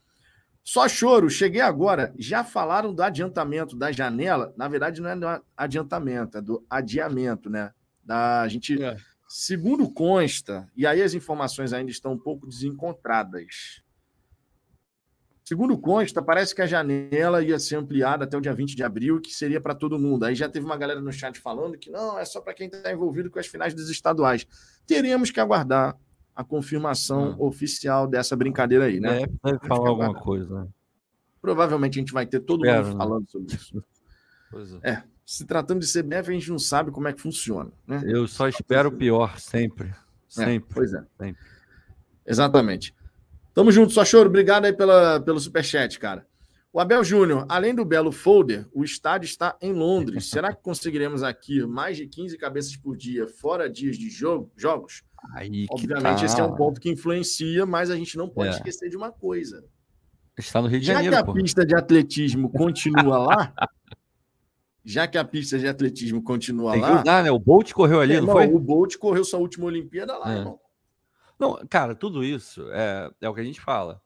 [0.63, 2.15] Só choro, cheguei agora.
[2.17, 4.55] Já falaram do adiantamento da janela?
[4.57, 5.27] Na verdade, não é do
[5.57, 7.73] adiantamento, é do adiamento, né?
[8.11, 8.97] Da, a gente, é.
[9.29, 13.85] segundo consta, e aí as informações ainda estão um pouco desencontradas.
[15.45, 19.21] Segundo consta, parece que a janela ia ser ampliada até o dia 20 de abril,
[19.21, 20.25] que seria para todo mundo.
[20.25, 22.93] Aí já teve uma galera no chat falando que não, é só para quem está
[22.93, 24.45] envolvido com as finais dos estaduais.
[24.89, 25.97] Teremos que aguardar
[26.35, 27.45] a confirmação hum.
[27.45, 29.23] oficial dessa brincadeira aí, né?
[29.23, 30.63] É, deve falar alguma coisa.
[30.63, 30.69] Né?
[31.41, 32.99] Provavelmente a gente vai ter todo Espero, mundo né?
[32.99, 33.29] falando né?
[33.29, 33.85] sobre isso.
[34.83, 34.91] É.
[34.91, 35.05] é.
[35.31, 37.71] Se tratando de CBF, a gente não sabe como é que funciona.
[37.87, 38.03] Né?
[38.05, 39.87] Eu só espero o pior, sempre.
[39.87, 39.95] É,
[40.27, 40.69] sempre.
[40.69, 41.05] É, pois é.
[41.17, 41.43] Sempre.
[42.27, 42.93] Exatamente.
[43.55, 44.29] Tamo junto, só choro.
[44.29, 46.27] Obrigado aí pela, pelo superchat, cara.
[46.73, 50.29] O Abel Júnior, além do belo folder, o estádio está em Londres.
[50.29, 55.05] Será que conseguiremos aqui mais de 15 cabeças por dia, fora dias de jogo, jogos?
[55.37, 56.25] Aí Obviamente, tá.
[56.25, 58.57] esse é um ponto que influencia, mas a gente não pode é.
[58.57, 59.65] esquecer de uma coisa.
[60.37, 61.13] Está no Rio de Janeiro.
[61.13, 61.35] Já que a pô.
[61.35, 63.55] pista de atletismo continua lá,
[64.85, 67.03] já que a pista de atletismo continua Tem lá.
[67.03, 67.31] Usar, né?
[67.31, 68.47] O Bolt correu ali, é, não, não foi?
[68.47, 70.39] O Bolt correu sua última Olimpíada lá, é.
[70.39, 70.61] irmão.
[71.39, 74.03] Não, cara, tudo isso é, é o que a gente fala.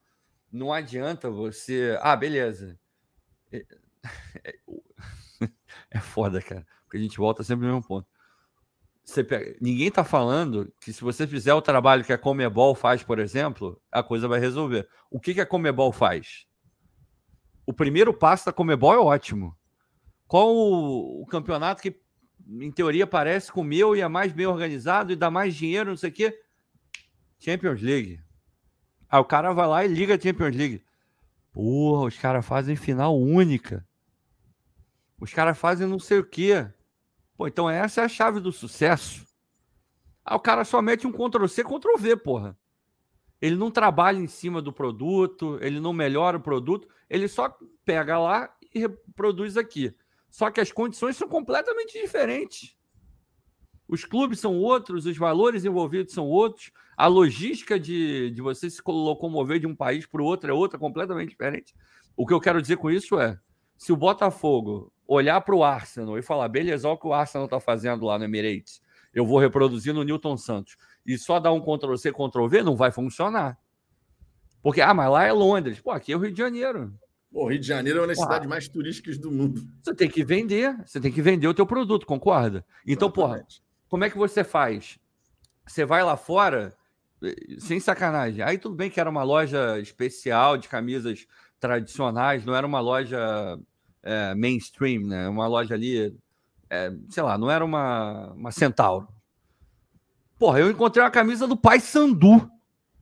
[0.53, 1.99] Não adianta você.
[2.01, 2.79] Ah, beleza.
[3.51, 3.65] É,
[4.45, 4.55] é,
[5.91, 6.67] é foda, cara.
[6.85, 8.07] Porque a gente volta sempre no mesmo ponto.
[9.29, 9.57] pega...
[9.61, 13.81] ninguém está falando que se você fizer o trabalho que a Comebol faz, por exemplo,
[13.91, 14.89] a coisa vai resolver.
[15.11, 16.47] O que, que a Comebol faz?
[17.67, 19.57] O primeiro passo da Comebol é ótimo.
[20.27, 21.97] Qual o, o campeonato que,
[22.49, 25.91] em teoria, parece com o meu e é mais bem organizado e dá mais dinheiro,
[25.91, 26.41] não sei o quê?
[27.39, 28.21] Champions League.
[29.09, 30.85] Aí o cara vai lá e liga a Champions League.
[31.53, 33.87] Porra, os caras fazem final única.
[35.21, 36.67] Os caras fazem não sei o quê.
[37.37, 39.25] Pô, então essa é a chave do sucesso.
[40.25, 42.59] Aí o cara só mete um Ctrl-C, Ctrl-V, porra.
[43.41, 48.19] Ele não trabalha em cima do produto, ele não melhora o produto, ele só pega
[48.19, 49.95] lá e reproduz aqui.
[50.35, 52.77] Só que as condições são completamente diferentes.
[53.87, 58.83] Os clubes são outros, os valores envolvidos são outros, a logística de, de você se
[58.85, 61.73] locomover de um país para o outro é outra, completamente diferente.
[62.17, 63.39] O que eu quero dizer com isso é:
[63.79, 67.45] se o Botafogo olhar para o Arsenal e falar, beleza, olha o que o Arsenal
[67.45, 68.83] está fazendo lá no Emirates,
[69.15, 73.57] eu vou reproduzir no Newton Santos, e só dar um Ctrl-C, Ctrl-V, não vai funcionar.
[74.61, 75.81] Porque, ah, mas lá é Londres.
[75.81, 76.93] Pô, aqui é o Rio de Janeiro.
[77.35, 78.29] O Rio de Janeiro é uma das Porra.
[78.29, 79.67] cidades mais turísticas do mundo.
[79.83, 82.65] Você tem que vender, você tem que vender o teu produto, concorda?
[82.87, 83.45] Então, porra,
[83.89, 85.01] como é que você faz?
[85.67, 86.73] Você vai lá fora,
[87.21, 88.41] eh, sem sacanagem.
[88.41, 91.27] Aí tudo bem que era uma loja especial de camisas
[91.59, 93.59] tradicionais, não era uma loja
[94.01, 95.29] é, mainstream, né?
[95.29, 96.17] Uma loja ali,
[96.71, 99.09] é, sei lá, não era uma, uma Centauro.
[100.39, 102.49] Porra, eu encontrei uma camisa do Pai Sandu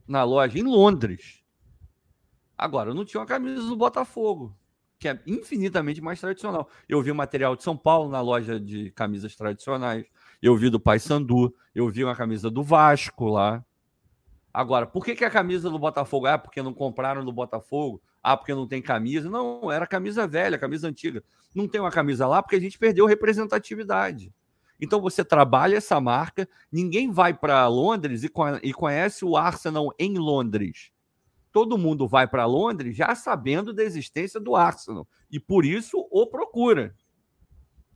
[0.09, 1.42] na loja, em Londres.
[2.57, 4.57] Agora, não tinha uma camisa do Botafogo,
[4.99, 6.69] que é infinitamente mais tradicional.
[6.89, 10.07] Eu vi material de São Paulo na loja de camisas tradicionais.
[10.41, 11.55] Eu vi do Pai Sandu.
[11.75, 13.65] Eu vi uma camisa do Vasco lá.
[14.53, 16.27] Agora, por que, que a camisa do Botafogo?
[16.27, 18.03] Ah, porque não compraram do Botafogo?
[18.23, 19.31] Ah, porque não tem camisa.
[19.31, 21.25] Não, era camisa velha, camisa antiga.
[21.55, 24.33] Não tem uma camisa lá porque a gente perdeu representatividade.
[24.81, 30.91] Então você trabalha essa marca, ninguém vai para Londres e conhece o Arsenal em Londres.
[31.53, 36.27] Todo mundo vai para Londres já sabendo da existência do Arsenal e por isso o
[36.27, 36.95] procura.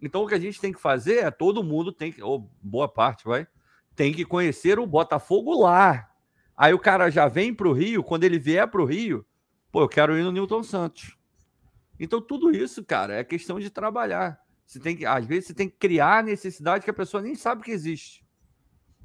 [0.01, 2.87] Então o que a gente tem que fazer é todo mundo tem que, ou boa
[2.87, 3.47] parte vai,
[3.95, 6.09] tem que conhecer o Botafogo lá.
[6.57, 9.27] Aí o cara já vem para o Rio, quando ele vier para o Rio,
[9.77, 11.19] Pô, eu quero ir no Newton Santos.
[12.01, 14.41] Então, tudo isso, cara, é questão de trabalhar.
[14.65, 17.62] Você tem que, às vezes, você tem que criar necessidade que a pessoa nem sabe
[17.62, 18.26] que existe.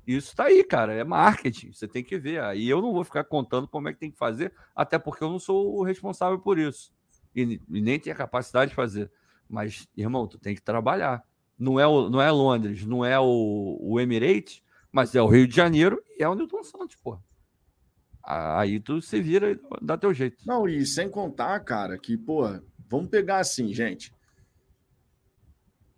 [0.05, 0.93] Isso tá aí, cara.
[0.93, 1.71] É marketing.
[1.71, 2.41] Você tem que ver.
[2.41, 5.29] Aí eu não vou ficar contando como é que tem que fazer, até porque eu
[5.29, 6.91] não sou o responsável por isso.
[7.35, 9.11] E, e nem tenho a capacidade de fazer.
[9.49, 11.23] Mas, irmão, tu tem que trabalhar.
[11.57, 15.47] Não é, o, não é Londres, não é o, o Emirates, mas é o Rio
[15.47, 17.19] de Janeiro e é o Newton Santos, pô.
[18.23, 20.43] Aí tu se vira e dá teu jeito.
[20.45, 22.43] Não, e sem contar, cara, que, pô,
[22.89, 24.13] vamos pegar assim, gente.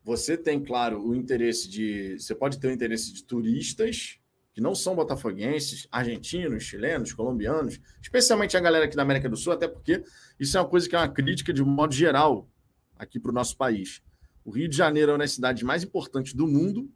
[0.03, 2.19] Você tem, claro, o interesse de.
[2.19, 4.19] Você pode ter o interesse de turistas
[4.53, 9.53] que não são botafoguenses, argentinos, chilenos, colombianos, especialmente a galera aqui da América do Sul,
[9.53, 10.03] até porque
[10.39, 12.47] isso é uma coisa que é uma crítica de um modo geral
[12.95, 14.03] aqui para o nosso país.
[14.45, 16.91] O Rio de Janeiro é uma das cidades mais importantes do mundo,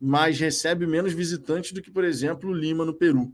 [0.00, 3.32] mas recebe menos visitantes do que, por exemplo, Lima, no Peru.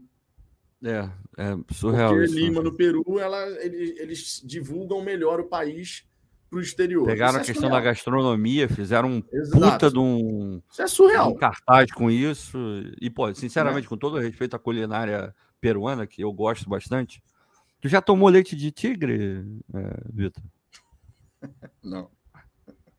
[0.82, 2.10] É, é surreal.
[2.10, 2.68] Porque isso, Lima, né?
[2.68, 6.04] no Peru, ela, eles, eles divulgam melhor o país
[6.54, 7.04] para o exterior.
[7.04, 7.82] Pegaram a é questão surreal.
[7.82, 9.72] da gastronomia, fizeram um Exato.
[9.72, 11.30] puta de um, isso é surreal.
[11.30, 12.56] um cartaz com isso.
[13.00, 13.88] E, pô, sinceramente, é.
[13.88, 17.22] com todo respeito à culinária peruana, que eu gosto bastante,
[17.80, 19.44] tu já tomou leite de tigre,
[19.74, 20.44] é, Vitor?
[21.82, 22.08] Não.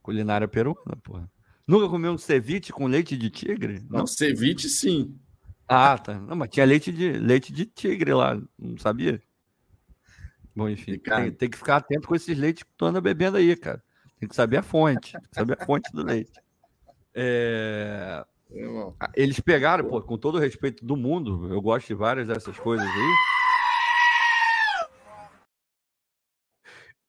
[0.01, 1.31] Culinária peruana, porra.
[1.65, 3.79] Nunca comeu um ceviche com leite de tigre?
[3.89, 5.17] Não, Não ceviche sim.
[5.67, 6.19] Ah, tá.
[6.19, 9.19] Não, mas tinha leite de, leite de tigre lá, não sabia?
[10.55, 13.55] Bom, enfim, tem, tem, que ficar atento com esses leites que tu anda bebendo aí,
[13.55, 13.83] cara.
[14.19, 16.31] Tem que saber a fonte, tem que saber a fonte do leite.
[17.13, 18.25] É...
[19.13, 22.87] Eles pegaram, pô, com todo o respeito do mundo, eu gosto de várias dessas coisas
[22.87, 23.13] aí.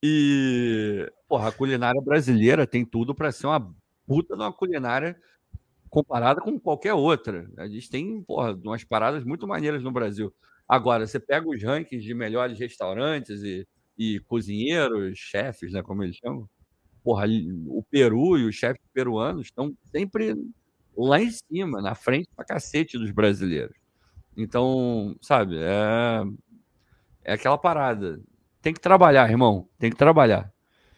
[0.02, 3.74] E, porra, a culinária brasileira tem tudo para ser uma
[4.06, 5.16] puta de uma culinária
[5.88, 7.48] comparada com qualquer outra.
[7.56, 10.34] A gente tem, porra, umas paradas muito maneiras no Brasil.
[10.68, 13.66] Agora, você pega os rankings de melhores restaurantes e,
[13.96, 16.48] e cozinheiros, chefes, né, como eles chamam.
[17.04, 17.26] Porra,
[17.68, 20.34] o Peru e os chefes peruanos estão sempre
[20.96, 23.76] lá em cima, na frente pra cacete dos brasileiros.
[24.36, 26.24] Então, sabe, é,
[27.24, 28.20] é aquela parada.
[28.60, 29.68] Tem que trabalhar, irmão.
[29.78, 30.52] Tem que trabalhar.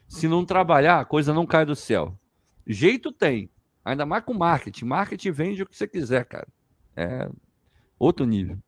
[0.08, 2.18] Se não trabalhar, a coisa não cai do céu.
[2.66, 3.50] Jeito tem.
[3.84, 4.86] Ainda mais com marketing.
[4.86, 6.48] Marketing vende o que você quiser, cara.
[6.96, 7.28] É
[7.98, 8.58] outro nível.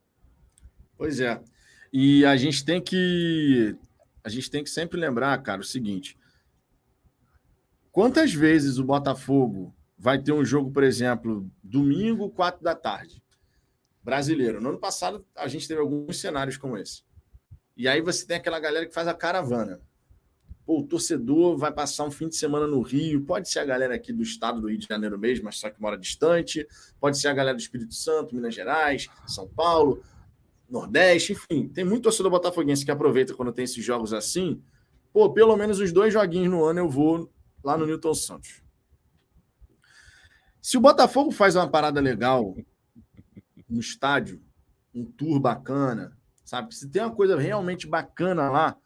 [1.00, 1.42] Pois é.
[1.90, 3.74] E a gente tem que
[4.22, 6.14] a gente tem que sempre lembrar, cara, o seguinte:
[7.90, 13.22] quantas vezes o Botafogo vai ter um jogo, por exemplo, domingo, quatro da tarde.
[14.02, 14.60] Brasileiro.
[14.60, 17.02] No ano passado, a gente teve alguns cenários como esse.
[17.74, 19.80] E aí você tem aquela galera que faz a caravana.
[20.66, 23.24] Pô, o torcedor vai passar um fim de semana no Rio.
[23.24, 25.80] Pode ser a galera aqui do estado do Rio de Janeiro mesmo, mas só que
[25.80, 26.66] mora distante.
[27.00, 30.02] Pode ser a galera do Espírito Santo, Minas Gerais, São Paulo,
[30.70, 31.68] Nordeste, enfim.
[31.68, 34.62] Tem muito torcedor botafoguense que aproveita quando tem esses jogos assim.
[35.12, 37.30] Pô, pelo menos os dois joguinhos no ano eu vou
[37.62, 38.62] lá no Newton Santos.
[40.62, 42.56] Se o Botafogo faz uma parada legal
[43.68, 44.40] no estádio,
[44.94, 46.16] um tour bacana,
[46.50, 46.74] Sabe?
[46.74, 48.76] Se tem uma coisa realmente bacana lá,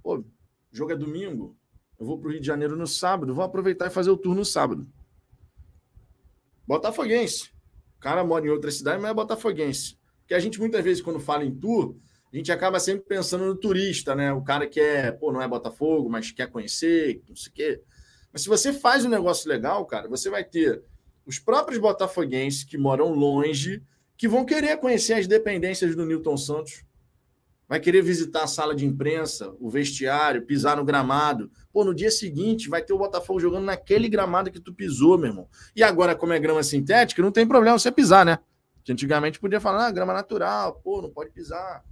[0.00, 0.24] pô,
[0.70, 1.56] jogo é domingo,
[1.98, 4.32] eu vou para o Rio de Janeiro no sábado, vou aproveitar e fazer o tour
[4.32, 4.86] no sábado.
[6.64, 7.50] Botafoguense.
[7.96, 9.97] O cara mora em outra cidade, mas é botafoguense.
[10.28, 11.96] Porque a gente, muitas vezes, quando fala em tour,
[12.30, 14.30] a gente acaba sempre pensando no turista, né?
[14.30, 17.80] O cara que é, pô, não é Botafogo, mas quer conhecer, não sei o quê.
[18.30, 20.82] Mas se você faz um negócio legal, cara, você vai ter
[21.24, 23.82] os próprios botafoguenses que moram longe
[24.18, 26.84] que vão querer conhecer as dependências do Newton Santos.
[27.66, 31.50] Vai querer visitar a sala de imprensa, o vestiário, pisar no gramado.
[31.72, 35.28] Pô, no dia seguinte vai ter o Botafogo jogando naquele gramado que tu pisou, meu
[35.28, 35.48] irmão.
[35.74, 38.38] E agora, como é grama sintética, não tem problema você pisar, né?
[38.84, 41.84] Que antigamente podia falar, ah, grama natural, pô, não pode pisar.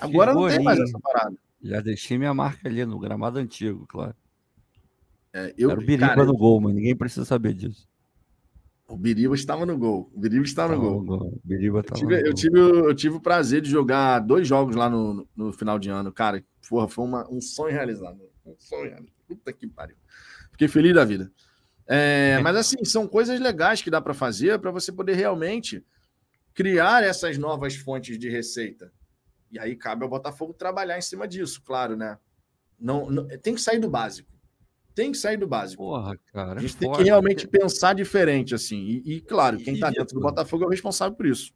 [0.00, 1.36] agora não tem mais essa parada.
[1.62, 4.14] Já deixei minha marca ali no gramado antigo, claro.
[5.32, 7.88] É, eu, Era o Biriba cara, no gol, mas ninguém precisa saber disso.
[8.86, 10.10] O Biriba estava no gol.
[10.14, 11.02] O Biriba está no gol.
[11.02, 11.40] gol.
[11.42, 15.26] Biriba eu, tive, eu, tive, eu tive o prazer de jogar dois jogos lá no,
[15.34, 16.12] no final de ano.
[16.12, 18.20] Cara, porra, foi uma, um sonho realizado.
[18.46, 19.12] Um sonho realizado.
[19.26, 19.96] Puta que pariu.
[20.52, 21.32] Fiquei feliz da vida.
[21.86, 25.82] É, mas assim, são coisas legais que dá para fazer para você poder realmente
[26.54, 28.92] criar essas novas fontes de receita.
[29.50, 32.18] E aí cabe ao Botafogo trabalhar em cima disso, claro, né?
[32.78, 34.34] Não, não tem que sair do básico
[34.94, 35.82] tem que sair do básico.
[35.82, 36.60] Porra, cara.
[36.60, 38.78] A gente tem que realmente pensar diferente, assim.
[38.78, 41.52] E, e claro, quem está dentro do Botafogo é o responsável por isso.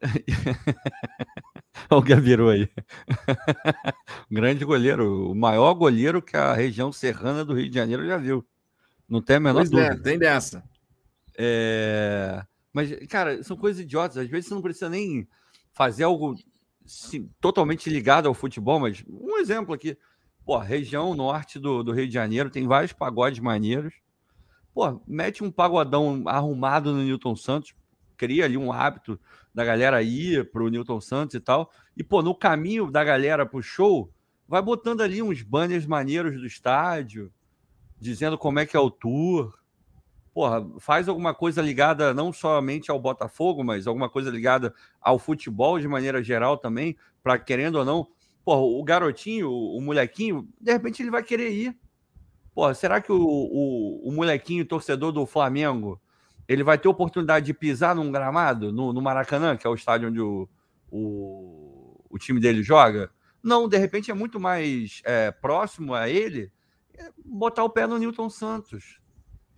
[1.90, 2.68] Olha o Gabiru aí.
[4.30, 8.46] grande goleiro, o maior goleiro que a região serrana do Rio de Janeiro já viu.
[9.08, 9.94] Não tem a menor pois é, dúvida.
[9.94, 10.64] É, tem dessa.
[11.36, 12.42] É...
[12.78, 14.16] Mas, cara, são coisas idiotas.
[14.16, 15.26] Às vezes você não precisa nem
[15.72, 16.36] fazer algo
[16.86, 19.98] sim, totalmente ligado ao futebol, mas um exemplo aqui.
[20.44, 23.94] Pô, região norte do, do Rio de Janeiro tem vários pagodes maneiros.
[24.72, 27.74] Pô, mete um pagodão arrumado no Newton Santos,
[28.16, 29.18] cria ali um hábito
[29.52, 31.72] da galera ir pro Newton Santos e tal.
[31.96, 34.08] E, pô, no caminho da galera pro show,
[34.46, 37.32] vai botando ali uns banners maneiros do estádio,
[37.98, 39.57] dizendo como é que é o tour.
[40.32, 45.78] Porra, faz alguma coisa ligada não somente ao Botafogo, mas alguma coisa ligada ao futebol
[45.80, 48.06] de maneira geral também, para querendo ou não,
[48.48, 51.76] Porra, o garotinho, o molequinho, de repente ele vai querer ir.
[52.54, 56.00] Porra, será que o, o, o molequinho torcedor do Flamengo
[56.48, 60.08] ele vai ter oportunidade de pisar num gramado, no, no Maracanã, que é o estádio
[60.08, 60.48] onde o,
[60.90, 63.10] o, o, time dele joga?
[63.42, 66.50] Não, de repente é muito mais é, próximo a ele
[66.96, 68.98] é botar o pé no Newton Santos.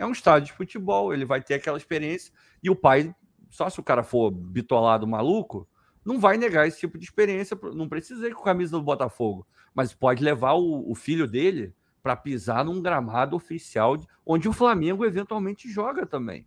[0.00, 2.32] É um estádio de futebol, ele vai ter aquela experiência.
[2.62, 3.14] E o pai,
[3.50, 5.68] só se o cara for bitolado maluco,
[6.02, 7.54] não vai negar esse tipo de experiência.
[7.74, 11.74] Não precisa ir com a camisa do Botafogo, mas pode levar o, o filho dele
[12.02, 16.46] para pisar num gramado oficial onde o Flamengo eventualmente joga também.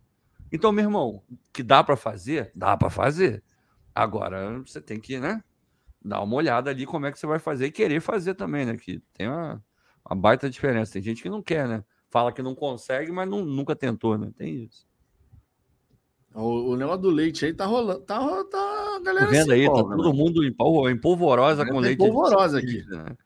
[0.50, 1.22] Então, meu irmão,
[1.52, 2.50] que dá para fazer?
[2.56, 3.40] Dá para fazer.
[3.94, 5.44] Agora você tem que, né?
[6.04, 8.76] Dar uma olhada ali como é que você vai fazer e querer fazer também, né?
[8.76, 9.64] Que tem uma,
[10.04, 10.94] uma baita diferença.
[10.94, 11.84] Tem gente que não quer, né?
[12.14, 14.30] Fala que não consegue, mas não, nunca tentou, né?
[14.38, 14.86] Tem isso.
[16.32, 18.02] O, o negócio do leite aí tá rolando.
[18.02, 19.26] Tá, tá, galera.
[19.26, 19.66] Tá vendo aí?
[19.66, 20.16] Tá todo né?
[20.16, 21.98] mundo em polvorosa com leite.
[21.98, 22.84] Polvorosa aqui.
[22.86, 23.16] Né?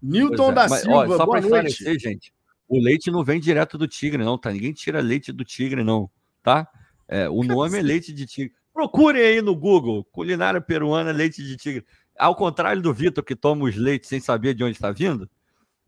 [0.00, 0.54] Newton é.
[0.54, 2.32] da Mas, Silva, ó, só para esclarecer, gente,
[2.68, 4.52] o leite não vem direto do tigre, não, tá?
[4.52, 6.08] Ninguém tira leite do tigre, não,
[6.44, 6.68] tá?
[7.08, 8.54] É, o nome é leite de tigre.
[8.72, 11.84] Procurem aí no Google, culinária peruana, leite de tigre.
[12.16, 15.28] Ao contrário do Vitor, que toma os leites sem saber de onde está vindo,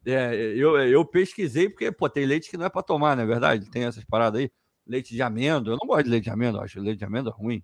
[0.07, 3.27] é, eu, eu pesquisei, porque, pô, tem leite que não é para tomar, não é
[3.27, 3.71] verdade?
[3.71, 4.51] Tem essas paradas aí
[4.87, 5.75] leite de amêndoa.
[5.75, 7.63] Eu não gosto de leite de amêndoa, acho leite de amêndoa ruim.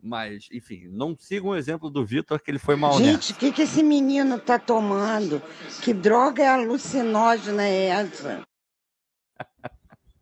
[0.00, 3.50] Mas, enfim, não siga um exemplo do Vitor que ele foi mal Gente, o que,
[3.50, 5.42] que esse menino tá tomando?
[5.82, 8.46] Que droga é alucinógena é essa?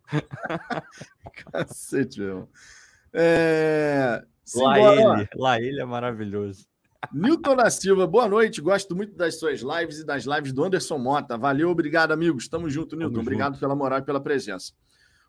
[1.52, 2.48] Cacete, meu.
[3.12, 4.24] É...
[4.55, 6.66] Lá ele, lá ele é maravilhoso.
[7.12, 8.60] Nilton da Silva, boa noite.
[8.60, 11.36] Gosto muito das suas lives e das lives do Anderson Mota.
[11.36, 12.48] Valeu, obrigado, amigos.
[12.48, 13.20] Tamo junto, Nilton.
[13.20, 14.72] Obrigado pela moral e pela presença.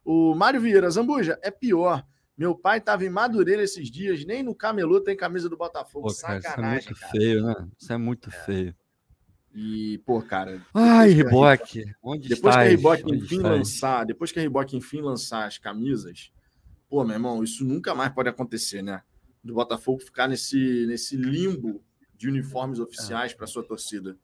[0.03, 2.06] O Mário Vieira, Zambuja, é pior.
[2.38, 6.07] Meu pai estava em Madureira esses dias, nem no camelô tem camisa do Botafogo.
[6.07, 6.80] Pô, cara, Sacanagem.
[6.80, 7.11] Isso é muito cara.
[7.11, 7.68] feio, né?
[7.80, 8.31] Isso é muito é.
[8.31, 8.76] feio.
[9.53, 10.61] E, pô, cara.
[10.73, 11.85] Ai, Reebok.
[12.03, 12.56] Onde depois estás?
[12.56, 16.30] que a Reebok enfim lançar, depois que a Reebok enfim lançar as camisas,
[16.89, 19.02] pô, meu irmão, isso nunca mais pode acontecer, né?
[19.45, 21.81] Do Botafogo ficar nesse, nesse limbo
[22.17, 23.35] de uniformes oficiais é.
[23.35, 24.17] para sua torcida.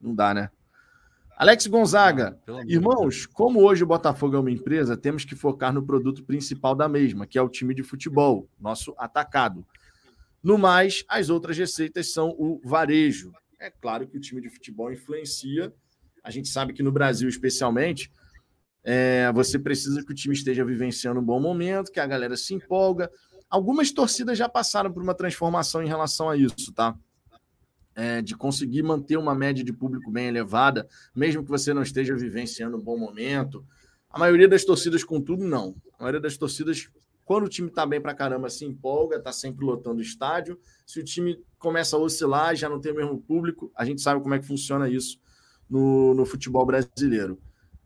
[0.00, 0.50] Não dá, né?
[1.36, 2.36] Alex Gonzaga,
[2.66, 6.88] irmãos, como hoje o Botafogo é uma empresa, temos que focar no produto principal da
[6.88, 9.64] mesma, que é o time de futebol, nosso atacado.
[10.42, 13.32] No mais, as outras receitas são o varejo.
[13.60, 15.72] É claro que o time de futebol influencia.
[16.24, 18.10] A gente sabe que no Brasil, especialmente,
[18.82, 22.54] é, você precisa que o time esteja vivenciando um bom momento, que a galera se
[22.54, 23.10] empolga.
[23.48, 26.96] Algumas torcidas já passaram por uma transformação em relação a isso, tá?
[27.94, 32.14] É, de conseguir manter uma média de público bem elevada, mesmo que você não esteja
[32.14, 33.64] vivenciando um bom momento.
[34.10, 35.74] A maioria das torcidas, contudo, não.
[35.98, 36.88] A maioria das torcidas
[37.28, 40.58] quando o time está bem para caramba, se empolga, está sempre lotando o estádio.
[40.86, 44.22] Se o time começa a oscilar, já não tem o mesmo público, a gente sabe
[44.22, 45.20] como é que funciona isso
[45.68, 47.38] no, no futebol brasileiro.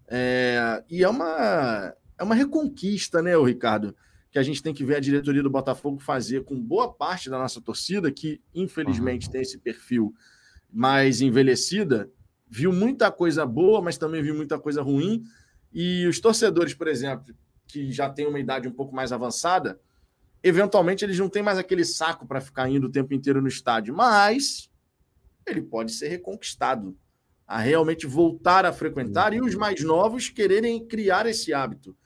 [0.06, 3.96] É, e é uma, é uma reconquista, né, Ricardo?
[4.32, 7.38] Que a gente tem que ver a diretoria do Botafogo fazer com boa parte da
[7.38, 9.32] nossa torcida, que infelizmente uhum.
[9.32, 10.12] tem esse perfil
[10.72, 12.10] mais envelhecida,
[12.48, 15.22] viu muita coisa boa, mas também viu muita coisa ruim.
[15.72, 17.34] E os torcedores, por exemplo,
[17.66, 19.80] que já tem uma idade um pouco mais avançada,
[20.42, 23.94] eventualmente eles não têm mais aquele saco para ficar indo o tempo inteiro no estádio,
[23.94, 24.70] mas
[25.46, 26.96] ele pode ser reconquistado
[27.46, 31.96] a realmente voltar a frequentar e os mais novos quererem criar esse hábito.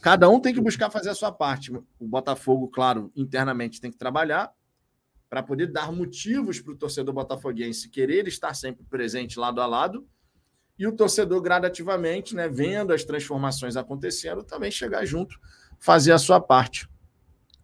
[0.00, 1.72] Cada um tem que buscar fazer a sua parte.
[1.72, 4.52] O Botafogo, claro, internamente tem que trabalhar
[5.28, 10.06] para poder dar motivos para o torcedor botafoguense querer estar sempre presente lado a lado
[10.78, 15.38] e o torcedor gradativamente, né, vendo as transformações acontecendo, também chegar junto,
[15.78, 16.88] fazer a sua parte.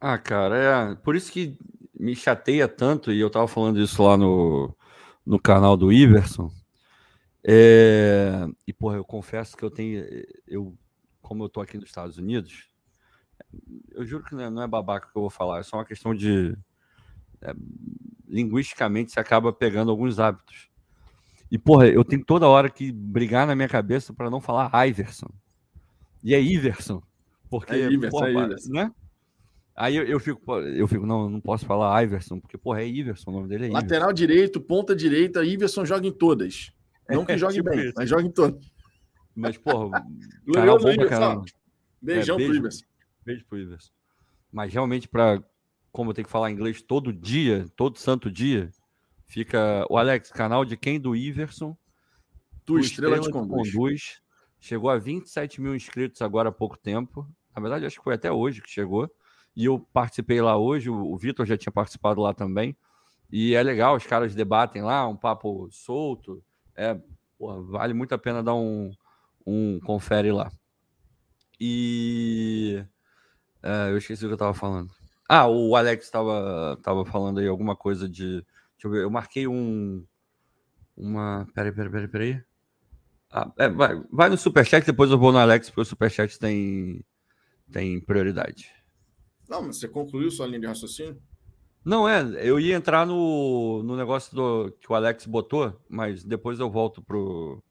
[0.01, 0.57] Ah, cara,
[0.93, 1.57] é por isso que
[1.99, 4.75] me chateia tanto, e eu tava falando isso lá no,
[5.25, 6.51] no canal do Iverson.
[7.45, 10.05] É, e, porra, eu confesso que eu tenho.
[10.47, 10.77] Eu,
[11.33, 12.69] como eu tô aqui nos Estados Unidos,
[13.93, 15.85] eu juro que não é, não é babaca que eu vou falar, é só uma
[15.85, 16.55] questão de.
[17.41, 17.55] É,
[18.29, 20.69] linguisticamente, você acaba pegando alguns hábitos.
[21.51, 25.29] E, porra, eu tenho toda hora que brigar na minha cabeça para não falar Iverson.
[26.23, 27.03] E é Iverson.
[27.49, 28.73] Porque, é Iverson, porra, é Iverson.
[28.73, 28.93] né?
[29.75, 33.31] Aí eu, eu, fico, eu fico, não, não posso falar Iverson, porque, porra, é Iverson,
[33.31, 33.83] o nome dele é Iverson.
[33.83, 36.73] Lateral direito, ponta direita, Iverson joga em todas.
[37.09, 37.95] Não que é, jogue tipo bem, isso.
[37.97, 38.72] mas joga em todas.
[39.35, 40.03] Mas, porra,
[40.53, 41.45] canal bom pra caramba.
[42.01, 42.85] Beijão é, beijo, pro Iverson.
[43.25, 43.93] Beijo pro Iverson.
[44.51, 45.43] Mas realmente, para
[45.91, 48.73] como eu tenho que falar inglês todo dia, todo santo dia,
[49.33, 51.01] Fica o Alex, canal de quem?
[51.01, 51.75] Do Iverson.
[52.67, 53.73] Do Estrela, Estrela de Conduz.
[53.73, 54.21] Conduz.
[54.61, 57.27] Chegou a 27 mil inscritos agora há pouco tempo.
[57.57, 59.11] Na verdade, acho que foi até hoje que chegou.
[59.57, 60.91] E eu participei lá hoje.
[60.91, 62.77] O Vitor já tinha participado lá também.
[63.31, 66.45] E é legal, os caras debatem lá, um papo solto.
[66.77, 67.01] É,
[67.39, 68.93] porra, vale muito a pena dar um,
[69.47, 70.51] um confere lá.
[71.61, 72.85] E.
[73.63, 74.91] É, eu esqueci o que eu estava falando.
[75.29, 78.45] Ah, o Alex estava tava falando aí alguma coisa de
[78.83, 80.05] Deixa eu ver, eu marquei um.
[80.97, 81.47] Uma.
[81.55, 82.45] Peraí, peraí, peraí, peraí.
[83.31, 87.05] Ah, é, vai, vai no Superchat, depois eu vou no Alex, porque o Superchat tem,
[87.71, 88.73] tem prioridade.
[89.49, 91.23] Não, mas você concluiu sua linha de raciocínio?
[91.85, 96.59] Não, é, eu ia entrar no, no negócio do, que o Alex botou, mas depois
[96.59, 97.63] eu volto pro.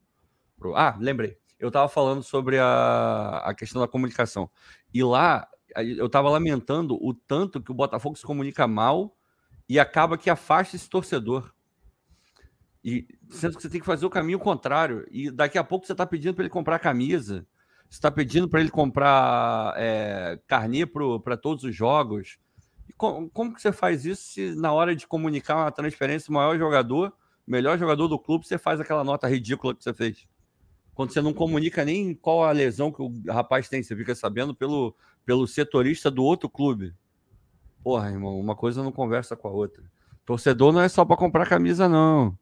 [0.58, 0.76] pro...
[0.76, 1.38] Ah, lembrei.
[1.62, 4.50] Eu estava falando sobre a, a questão da comunicação.
[4.92, 9.16] E lá, eu estava lamentando o tanto que o Botafogo se comunica mal
[9.70, 11.54] e acaba que afasta esse torcedor.
[12.84, 15.06] E sendo que você tem que fazer o caminho contrário.
[15.12, 17.46] E daqui a pouco você está pedindo para ele comprar camisa,
[17.88, 20.84] você está pedindo para ele comprar é, carnê
[21.24, 22.40] para todos os jogos.
[22.90, 26.34] E com, como que você faz isso se na hora de comunicar uma transferência, o
[26.34, 27.14] maior jogador,
[27.46, 30.28] melhor jogador do clube, você faz aquela nota ridícula que você fez?
[30.94, 34.54] Quando você não comunica nem qual a lesão que o rapaz tem, você fica sabendo
[34.54, 34.96] pelo,
[35.26, 36.94] pelo setorista do outro clube.
[37.84, 39.84] Porra, irmão, uma coisa não conversa com a outra.
[40.26, 42.38] Torcedor não é só para comprar camisa, não.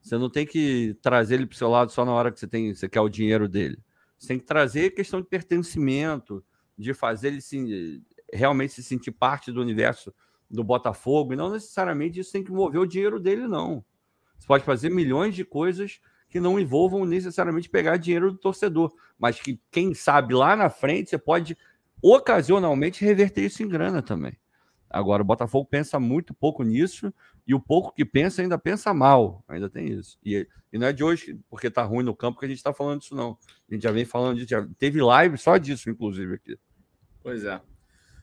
[0.00, 2.46] Você não tem que trazer ele para o seu lado só na hora que você,
[2.46, 3.78] tem, você quer o dinheiro dele.
[4.16, 6.42] Você tem que trazer questão de pertencimento,
[6.76, 8.02] de fazer ele se,
[8.32, 10.14] realmente se sentir parte do universo
[10.50, 11.32] do Botafogo.
[11.32, 13.84] E não necessariamente isso tem que envolver o dinheiro dele, não.
[14.38, 19.40] Você pode fazer milhões de coisas que não envolvam necessariamente pegar dinheiro do torcedor, mas
[19.40, 21.56] que, quem sabe, lá na frente você pode
[22.02, 24.36] ocasionalmente reverter isso em grana também.
[24.90, 27.12] Agora, o Botafogo pensa muito pouco nisso
[27.46, 29.44] e o pouco que pensa ainda pensa mal.
[29.46, 30.18] Ainda tem isso.
[30.24, 32.72] E, e não é de hoje, porque tá ruim no campo, que a gente está
[32.72, 33.36] falando disso, não.
[33.70, 34.48] A gente já vem falando disso.
[34.48, 36.58] Já teve live só disso, inclusive, aqui.
[37.22, 37.60] Pois é.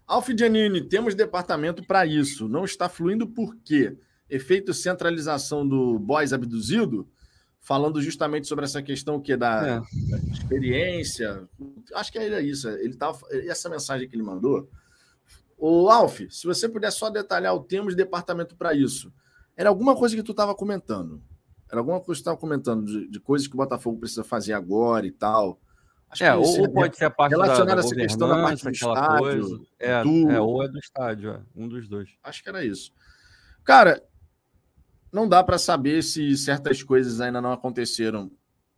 [0.07, 2.47] Alf Giannini, temos departamento para isso.
[2.47, 3.95] Não está fluindo por quê?
[4.27, 7.07] Efeito centralização do boys abduzido?
[7.65, 10.31] Falando justamente sobre essa questão que da, é.
[10.31, 11.49] experiência.
[11.95, 12.69] Acho que era isso.
[12.69, 14.69] Ele tava, essa mensagem que ele mandou.
[15.57, 19.11] O Alf, se você puder só detalhar o termo de departamento para isso.
[19.57, 21.23] Era alguma coisa que tu estava comentando.
[21.71, 24.53] Era alguma coisa que tu estava comentando de, de, coisas que o Botafogo precisa fazer
[24.53, 25.59] agora e tal.
[26.07, 28.69] Acho é, ou, ou pode ser a parte relacionada a essa questão da parte do
[28.69, 29.67] estádio.
[29.79, 31.41] É, é, ou é do estádio, é.
[31.55, 32.09] um dos dois.
[32.23, 32.91] Acho que era isso.
[33.63, 34.03] Cara,
[35.15, 38.29] não dá para saber se certas coisas ainda não aconteceram,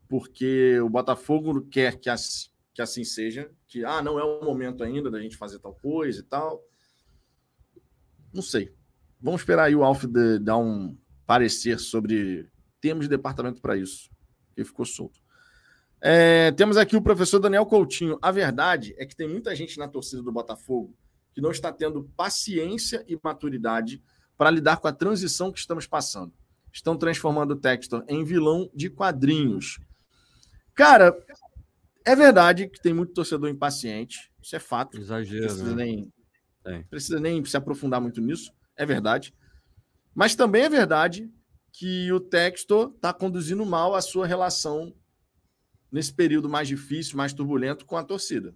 [0.07, 4.83] porque o Botafogo quer que, as, que assim seja, que ah, não é o momento
[4.83, 6.63] ainda da gente fazer tal coisa e tal.
[8.31, 8.71] Não sei.
[9.19, 10.95] Vamos esperar aí o Alf de, dar um
[11.25, 12.47] parecer sobre
[12.79, 14.07] temos de departamento para isso.
[14.55, 15.19] Ele ficou solto.
[15.99, 18.19] É, temos aqui o professor Daniel Coutinho.
[18.21, 20.95] A verdade é que tem muita gente na torcida do Botafogo
[21.33, 24.03] que não está tendo paciência e maturidade
[24.37, 26.31] para lidar com a transição que estamos passando.
[26.71, 29.79] Estão transformando o Textor em vilão de quadrinhos.
[30.75, 31.17] Cara,
[32.05, 34.31] é verdade que tem muito torcedor impaciente.
[34.41, 34.97] Isso é fato.
[34.97, 35.47] Exagero.
[35.47, 35.85] Precisa né?
[35.85, 36.13] nem,
[36.65, 36.83] é.
[36.83, 38.53] precisa nem se aprofundar muito nisso.
[38.75, 39.33] É verdade.
[40.13, 41.31] Mas também é verdade
[41.71, 44.93] que o Textor está conduzindo mal a sua relação
[45.91, 48.55] nesse período mais difícil, mais turbulento com a torcida.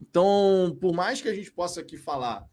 [0.00, 2.46] Então, por mais que a gente possa aqui falar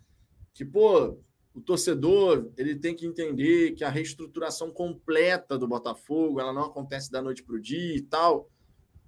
[0.53, 1.19] que, pô,
[1.53, 7.11] o torcedor ele tem que entender que a reestruturação completa do Botafogo ela não acontece
[7.11, 8.49] da noite para o dia e tal.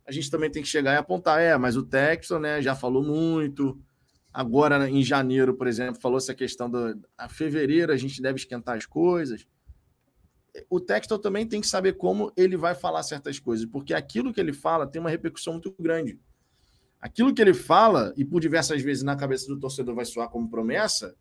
[0.06, 3.04] A gente também tem que chegar e apontar, é, mas o Texton né, já falou
[3.04, 3.80] muito.
[4.34, 8.78] Agora, em janeiro, por exemplo, falou essa questão do a fevereiro a gente deve esquentar
[8.78, 9.46] as coisas.
[10.70, 14.40] O Texton também tem que saber como ele vai falar certas coisas, porque aquilo que
[14.40, 16.20] ele fala tem uma repercussão muito grande.
[17.00, 20.50] Aquilo que ele fala, e por diversas vezes na cabeça do torcedor vai soar como
[20.50, 21.16] promessa,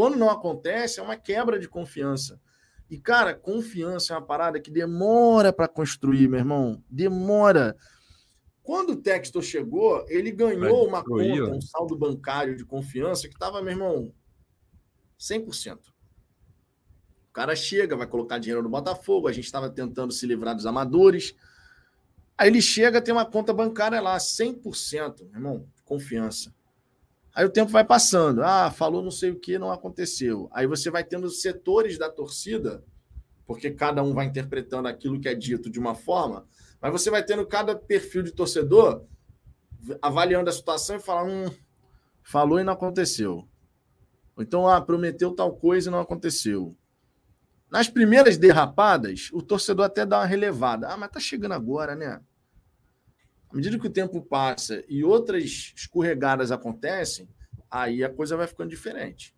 [0.00, 2.40] quando não acontece, é uma quebra de confiança.
[2.88, 6.82] E, cara, confiança é uma parada que demora para construir, meu irmão.
[6.88, 7.76] Demora.
[8.62, 13.60] Quando o Textor chegou, ele ganhou uma conta, um saldo bancário de confiança que estava,
[13.60, 14.10] meu irmão,
[15.18, 15.76] 100%.
[17.28, 20.64] O cara chega, vai colocar dinheiro no Botafogo, a gente estava tentando se livrar dos
[20.64, 21.34] amadores.
[22.38, 26.54] Aí ele chega, tem uma conta bancária lá, 100%, meu irmão, de confiança.
[27.34, 28.42] Aí o tempo vai passando.
[28.42, 30.48] Ah, falou não sei o que, não aconteceu.
[30.52, 32.84] Aí você vai tendo setores da torcida,
[33.46, 36.46] porque cada um vai interpretando aquilo que é dito de uma forma,
[36.80, 39.04] mas você vai tendo cada perfil de torcedor
[40.02, 41.54] avaliando a situação e falando: hum,
[42.22, 43.48] falou e não aconteceu.
[44.36, 46.76] Ou então, ah, prometeu tal coisa e não aconteceu.
[47.70, 50.88] Nas primeiras derrapadas, o torcedor até dá uma relevada.
[50.88, 52.20] Ah, mas tá chegando agora, né?
[53.50, 57.28] À medida que o tempo passa e outras escorregadas acontecem,
[57.68, 59.34] aí a coisa vai ficando diferente.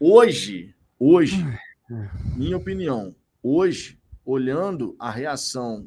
[0.00, 1.36] Hoje, hoje,
[2.34, 5.86] minha opinião, hoje, olhando a reação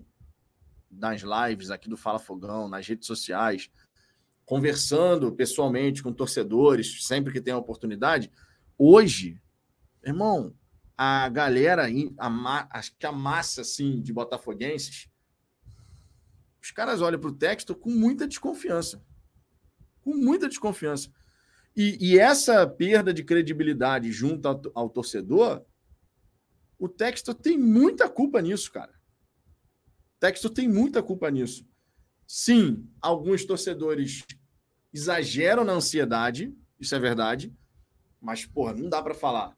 [0.90, 3.72] das lives aqui do Fala Fogão, nas redes sociais,
[4.46, 8.32] conversando pessoalmente com torcedores, sempre que tem a oportunidade,
[8.78, 9.42] hoje,
[10.06, 10.54] irmão,
[10.96, 11.88] a galera,
[12.20, 15.10] a, acho que a massa assim, de botafoguenses
[16.62, 19.04] os caras olham para o texto com muita desconfiança.
[20.02, 21.10] Com muita desconfiança.
[21.76, 25.64] E, e essa perda de credibilidade junto ao, ao torcedor,
[26.80, 28.94] o texto tem muita culpa nisso, cara.
[30.16, 31.68] O texto tem muita culpa nisso.
[32.26, 34.26] Sim, alguns torcedores
[34.92, 37.56] exageram na ansiedade, isso é verdade,
[38.20, 39.56] mas, porra, não dá para falar.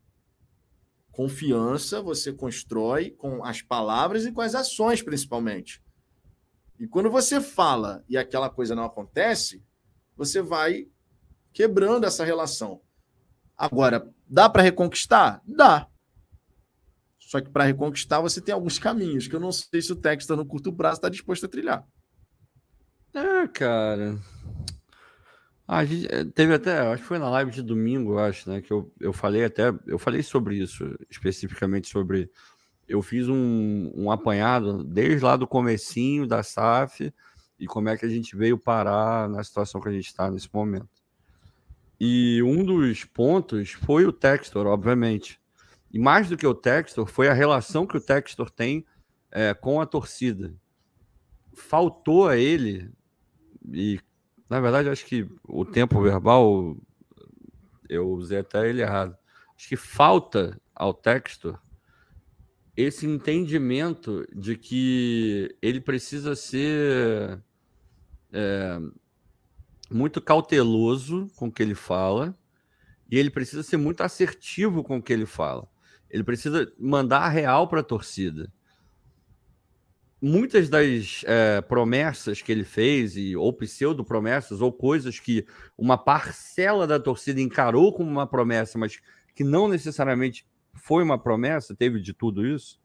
[1.11, 5.81] Confiança você constrói com as palavras e com as ações, principalmente.
[6.79, 9.61] E quando você fala e aquela coisa não acontece,
[10.15, 10.87] você vai
[11.51, 12.81] quebrando essa relação.
[13.57, 15.41] Agora, dá para reconquistar?
[15.45, 15.87] Dá.
[17.19, 20.37] Só que para reconquistar você tem alguns caminhos que eu não sei se o Texas
[20.37, 21.85] no curto prazo está disposto a trilhar.
[23.13, 24.17] É, cara.
[25.67, 28.61] A gente eh, teve até, acho que foi na live de domingo, acho, né?
[28.61, 32.31] Que eu, eu falei até, eu falei sobre isso, especificamente sobre
[32.89, 37.13] eu fiz um, um apanhado desde lá do comecinho da SAF
[37.59, 40.49] e como é que a gente veio parar na situação que a gente está nesse
[40.51, 40.89] momento.
[41.99, 45.39] E um dos pontos foi o Textor, obviamente.
[45.91, 48.83] E mais do que o Textor, foi a relação que o Textor tem
[49.31, 50.55] é, com a torcida.
[51.53, 52.89] Faltou a ele,
[53.71, 53.99] e
[54.49, 56.75] na verdade acho que o tempo verbal
[57.87, 59.15] eu usei até ele errado.
[59.55, 61.59] Acho que falta ao Textor
[62.81, 67.43] esse entendimento de que ele precisa ser
[68.31, 68.79] é,
[69.91, 72.33] muito cauteloso com o que ele fala
[73.11, 75.67] e ele precisa ser muito assertivo com o que ele fala.
[76.09, 78.49] Ele precisa mandar a real para a torcida.
[80.21, 85.45] muitas das é, promessas que ele fez, e, ou pseudo-promessas, ou coisas que
[85.77, 88.99] uma parcela da torcida encarou como uma promessa, mas
[89.35, 92.79] que não necessariamente foi uma promessa, teve de tudo isso.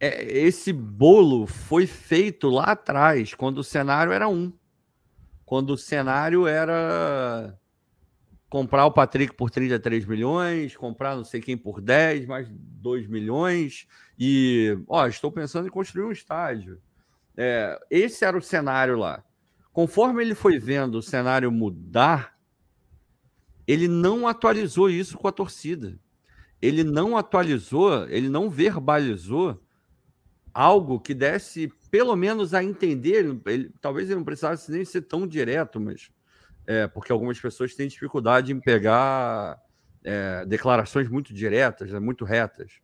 [0.00, 4.52] É, esse bolo foi feito lá atrás, quando o cenário era um.
[5.44, 7.58] Quando o cenário era
[8.48, 13.86] comprar o Patrick por 33 milhões, comprar não sei quem por 10, mais 2 milhões,
[14.18, 16.80] e ó, estou pensando em construir um estádio.
[17.36, 19.24] É, esse era o cenário lá.
[19.72, 22.38] Conforme ele foi vendo o cenário mudar,
[23.66, 25.98] ele não atualizou isso com a torcida.
[26.64, 29.62] Ele não atualizou, ele não verbalizou
[30.54, 33.38] algo que desse pelo menos a entender.
[33.46, 36.10] Ele, talvez ele não precisasse nem ser tão direto, mas
[36.66, 39.60] é, porque algumas pessoas têm dificuldade em pegar
[40.02, 42.80] é, declarações muito diretas, né, muito retas.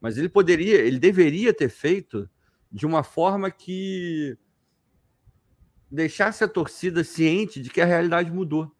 [0.00, 2.30] Mas ele poderia, ele deveria ter feito
[2.70, 4.38] de uma forma que
[5.90, 8.70] deixasse a torcida ciente de que a realidade mudou.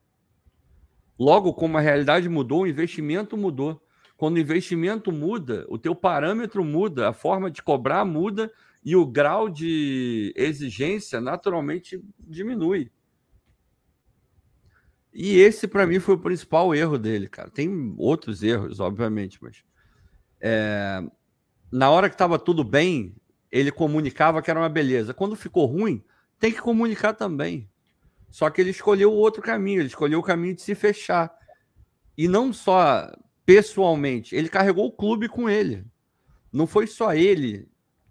[1.18, 3.82] Logo, como a realidade mudou, o investimento mudou.
[4.18, 8.52] Quando o investimento muda, o teu parâmetro muda, a forma de cobrar muda
[8.84, 12.90] e o grau de exigência naturalmente diminui.
[15.14, 17.48] E esse, para mim, foi o principal erro dele, cara.
[17.48, 19.62] Tem outros erros, obviamente, mas.
[20.40, 21.00] É...
[21.70, 23.14] Na hora que estava tudo bem,
[23.52, 25.14] ele comunicava que era uma beleza.
[25.14, 26.02] Quando ficou ruim,
[26.40, 27.70] tem que comunicar também.
[28.32, 31.32] Só que ele escolheu o outro caminho, ele escolheu o caminho de se fechar.
[32.16, 33.08] E não só
[33.48, 35.82] pessoalmente, ele carregou o clube com ele.
[36.52, 37.66] Não foi só ele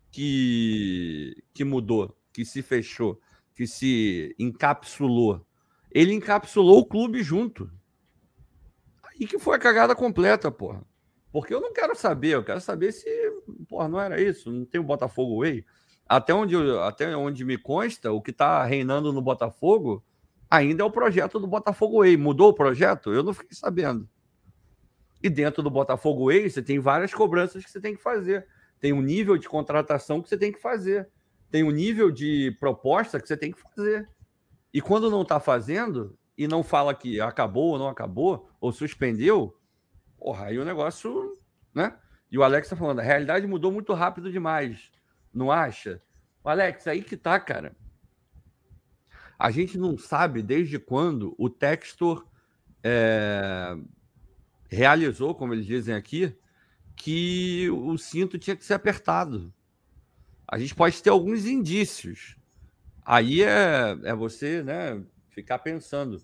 [0.10, 3.22] que, que mudou, que se fechou,
[3.54, 5.46] que se encapsulou
[5.92, 7.70] ele encapsulou o clube junto.
[9.04, 10.84] Aí que foi a cagada completa, porra.
[11.32, 13.10] Porque eu não quero saber, eu quero saber se,
[13.68, 15.66] porra, não era isso, não tem o Botafogo Way.
[16.08, 20.04] Até onde, até onde me consta, o que está reinando no Botafogo
[20.50, 22.16] ainda é o projeto do Botafogo Way.
[22.18, 23.14] Mudou o projeto?
[23.14, 24.08] Eu não fiquei sabendo.
[25.22, 28.48] E dentro do Botafogo Way, você tem várias cobranças que você tem que fazer.
[28.80, 31.10] Tem um nível de contratação que você tem que fazer.
[31.50, 34.08] Tem um nível de proposta que você tem que fazer.
[34.74, 39.58] E quando não está fazendo e não fala que acabou ou não acabou, ou suspendeu,
[40.18, 41.34] porra, aí o negócio,
[41.74, 41.98] né?
[42.30, 44.92] E o Alex está falando, a realidade mudou muito rápido demais,
[45.34, 46.02] não acha?
[46.44, 47.76] O Alex, aí que tá, cara.
[49.40, 52.28] A gente não sabe desde quando o Textor
[52.84, 53.76] é,
[54.68, 56.36] realizou, como eles dizem aqui,
[56.96, 59.54] que o cinto tinha que ser apertado.
[60.48, 62.38] A gente pode ter alguns indícios,
[63.08, 66.22] Aí é, é você né, ficar pensando.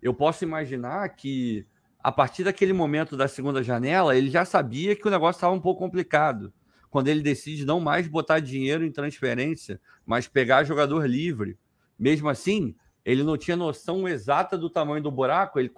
[0.00, 1.66] Eu posso imaginar que
[2.02, 5.60] a partir daquele momento da segunda janela, ele já sabia que o negócio estava um
[5.60, 6.50] pouco complicado.
[6.88, 11.58] Quando ele decide não mais botar dinheiro em transferência, mas pegar jogador livre.
[11.98, 12.74] Mesmo assim,
[13.04, 15.70] ele não tinha noção exata do tamanho do buraco, ele,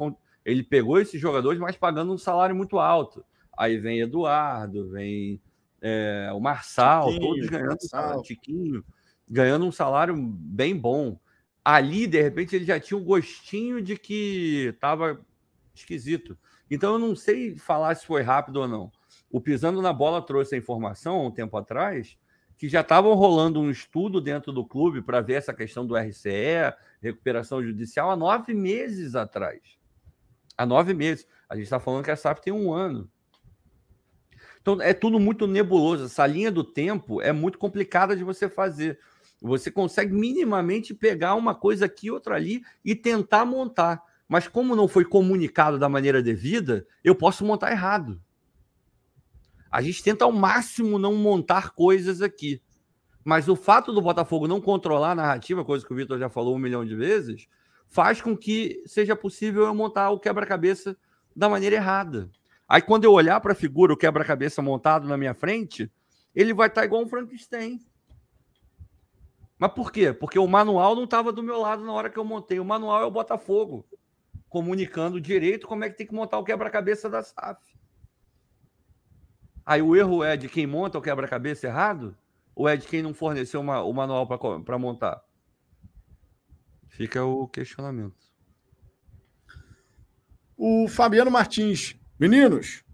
[0.44, 3.24] ele pegou esses jogadores, mas pagando um salário muito alto.
[3.56, 5.40] Aí vem Eduardo, vem
[5.80, 8.22] é, o Marçal, Tiquinho, todos ganhando, Marçal.
[8.22, 8.84] Tiquinho
[9.28, 11.18] ganhando um salário bem bom.
[11.64, 15.20] Ali, de repente, ele já tinha um gostinho de que estava
[15.74, 16.36] esquisito.
[16.70, 18.92] Então, eu não sei falar se foi rápido ou não.
[19.30, 22.16] O Pisando na Bola trouxe a informação há um tempo atrás
[22.56, 26.72] que já estavam rolando um estudo dentro do clube para ver essa questão do RCE,
[27.02, 29.60] recuperação judicial, há nove meses atrás.
[30.56, 31.26] Há nove meses.
[31.48, 33.10] A gente está falando que a SAP tem um ano.
[34.60, 36.06] Então, é tudo muito nebuloso.
[36.06, 38.98] Essa linha do tempo é muito complicada de você fazer.
[39.42, 44.02] Você consegue minimamente pegar uma coisa aqui, outra ali e tentar montar.
[44.26, 48.20] Mas como não foi comunicado da maneira devida, eu posso montar errado.
[49.70, 52.62] A gente tenta ao máximo não montar coisas aqui.
[53.22, 56.54] Mas o fato do Botafogo não controlar a narrativa, coisa que o Vitor já falou
[56.54, 57.48] um milhão de vezes,
[57.88, 60.96] faz com que seja possível eu montar o quebra-cabeça
[61.34, 62.30] da maneira errada.
[62.68, 65.90] Aí quando eu olhar para a figura, o quebra-cabeça montado na minha frente,
[66.34, 67.78] ele vai estar tá igual um Frankenstein.
[69.58, 70.12] Mas por quê?
[70.12, 72.58] Porque o manual não estava do meu lado na hora que eu montei.
[72.58, 73.86] O manual é o Botafogo,
[74.48, 77.60] comunicando direito como é que tem que montar o quebra-cabeça da SAF.
[79.64, 82.16] Aí o erro é de quem monta o quebra-cabeça errado?
[82.54, 85.22] Ou é de quem não forneceu uma, o manual para montar?
[86.96, 88.14] Fica o questionamento.
[90.56, 91.96] O Fabiano Martins.
[92.18, 92.84] Meninos,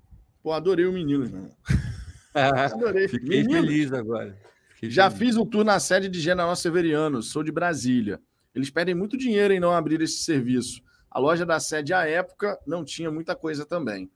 [0.43, 1.51] pô, adorei o menino, né?
[2.35, 3.09] adorei.
[3.09, 4.39] Fiquei Meninos, feliz agora.
[4.82, 8.18] Já fiz um tour na sede de General Severiano, sou de Brasília.
[8.55, 10.82] Eles pedem muito dinheiro em não abrir esse serviço.
[11.10, 14.10] A loja da sede, à época, não tinha muita coisa também.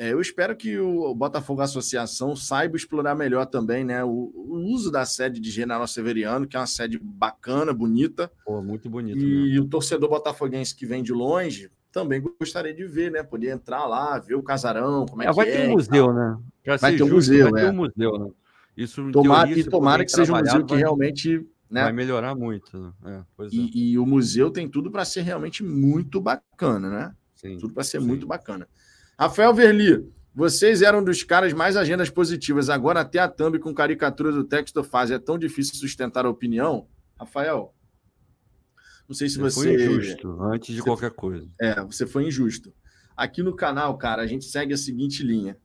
[0.00, 4.90] É, eu espero que o Botafogo Associação saiba explorar melhor também né, o, o uso
[4.90, 8.32] da sede de General Severiano, que é uma sede bacana, bonita.
[8.42, 9.18] Pô, muito bonito.
[9.18, 9.66] E mesmo.
[9.66, 13.22] o torcedor botafoguense que vem de longe também gostaria de ver, né?
[13.22, 16.38] Poder entrar lá, ver o casarão, como é, é vai que ter um museu, né?
[16.80, 17.64] Vai ter um museu, vai é.
[17.66, 18.30] ter um museu, né?
[18.74, 21.82] Isso, tomara, teoria, e tomara que seja um museu que vai, realmente né?
[21.82, 22.78] vai melhorar muito.
[22.78, 22.92] Né?
[23.04, 27.14] É, é, e, e, o museu tem tudo para ser realmente muito bacana, né?
[27.34, 28.06] Sim, tudo para ser sim.
[28.06, 28.66] muito bacana.
[29.20, 32.70] Rafael Verli, vocês eram dos caras mais agendas positivas.
[32.70, 35.10] Agora até a thumb com caricatura do texto faz.
[35.10, 36.88] É tão difícil sustentar a opinião.
[37.18, 37.74] Rafael,
[39.06, 39.76] não sei se você...
[39.76, 39.84] você...
[39.84, 40.88] Foi injusto, antes de você...
[40.88, 41.46] qualquer coisa.
[41.60, 42.72] É, você foi injusto.
[43.14, 45.58] Aqui no canal, cara, a gente segue a seguinte linha.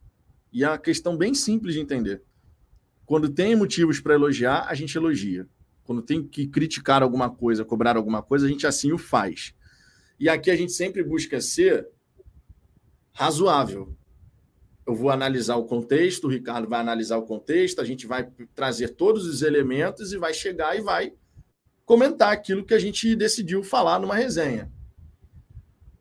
[0.52, 2.22] E é uma questão bem simples de entender.
[3.06, 5.48] Quando tem motivos para elogiar, a gente elogia.
[5.86, 9.53] Quando tem que criticar alguma coisa, cobrar alguma coisa, a gente assim o faz.
[10.19, 11.88] E aqui a gente sempre busca ser
[13.16, 13.96] razoável.
[14.86, 18.90] Eu vou analisar o contexto, o Ricardo vai analisar o contexto, a gente vai trazer
[18.90, 21.14] todos os elementos e vai chegar e vai
[21.86, 24.70] comentar aquilo que a gente decidiu falar numa resenha.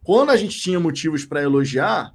[0.02, 2.12] Quando a gente tinha motivos para elogiar,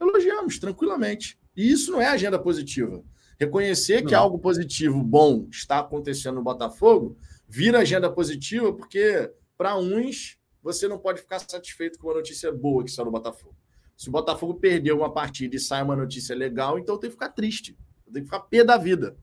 [0.00, 1.38] elogiamos tranquilamente.
[1.54, 3.02] E isso não é agenda positiva.
[3.38, 4.08] Reconhecer não.
[4.08, 10.86] que algo positivo, bom, está acontecendo no Botafogo, vira agenda positiva, porque para uns você
[10.86, 13.56] não pode ficar satisfeito com uma notícia boa que está no Botafogo.
[13.98, 17.30] Se o Botafogo perdeu uma partida e sai uma notícia legal, então tem que ficar
[17.30, 17.76] triste.
[18.04, 19.18] Tem que ficar pé da vida.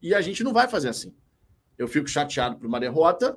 [0.00, 1.14] E a gente não vai fazer assim.
[1.76, 3.36] Eu fico chateado por uma derrota,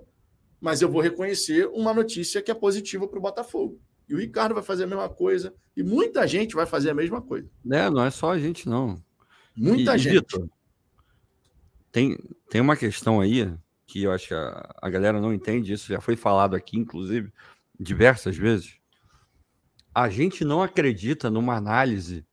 [0.62, 3.78] mas eu vou reconhecer uma notícia que é positiva para o Botafogo.
[4.08, 5.54] E o Ricardo vai fazer a mesma coisa.
[5.76, 7.50] E muita gente vai fazer a mesma coisa.
[7.70, 9.04] É, não é só a gente, não.
[9.58, 10.14] Muita e, gente.
[10.14, 10.50] Victor,
[11.92, 12.18] tem,
[12.50, 13.54] tem uma questão aí
[13.86, 17.34] que eu acho que a, a galera não entende isso, já foi falado aqui, inclusive,
[17.78, 18.79] diversas vezes
[20.00, 22.26] a gente não acredita numa análise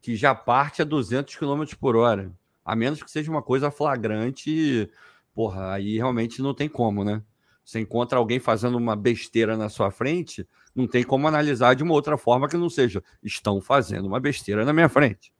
[0.00, 2.32] que já parte a 200 km por hora,
[2.64, 4.90] a menos que seja uma coisa flagrante,
[5.32, 7.22] porra, aí realmente não tem como, né?
[7.64, 10.44] Você encontra alguém fazendo uma besteira na sua frente,
[10.74, 14.64] não tem como analisar de uma outra forma que não seja estão fazendo uma besteira
[14.64, 15.32] na minha frente.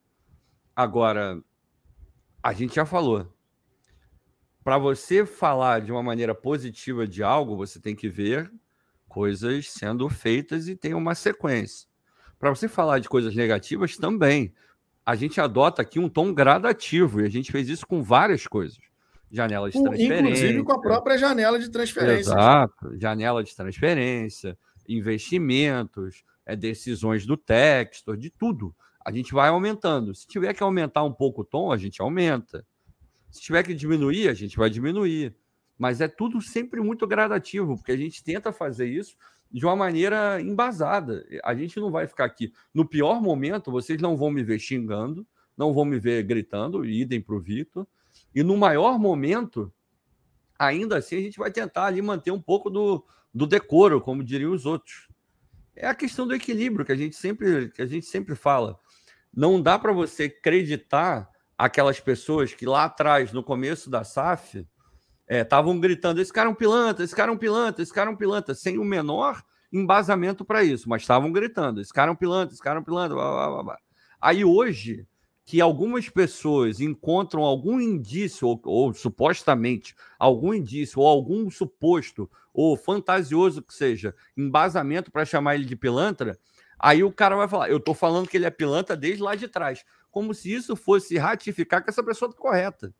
[0.76, 1.42] Agora,
[2.40, 3.26] a gente já falou.
[4.62, 8.48] Para você falar de uma maneira positiva de algo, você tem que ver
[9.12, 11.86] coisas sendo feitas e tem uma sequência.
[12.39, 14.55] Para você falar de coisas negativas também,
[15.05, 18.78] a gente adota aqui um tom gradativo e a gente fez isso com várias coisas.
[19.30, 20.20] Janela de transferência.
[20.20, 22.32] Inclusive com a própria janela de transferência.
[22.32, 22.98] Exato.
[22.98, 24.59] Janela de transferência,
[24.89, 28.74] investimentos, é, decisões do texto, de tudo.
[29.05, 30.14] A gente vai aumentando.
[30.14, 32.64] Se tiver que aumentar um pouco o tom, a gente aumenta.
[33.30, 35.36] Se tiver que diminuir, a gente vai diminuir.
[35.78, 39.16] Mas é tudo sempre muito gradativo, porque a gente tenta fazer isso
[39.51, 41.24] de uma maneira embasada.
[41.44, 42.53] A gente não vai ficar aqui.
[42.73, 45.27] No pior momento, vocês não vão me ver xingando,
[45.57, 47.86] não vão me ver gritando, idem para o Victor.
[48.35, 49.73] E no maior momento,
[50.59, 54.53] ainda assim, a gente vai tentar ali manter um pouco do, do decoro, como diriam
[54.53, 55.09] os outros.
[55.74, 58.78] É a questão do equilíbrio que a gente sempre, que a gente sempre fala.
[59.35, 64.66] Não dá para você acreditar aquelas pessoas que lá atrás, no começo da SAF,
[65.40, 68.10] estavam é, gritando: esse cara é um pilantra, esse cara é um pilantra, esse cara
[68.10, 69.42] é um pilantra, sem o menor
[69.72, 72.84] embasamento para isso, mas estavam gritando: esse cara é um pilantra, esse cara é um
[72.84, 73.14] pilantra.
[73.14, 73.78] Blá, blá, blá.
[74.20, 75.06] Aí hoje,
[75.44, 82.76] que algumas pessoas encontram algum indício, ou, ou, supostamente algum indício, ou algum suposto, ou
[82.76, 86.38] fantasioso que seja, embasamento para chamar ele de pilantra,
[86.78, 89.48] aí o cara vai falar: eu estou falando que ele é pilantra desde lá de
[89.48, 89.84] trás.
[90.10, 92.94] Como se isso fosse ratificar que essa pessoa está correta.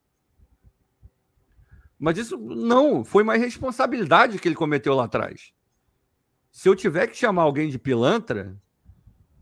[1.99, 5.53] Mas isso não, foi uma responsabilidade que ele cometeu lá atrás.
[6.51, 8.55] Se eu tiver que chamar alguém de pilantra,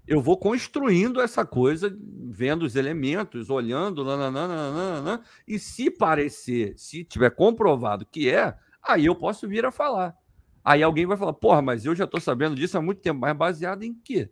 [0.08, 1.96] eu vou construindo essa coisa,
[2.30, 9.16] vendo os elementos, olhando, nananana, e se parecer, se tiver comprovado que é, aí eu
[9.16, 10.16] posso vir a falar.
[10.64, 13.36] Aí alguém vai falar, porra, mas eu já estou sabendo disso há muito tempo, mas
[13.36, 14.30] baseado em quê?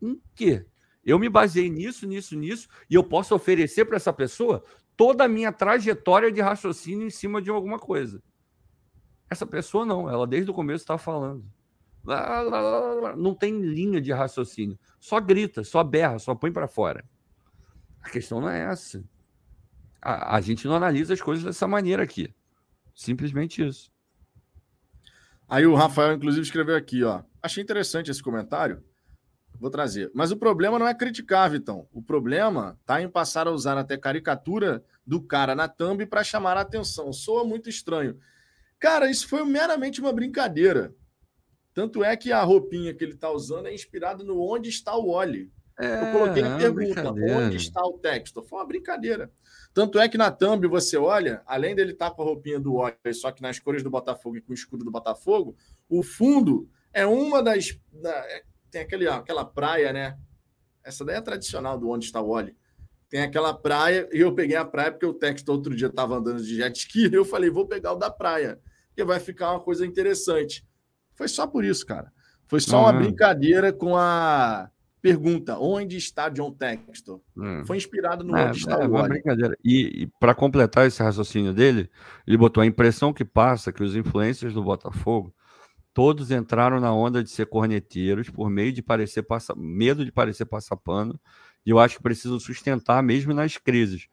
[0.00, 0.66] Em quê?
[1.04, 4.64] Eu me baseei nisso, nisso, nisso, e eu posso oferecer para essa pessoa
[4.96, 8.22] toda a minha trajetória de raciocínio em cima de alguma coisa.
[9.28, 11.44] Essa pessoa não, ela desde o começo está falando.
[13.16, 14.78] Não tem linha de raciocínio.
[15.00, 17.04] Só grita, só berra, só põe para fora.
[18.00, 19.04] A questão não é essa.
[20.00, 22.32] A, a gente não analisa as coisas dessa maneira aqui.
[22.94, 23.90] Simplesmente isso.
[25.48, 27.22] Aí o Rafael, inclusive, escreveu aqui, ó.
[27.42, 28.82] Achei interessante esse comentário.
[29.58, 30.10] Vou trazer.
[30.14, 31.88] Mas o problema não é criticar, Vitão.
[31.92, 36.56] O problema está em passar a usar até caricatura do cara na thumb para chamar
[36.56, 37.12] a atenção.
[37.12, 38.18] Soa muito estranho.
[38.78, 40.94] Cara, isso foi meramente uma brincadeira.
[41.72, 45.10] Tanto é que a roupinha que ele está usando é inspirada no Onde Está o
[45.10, 45.52] Oli.
[45.78, 48.42] É, eu coloquei a é pergunta: onde está o texto?
[48.42, 49.30] Foi uma brincadeira.
[49.74, 52.76] Tanto é que na thumb você olha, além dele estar tá com a roupinha do
[52.76, 55.54] Oilers, só que nas cores do Botafogo e com o escudo do Botafogo,
[55.86, 57.78] o fundo é uma das.
[57.92, 58.26] Da,
[58.76, 60.18] tem aquele, aquela praia, né?
[60.84, 62.54] Essa daí é tradicional do onde está o Oli.
[63.08, 66.42] Tem aquela praia, e eu peguei a praia porque o texto outro dia estava andando
[66.42, 68.60] de jet ski, e eu falei, vou pegar o da praia,
[68.94, 70.66] que vai ficar uma coisa interessante.
[71.14, 72.12] Foi só por isso, cara.
[72.48, 74.70] Foi só uma brincadeira com a
[75.00, 77.20] pergunta: onde está John Textor?
[77.36, 77.64] Hum.
[77.64, 79.22] Foi inspirado no é, onde está é, o Wally.
[79.64, 81.90] E, e para completar esse raciocínio dele,
[82.26, 85.34] ele botou a impressão que passa que os influencers do Botafogo
[85.96, 90.44] todos entraram na onda de ser corneteiros por meio de parecer passa, medo de parecer
[90.44, 91.18] passar pano.
[91.64, 94.06] E eu acho que precisam sustentar mesmo nas crises.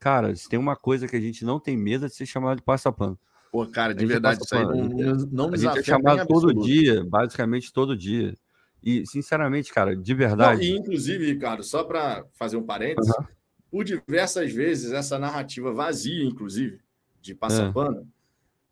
[0.00, 2.56] Cara, se tem uma coisa que a gente não tem medo é de ser chamado
[2.56, 3.16] de passapano.
[3.52, 7.72] Pô, cara, de verdade, isso aí não, não A gente é chamado todo dia, basicamente
[7.72, 8.34] todo dia.
[8.82, 10.68] E, sinceramente, cara, de verdade.
[10.68, 13.26] Não, e, inclusive, Ricardo, só para fazer um parênteses, uhum.
[13.70, 16.80] por diversas vezes essa narrativa vazia, inclusive,
[17.20, 18.04] de passapano, é.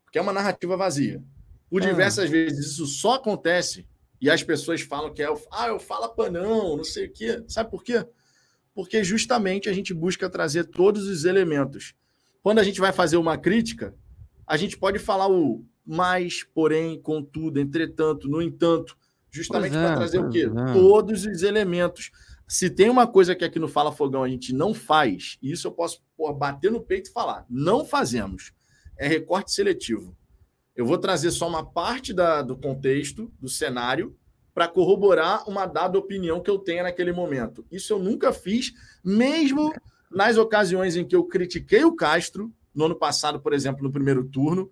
[0.03, 1.23] porque é uma narrativa vazia.
[1.69, 1.85] Por é.
[1.85, 3.87] diversas vezes isso só acontece
[4.19, 7.43] e as pessoas falam que é, ah, eu falo panão, não sei o quê.
[7.47, 8.05] Sabe por quê?
[8.73, 11.93] Porque justamente a gente busca trazer todos os elementos.
[12.41, 13.93] Quando a gente vai fazer uma crítica,
[14.45, 18.97] a gente pode falar o mais, porém, contudo, entretanto, no entanto,
[19.29, 20.49] justamente é, para trazer o quê?
[20.49, 20.73] É.
[20.73, 22.11] Todos os elementos.
[22.47, 25.71] Se tem uma coisa que aqui no Fala Fogão a gente não faz, isso eu
[25.71, 28.53] posso pô, bater no peito e falar, não fazemos.
[28.97, 30.16] É recorte seletivo.
[30.77, 34.15] Eu vou trazer só uma parte da, do contexto, do cenário,
[34.53, 37.65] para corroborar uma dada opinião que eu tenha naquele momento.
[37.71, 38.73] Isso eu nunca fiz,
[39.03, 39.73] mesmo
[40.09, 44.23] nas ocasiões em que eu critiquei o Castro, no ano passado, por exemplo, no primeiro
[44.23, 44.71] turno,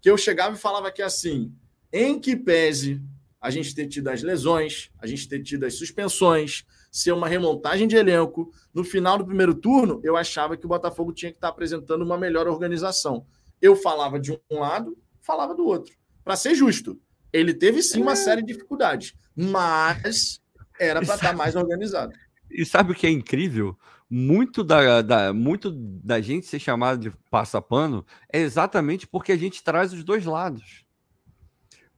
[0.00, 1.52] que eu chegava e falava que assim,
[1.92, 3.00] em que pese
[3.40, 7.86] a gente ter tido as lesões, a gente ter tido as suspensões, ser uma remontagem
[7.86, 11.48] de elenco, no final do primeiro turno, eu achava que o Botafogo tinha que estar
[11.48, 13.24] apresentando uma melhor organização.
[13.62, 14.96] Eu falava de um lado,
[15.28, 15.94] falava do outro.
[16.24, 16.98] Para ser justo,
[17.30, 18.16] ele teve sim uma é.
[18.16, 20.40] série de dificuldades, mas
[20.80, 22.14] era para estar mais organizado.
[22.50, 23.78] E sabe o que é incrível?
[24.10, 29.62] Muito da, da, muito da gente ser chamado de passapano é exatamente porque a gente
[29.62, 30.86] traz os dois lados.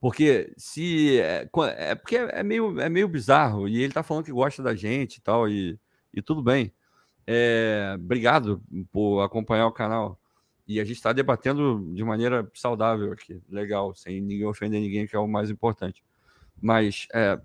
[0.01, 1.21] Porque se.
[1.21, 4.75] É, é porque é meio, é meio bizarro, e ele tá falando que gosta da
[4.75, 5.79] gente e tal, e,
[6.13, 6.73] e tudo bem.
[7.27, 10.19] É, obrigado por acompanhar o canal.
[10.71, 15.17] E a gente está debatendo de maneira saudável aqui, legal, sem ninguém ofender ninguém, que
[15.17, 16.05] é o mais importante.
[16.63, 17.41] Mas é,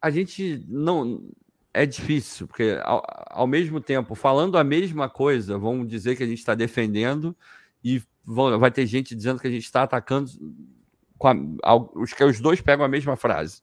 [0.00, 1.28] a gente não
[1.74, 6.26] é difícil, porque ao, ao, mesmo tempo, falando a mesma coisa, vão dizer que a
[6.26, 7.36] gente está defendendo
[7.82, 10.30] e vão, vai ter gente dizendo que a gente está atacando
[11.18, 13.60] com a, os que os dois pegam a mesma frase.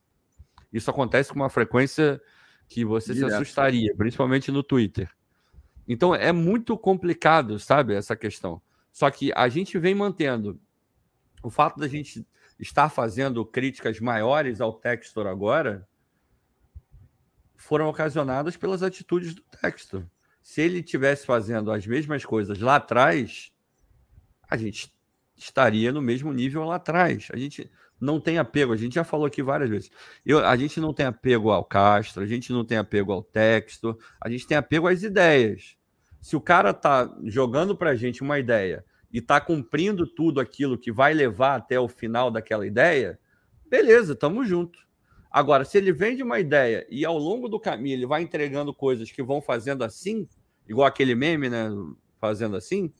[0.73, 2.21] Isso acontece com uma frequência
[2.67, 3.29] que você Direto.
[3.29, 5.09] se assustaria, principalmente no Twitter.
[5.89, 8.61] Então é muito complicado, sabe, essa questão.
[8.91, 10.61] Só que a gente vem mantendo
[11.41, 12.23] o fato da gente
[12.59, 15.87] estar fazendo críticas maiores ao Textor agora
[17.55, 20.05] foram ocasionadas pelas atitudes do Textor.
[20.43, 23.51] Se ele tivesse fazendo as mesmas coisas lá atrás,
[24.47, 24.93] a gente
[25.35, 27.29] estaria no mesmo nível lá atrás.
[27.33, 29.91] A gente não tem apego, a gente já falou aqui várias vezes.
[30.25, 33.97] Eu, a gente não tem apego ao Castro, a gente não tem apego ao texto,
[34.21, 35.78] a gente tem apego às ideias.
[36.21, 40.77] Se o cara tá jogando para a gente uma ideia e tá cumprindo tudo aquilo
[40.77, 43.19] que vai levar até o final daquela ideia,
[43.65, 44.79] beleza, tamo junto.
[45.31, 49.11] Agora, se ele vende uma ideia e ao longo do caminho ele vai entregando coisas
[49.11, 50.27] que vão fazendo assim,
[50.67, 51.69] igual aquele meme, né?
[52.19, 52.91] Fazendo assim,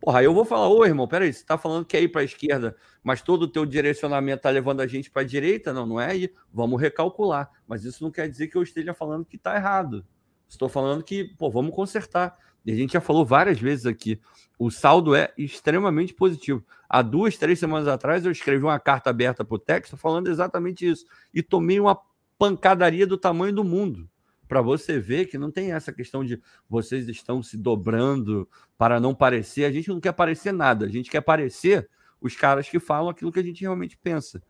[0.00, 2.24] porra, eu vou falar, ô irmão, peraí, você tá falando que é ir para a
[2.24, 5.72] esquerda, mas todo o teu direcionamento tá levando a gente para a direita?
[5.72, 6.32] Não, não é aí.
[6.52, 7.50] Vamos recalcular.
[7.66, 10.06] Mas isso não quer dizer que eu esteja falando que tá errado.
[10.48, 12.36] Estou falando que, pô, vamos consertar.
[12.66, 14.20] E a gente já falou várias vezes aqui.
[14.58, 16.64] O saldo é extremamente positivo.
[16.88, 20.84] Há duas, três semanas atrás, eu escrevi uma carta aberta para o texto falando exatamente
[20.84, 21.06] isso.
[21.32, 21.96] E tomei uma
[22.36, 24.10] pancadaria do tamanho do mundo.
[24.48, 29.14] Para você ver que não tem essa questão de vocês estão se dobrando para não
[29.14, 29.64] parecer.
[29.64, 30.86] A gente não quer parecer nada.
[30.86, 31.88] A gente quer parecer
[32.20, 34.42] os caras que falam aquilo que a gente realmente pensa.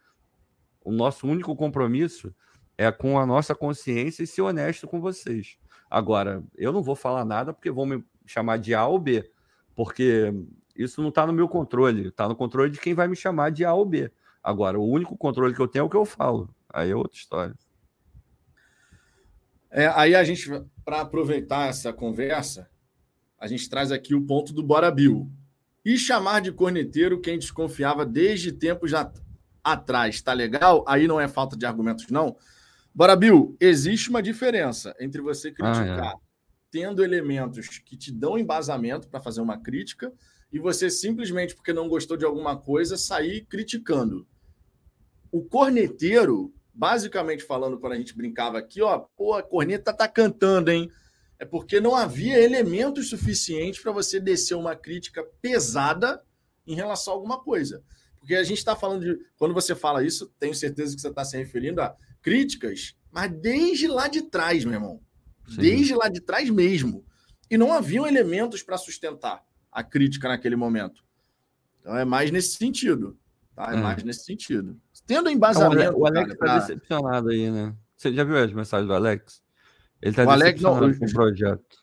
[0.82, 2.34] O nosso único compromisso
[2.78, 5.59] é com a nossa consciência e ser honesto com vocês.
[5.90, 9.30] Agora, eu não vou falar nada porque vão me chamar de A ou B,
[9.74, 10.32] porque
[10.74, 13.64] isso não está no meu controle, está no controle de quem vai me chamar de
[13.64, 14.10] A ou B.
[14.42, 16.54] Agora, o único controle que eu tenho é o que eu falo.
[16.72, 17.54] Aí é outra história.
[19.70, 20.48] É, aí a gente,
[20.84, 22.68] para aproveitar essa conversa,
[23.38, 25.30] a gente traz aqui o ponto do Bora Bill.
[25.84, 28.92] E chamar de corneteiro quem desconfiava desde tempos
[29.62, 30.84] atrás, tá legal?
[30.86, 32.36] Aí não é falta de argumentos, não.
[32.97, 36.20] Bora, Bill, existe uma diferença entre você criticar Ah, é.
[36.70, 40.10] tendo elementos que te dão embasamento para fazer uma crítica
[40.51, 44.27] e você simplesmente porque não gostou de alguma coisa sair criticando.
[45.31, 50.70] O corneteiro, basicamente falando quando a gente brincava aqui, ó, pô, a corneta tá cantando,
[50.70, 50.90] hein?
[51.39, 56.23] É porque não havia elementos suficientes para você descer uma crítica pesada
[56.66, 57.85] em relação a alguma coisa.
[58.18, 59.20] Porque a gente está falando de.
[59.36, 61.94] Quando você fala isso, tenho certeza que você está se referindo a
[62.30, 65.00] críticas, mas desde lá de trás, meu irmão.
[65.48, 65.60] Sim.
[65.60, 67.04] Desde lá de trás mesmo.
[67.48, 71.04] E não haviam elementos para sustentar a crítica naquele momento.
[71.80, 73.16] Então é mais nesse sentido.
[73.54, 73.72] Tá?
[73.72, 73.80] É É.
[73.80, 74.76] mais nesse sentido.
[75.06, 75.96] Tendo embasamento.
[75.96, 77.72] o Alex tá pra- decepcionado aí, né?
[77.96, 79.40] Você já viu as mensagens do Alex?
[80.02, 81.76] Ele tá O Alex, não, eu- com o projeto.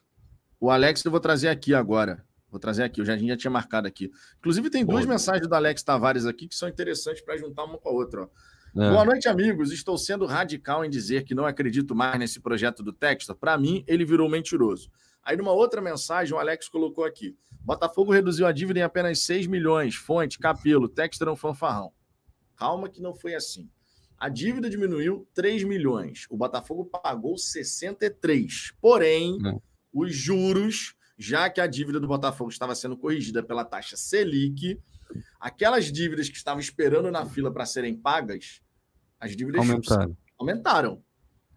[0.60, 2.24] O Alex eu vou trazer aqui agora.
[2.52, 4.12] Vou trazer aqui, eu já, a gente já tinha marcado aqui.
[4.40, 7.88] Inclusive, tem duas mensagens do Alex Tavares aqui que são interessantes para juntar uma com
[7.90, 8.24] a outra.
[8.24, 8.30] ó.
[8.76, 8.90] É.
[8.90, 9.72] Boa noite, amigos.
[9.72, 13.36] Estou sendo radical em dizer que não acredito mais nesse projeto do Textor.
[13.36, 14.90] Para mim, ele virou mentiroso.
[15.24, 19.46] Aí, numa outra mensagem, o Alex colocou aqui: Botafogo reduziu a dívida em apenas 6
[19.48, 19.96] milhões.
[19.96, 21.92] Fonte, Capelo, Textor é um fanfarrão.
[22.56, 23.70] Calma que não foi assim.
[24.18, 26.26] A dívida diminuiu 3 milhões.
[26.30, 28.74] O Botafogo pagou 63.
[28.82, 29.56] Porém, É.
[29.94, 34.80] os juros, já que a dívida do Botafogo estava sendo corrigida pela taxa Selic,
[35.40, 38.62] aquelas dívidas que estavam esperando na fila para serem pagas,
[39.20, 40.18] as dívidas Aumentaram.
[40.38, 41.04] aumentaram.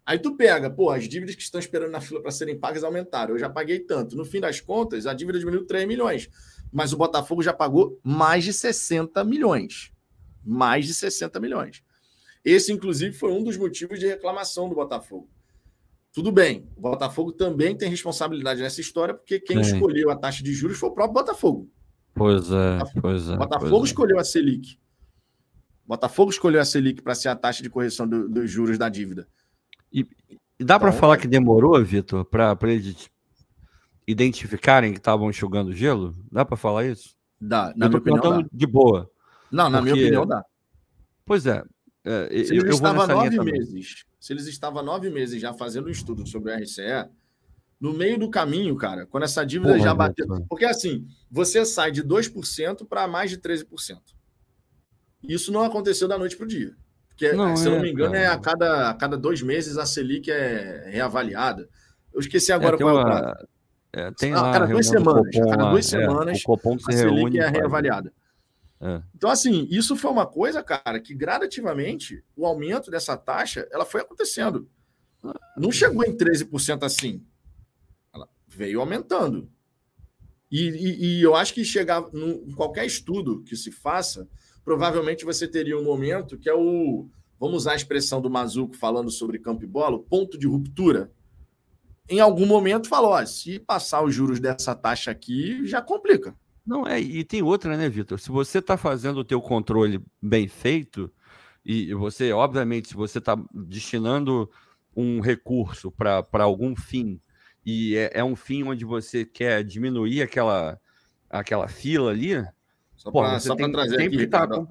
[0.05, 3.35] Aí tu pega, pô, as dívidas que estão esperando na fila para serem pagas aumentaram.
[3.35, 4.17] Eu já paguei tanto.
[4.17, 6.31] No fim das contas, a dívida diminuiu 3 milhões.
[6.73, 9.93] Mas o Botafogo já pagou mais de 60 milhões.
[10.45, 11.83] Mais de 60 milhões.
[12.45, 15.29] Esse, inclusive, foi um dos motivos de reclamação do Botafogo.
[16.13, 19.67] Tudo bem, o Botafogo também tem responsabilidade nessa história, porque quem Tem.
[19.67, 21.69] escolheu a taxa de juros foi o próprio Botafogo.
[22.17, 23.37] Pois é, pois é.
[23.37, 23.87] Botafogo pois é.
[23.87, 24.79] escolheu a Selic.
[25.87, 29.29] Botafogo escolheu a Selic para ser a taxa de correção do- dos juros da dívida.
[29.93, 30.07] E
[30.59, 31.19] dá para Então, falar é.
[31.19, 33.09] que demorou, Vitor, para eles
[34.07, 36.15] identificarem que estavam enxugando gelo?
[36.31, 37.15] Dá para falar isso?
[37.41, 38.49] Dá, na eu minha opinião, dá.
[38.53, 39.11] de boa.
[39.51, 40.45] Não, na minha porque- opinião, dá.
[41.25, 41.63] Pois é.
[42.05, 43.53] é, Se eles estavam nove também.
[43.53, 47.09] meses, se eles estavam nove meses já fazendo um estudo sobre o RCE,
[47.81, 50.27] no meio do caminho, cara, quando essa dívida Porra, já bateu.
[50.27, 50.47] Vitor.
[50.49, 53.99] Porque assim, você sai de 2% para mais de 13%.
[55.23, 56.75] Isso não aconteceu da noite para o dia.
[57.09, 58.25] Porque, Não, se eu não é, me engano, cara.
[58.25, 61.69] é a cada, a cada dois meses a Selic é reavaliada.
[62.13, 63.49] Eu esqueci É, agora tem qual é o prazo.
[63.93, 66.79] é, tem Ah, lá cada a duas semanas, Copom cada duas é, semanas, o Copom
[66.79, 67.39] se A Selic reúne.
[67.39, 68.13] é faz- reavaliada.
[68.79, 69.01] É.
[69.15, 74.03] Então, assim, isso foi uma coisa, cara, que gradativamente o aumento dessa taxa ela foi
[74.03, 74.69] acontecendo.
[75.57, 77.25] Não chegou em 13% assim.
[78.57, 79.51] Veio aumentando.
[80.51, 84.29] E, e- e eu acho que chegar em qualquer estudo que se faça,
[84.65, 87.09] provavelmente você teria um momento que é o.
[87.39, 91.13] Vamos usar a expressão do Mazuco falando sobre campo e bola, o ponto de ruptura.
[92.09, 96.35] Em algum momento falou: ó, se passar os juros dessa taxa aqui, já complica.
[96.65, 98.19] Não, é, e tem outra, né, Vitor?
[98.19, 101.13] Se você está fazendo o teu controle bem feito,
[101.65, 104.51] e você, obviamente, se você está destinando
[104.97, 107.21] um recurso para algum fim,
[107.67, 110.81] e é, é um fim onde você quer diminuir aquela,
[111.29, 112.35] aquela fila ali,
[112.95, 114.69] Só para você tem, trazer aqui, Ricardo.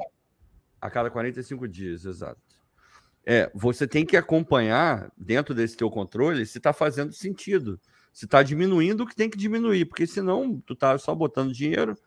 [0.80, 2.40] a cada 45 dias, exato.
[3.26, 7.78] É, você tem que acompanhar dentro desse teu controle se está fazendo sentido,
[8.14, 11.98] se está diminuindo o que tem que diminuir, porque senão tu tá só botando dinheiro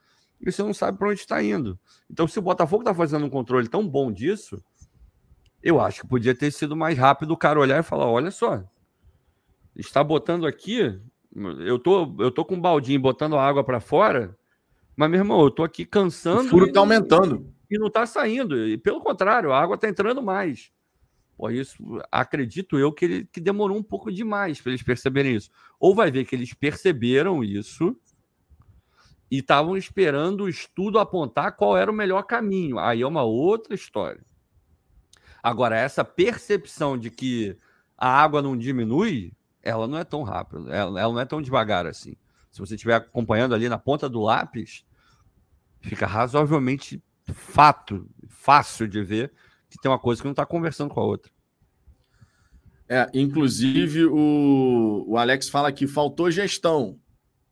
[0.41, 1.79] e você não sabe para onde está indo.
[2.09, 4.63] Então, se o Botafogo está fazendo um controle tão bom disso,
[5.63, 8.65] eu acho que podia ter sido mais rápido o cara olhar e falar: olha só,
[9.79, 10.99] está botando aqui,
[11.61, 14.37] eu tô, eu tô com um baldinho botando a água para fora,
[14.97, 16.49] mas meu irmão, eu tô aqui O cansando.
[16.51, 17.53] furo e- está aumentando.
[17.71, 18.67] e não está saindo.
[18.67, 20.73] E pelo contrário, a água está entrando mais.
[21.37, 25.51] Pô, isso acredito eu que, ele, que demorou um pouco demais para eles perceberem isso.
[25.79, 27.97] Ou vai ver que eles perceberam isso
[29.31, 32.79] e estavam esperando o estudo apontar qual era o melhor caminho.
[32.81, 34.21] Aí é uma outra história.
[35.41, 37.57] Agora, essa percepção de que
[37.97, 41.87] a água não diminui, ela não é tão rápida, ela, ela não é tão devagar
[41.87, 42.17] assim.
[42.51, 44.85] Se você estiver acompanhando ali na ponta do lápis,
[45.81, 47.03] fica razoavelmente
[47.33, 49.33] fato, fácil de ver
[49.69, 51.31] que tem uma coisa que não está conversando com a outra.
[52.89, 56.99] É, inclusive, o, o Alex fala que faltou gestão.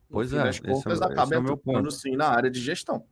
[0.09, 3.05] Pois é, das esse contas, é acaba é meu entrando sim na área de gestão.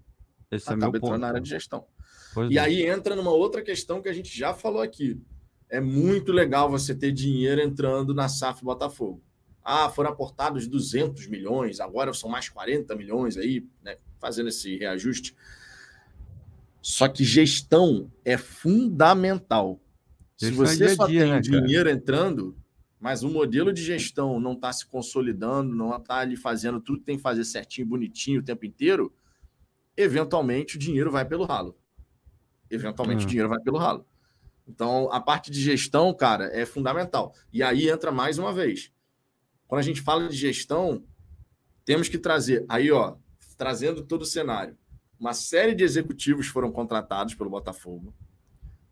[0.49, 1.21] Esse é Acaba meu entrando ponto.
[1.21, 1.85] na área de gestão.
[2.33, 2.61] Pois E é.
[2.61, 5.21] aí entra numa outra questão que a gente já falou aqui.
[5.69, 9.21] É muito legal você ter dinheiro entrando na SAF Botafogo.
[9.63, 15.35] Ah, foram aportados 200 milhões, agora são mais 40 milhões aí, né, fazendo esse reajuste.
[16.81, 19.81] Só que gestão é fundamental.
[20.37, 22.55] Se você só tem né, dinheiro entrando,
[22.99, 27.05] mas o modelo de gestão não está se consolidando, não está ali fazendo tudo que
[27.05, 29.11] tem que fazer certinho, bonitinho o tempo inteiro,
[29.97, 31.75] eventualmente o dinheiro vai pelo ralo.
[32.69, 33.29] Eventualmente o hum.
[33.29, 34.05] dinheiro vai pelo ralo.
[34.67, 37.33] Então, a parte de gestão, cara, é fundamental.
[37.53, 38.91] E aí entra mais uma vez.
[39.67, 41.03] Quando a gente fala de gestão,
[41.83, 43.15] temos que trazer, aí, ó,
[43.57, 44.77] trazendo todo o cenário.
[45.19, 48.13] Uma série de executivos foram contratados pelo Botafogo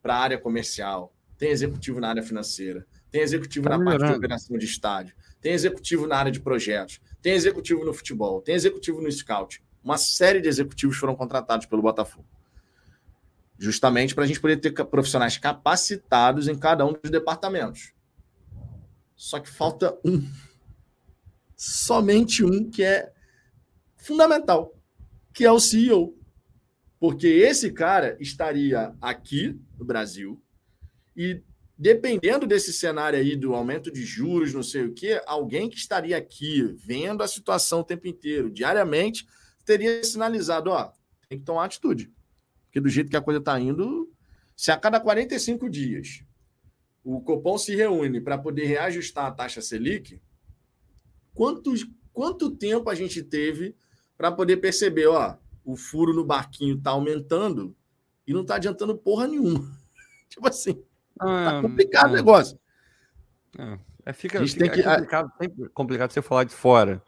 [0.01, 4.13] para a área comercial, tem executivo na área financeira, tem executivo tá na parte de
[4.13, 9.01] operação de estádio, tem executivo na área de projetos, tem executivo no futebol, tem executivo
[9.01, 9.63] no scout.
[9.83, 12.27] Uma série de executivos foram contratados pelo Botafogo.
[13.57, 17.93] Justamente para a gente poder ter profissionais capacitados em cada um dos departamentos.
[19.15, 20.27] Só que falta um.
[21.55, 23.13] Somente um que é
[23.95, 24.75] fundamental,
[25.33, 26.17] que é o CEO.
[26.99, 30.41] Porque esse cara estaria aqui no Brasil
[31.15, 31.41] e
[31.77, 36.17] dependendo desse cenário aí do aumento de juros, não sei o quê, alguém que estaria
[36.17, 39.27] aqui vendo a situação o tempo inteiro, diariamente,
[39.65, 40.93] teria sinalizado, ó,
[41.27, 42.11] tem que tomar atitude.
[42.73, 44.11] Porque do jeito que a coisa está indo,
[44.55, 46.25] se a cada 45 dias
[47.03, 50.19] o Copom se reúne para poder reajustar a taxa Selic,
[51.35, 53.75] quantos, quanto tempo a gente teve
[54.17, 57.75] para poder perceber, ó, o furo no barquinho está aumentando
[58.25, 59.69] e não está adiantando porra nenhuma.
[60.27, 60.83] tipo assim,
[61.15, 62.59] Tá ah, complicado o negócio.
[63.55, 63.77] É,
[64.07, 64.87] é fica, a gente fica, tem que...
[64.87, 67.03] é complicado, sempre complicado você falar de fora.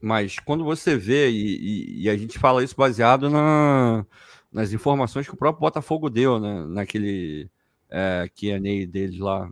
[0.00, 4.06] Mas quando você vê, e, e, e a gente fala isso baseado na,
[4.54, 6.64] nas informações que o próprio Botafogo deu, né?
[6.68, 7.50] naquele
[7.90, 9.50] é, QA deles lá,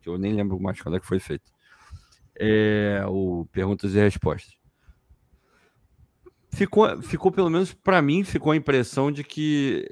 [0.00, 1.52] que eu nem lembro mais quando é que foi feito.
[2.34, 4.56] É, o Perguntas e Respostas.
[6.50, 9.86] Ficou, ficou pelo menos para mim, ficou a impressão de que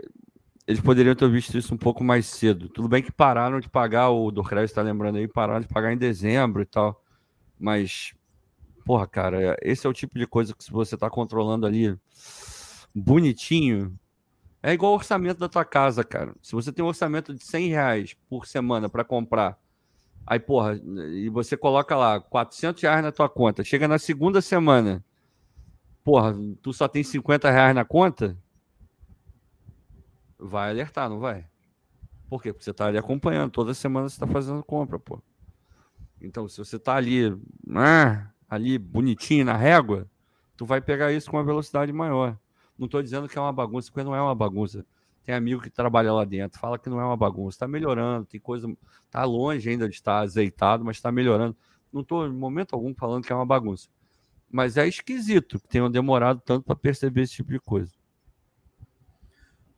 [0.67, 2.71] eles poderiam ter visto isso um pouco mais cedo.
[2.71, 5.99] Tudo bem que pararam de pagar, o Dorcrest está lembrando aí, pararam de pagar em
[5.99, 7.03] dezembro e tal.
[7.59, 8.15] Mas,
[8.87, 11.99] porra, cara, esse é o tipo de coisa que se você está controlando ali
[12.95, 13.95] bonitinho,
[14.63, 16.35] é igual o orçamento da tua casa, cara.
[16.41, 19.59] Se você tem um orçamento de 100 reais por semana para comprar,
[20.27, 20.81] aí, porra,
[21.11, 25.05] e você coloca lá 400 reais na tua conta, chega na segunda semana,
[26.05, 28.39] porra, tu só tem 50 reais na conta,
[30.39, 31.47] vai alertar, não vai?
[32.29, 32.53] Por quê?
[32.53, 35.21] Porque você está ali acompanhando, toda semana você está fazendo compra, pô.
[36.21, 37.37] Então, se você está ali,
[37.75, 40.09] ah, ali bonitinho na régua,
[40.57, 42.39] tu vai pegar isso com uma velocidade maior.
[42.83, 44.85] Não estou dizendo que é uma bagunça, porque não é uma bagunça.
[45.25, 48.41] Tem amigo que trabalha lá dentro, fala que não é uma bagunça, está melhorando, tem
[48.41, 48.69] coisa,
[49.07, 51.57] está longe ainda de estar azeitado, mas está melhorando.
[51.93, 53.89] Não estou em momento algum falando que é uma bagunça.
[54.51, 57.93] Mas é esquisito que tenham demorado tanto para perceber esse tipo de coisa.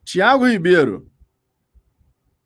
[0.02, 1.06] Tiago Ribeiro.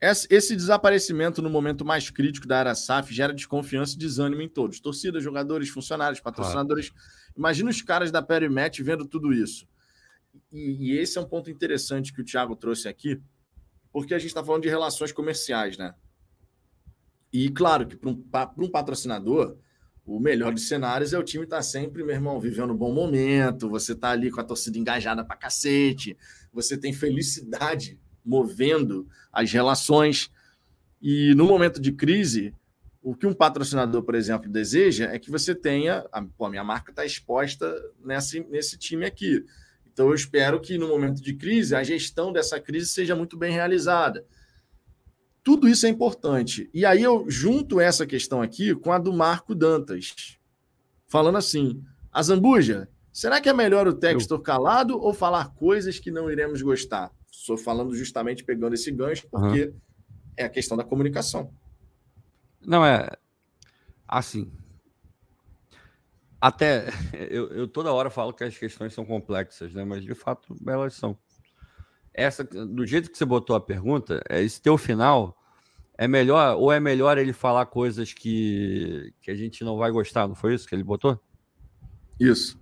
[0.01, 4.80] Esse desaparecimento no momento mais crítico da Arasaf gera desconfiança e desânimo em todos.
[4.80, 6.90] Torcida, jogadores, funcionários, patrocinadores.
[6.90, 7.05] Claro.
[7.36, 9.64] Imagina os caras da Perimet vendo tudo isso.
[10.52, 13.20] E, e, esse é um ponto interessante que o Thiago trouxe aqui,
[13.92, 15.94] porque a gente está falando de relações comerciais, né?
[17.32, 18.24] E claro que para um,
[18.59, 19.56] um patrocinador,
[20.06, 22.92] o melhor dos cenários é o time estar tá sempre, meu irmão, vivendo um bom
[22.92, 26.16] momento, você tá ali com a torcida engajada para cacete,
[26.52, 30.30] você tem felicidade movendo as relações.
[31.00, 32.55] E no momento de crise,
[33.02, 36.06] o que um patrocinador, por exemplo, deseja é que você tenha.
[36.10, 39.44] A, pô, a minha marca está exposta nesse, nesse time aqui.
[39.99, 43.53] Então, eu espero que no momento de crise, a gestão dessa crise seja muito bem
[43.53, 44.25] realizada.
[45.43, 46.70] Tudo isso é importante.
[46.73, 50.39] E aí eu junto essa questão aqui com a do Marco Dantas,
[51.09, 52.89] falando assim: a Zambuja,
[53.19, 57.11] Será que é melhor o Textor calado ou falar coisas que não iremos gostar?
[57.29, 59.81] Estou falando justamente pegando esse gancho, porque uhum.
[60.37, 61.53] é a questão da comunicação.
[62.65, 63.11] Não, é.
[64.07, 64.53] Assim.
[66.40, 66.89] Até.
[67.31, 69.85] Eu, eu toda hora falo que as questões são complexas, né?
[69.85, 71.19] Mas de fato elas são.
[72.15, 75.36] Essa, do jeito que você botou a pergunta, é esse teu final
[75.97, 80.28] é melhor ou é melhor ele falar coisas que, que a gente não vai gostar,
[80.28, 81.20] não foi isso que ele botou?
[82.19, 82.59] Isso.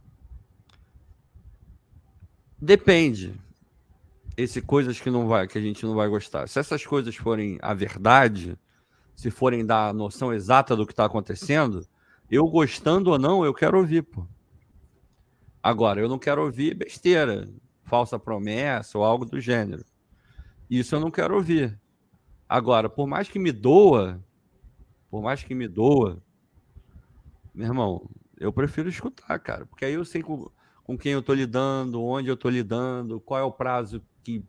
[2.58, 3.34] Depende.
[4.36, 6.48] Esse coisas que não vai, que a gente não vai gostar.
[6.48, 8.58] Se essas coisas forem a verdade,
[9.14, 11.86] se forem dar a noção exata do que está acontecendo,
[12.30, 14.26] eu gostando ou não, eu quero ouvir, pô.
[15.62, 17.48] Agora, eu não quero ouvir besteira,
[17.84, 19.84] falsa promessa ou algo do gênero.
[20.70, 21.80] Isso eu não quero ouvir.
[22.48, 24.22] Agora, por mais que me doa,
[25.10, 26.22] por mais que me doa,
[27.54, 28.08] meu irmão,
[28.38, 30.28] eu prefiro escutar, cara, porque aí eu sei que
[30.84, 34.44] com quem eu estou lidando, onde eu estou lidando, qual é o prazo que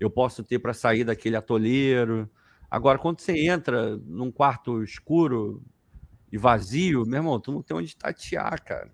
[0.00, 2.30] eu posso ter para sair daquele atoleiro.
[2.70, 5.62] Agora, quando você entra num quarto escuro
[6.32, 8.90] e vazio, meu irmão, tu não tem onde tatear, cara.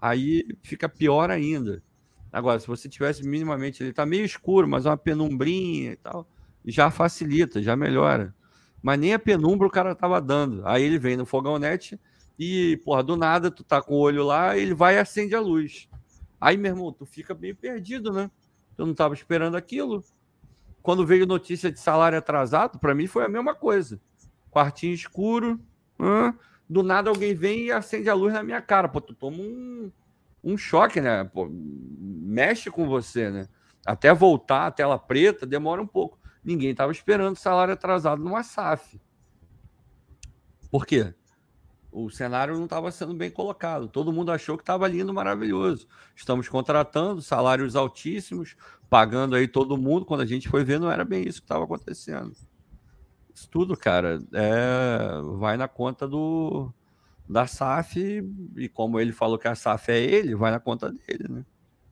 [0.00, 1.82] Aí fica pior ainda.
[2.30, 6.28] Agora, se você tivesse minimamente, ele tá meio escuro, mas uma penumbrinha e tal,
[6.66, 8.34] já facilita, já melhora.
[8.82, 10.62] Mas nem a penumbra o cara tava dando.
[10.66, 11.98] Aí ele vem no fogão net
[12.38, 15.40] e, porra, do nada, tu tá com o olho lá, ele vai e acende a
[15.40, 15.88] luz.
[16.38, 18.30] Aí, meu irmão, tu fica meio perdido, né?
[18.76, 20.04] Tu não tava esperando aquilo.
[20.82, 24.00] Quando veio notícia de salário atrasado, para mim foi a mesma coisa.
[24.50, 25.58] Quartinho escuro,
[26.68, 28.88] do nada alguém vem e acende a luz na minha cara.
[28.88, 29.90] Pô, tu toma um,
[30.44, 31.24] um choque, né?
[31.24, 33.48] Pô, mexe com você, né?
[33.86, 36.18] Até voltar a tela preta demora um pouco.
[36.44, 39.00] Ninguém estava esperando salário atrasado numa SAF.
[40.70, 41.14] Por quê?
[41.90, 43.88] O cenário não estava sendo bem colocado.
[43.88, 45.88] Todo mundo achou que estava lindo, maravilhoso.
[46.14, 48.56] Estamos contratando salários altíssimos,
[48.90, 50.04] pagando aí todo mundo.
[50.04, 52.36] Quando a gente foi ver, não era bem isso que estava acontecendo.
[53.38, 55.20] Isso tudo, cara, é...
[55.38, 56.72] vai na conta do
[57.28, 58.24] da SAF
[58.56, 61.44] e como ele falou que a SAF é ele, vai na conta dele, né?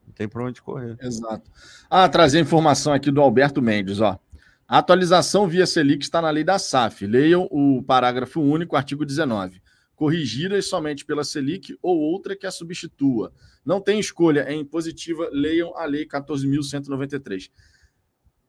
[0.05, 0.97] Não tem para onde correr.
[0.99, 1.49] Exato.
[1.89, 4.19] Ah, trazer informação aqui do Alberto Mendes, ó.
[4.67, 7.07] A atualização via Selic está na lei da SAF.
[7.07, 9.61] Leiam o parágrafo único, artigo 19.
[9.95, 13.31] Corrigidas somente pela Selic ou outra que a substitua.
[13.63, 15.29] Não tem escolha, é impositiva.
[15.31, 17.49] Leiam a lei 14.193.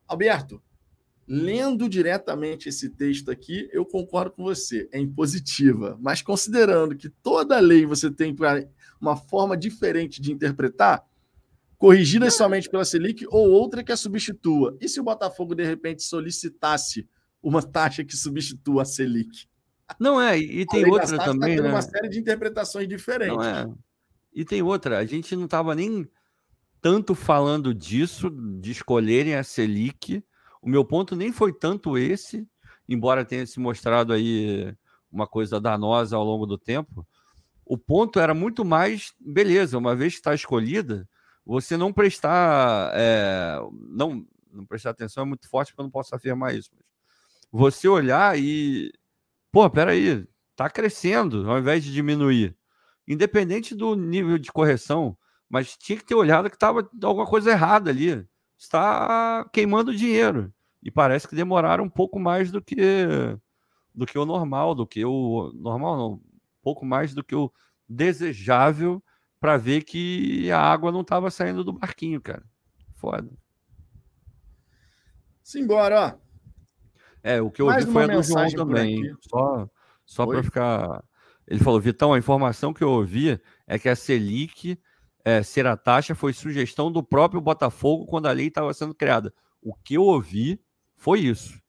[0.05, 0.61] Alberto,
[1.31, 5.95] lendo diretamente esse texto aqui, eu concordo com você, é impositiva.
[6.01, 8.35] Mas considerando que toda lei você tem
[8.99, 11.05] uma forma diferente de interpretar,
[11.77, 14.75] corrigidas somente pela Selic ou outra que a substitua.
[14.81, 17.07] E se o Botafogo, de repente, solicitasse
[17.43, 19.47] uma taxa que substitua a Selic?
[19.99, 21.57] Não é, e tem outra tá também.
[21.57, 21.69] Tá né?
[21.69, 23.37] uma série de interpretações diferentes.
[23.37, 23.71] Não é.
[24.33, 26.07] E tem outra, a gente não estava nem
[26.81, 28.29] tanto falando disso,
[28.59, 30.23] de escolherem a Selic.
[30.61, 32.47] O meu ponto nem foi tanto esse,
[32.87, 34.75] embora tenha se mostrado aí
[35.11, 37.07] uma coisa danosa ao longo do tempo.
[37.65, 41.07] O ponto era muito mais, beleza, uma vez que está escolhida,
[41.45, 43.57] você não prestar, é,
[43.89, 46.69] não, não prestar atenção é muito forte porque eu não posso afirmar isso.
[46.75, 46.85] Mas
[47.51, 48.91] você olhar e,
[49.51, 52.55] pô, peraí, tá crescendo ao invés de diminuir,
[53.07, 55.17] independente do nível de correção,
[55.49, 58.27] mas tinha que ter olhado que estava alguma coisa errada ali,
[58.59, 60.53] está queimando dinheiro
[60.83, 62.75] e parece que demoraram um pouco mais do que
[63.95, 66.21] do que o normal, do que o normal não, um
[66.61, 67.51] pouco mais do que o
[67.87, 69.01] desejável
[69.39, 72.43] para ver que a água não estava saindo do barquinho, cara.
[72.95, 73.29] Foda.
[75.41, 76.29] Simbora, ó.
[77.23, 79.15] É, o que eu Mais ouvi foi a do João também.
[79.21, 79.69] Só,
[80.05, 81.03] só para ficar.
[81.47, 84.79] Ele falou, Vitão, a informação que eu ouvi é que a Selic
[85.23, 89.33] é, ser a taxa foi sugestão do próprio Botafogo quando a lei estava sendo criada.
[89.61, 90.61] O que eu ouvi
[90.95, 91.59] foi isso.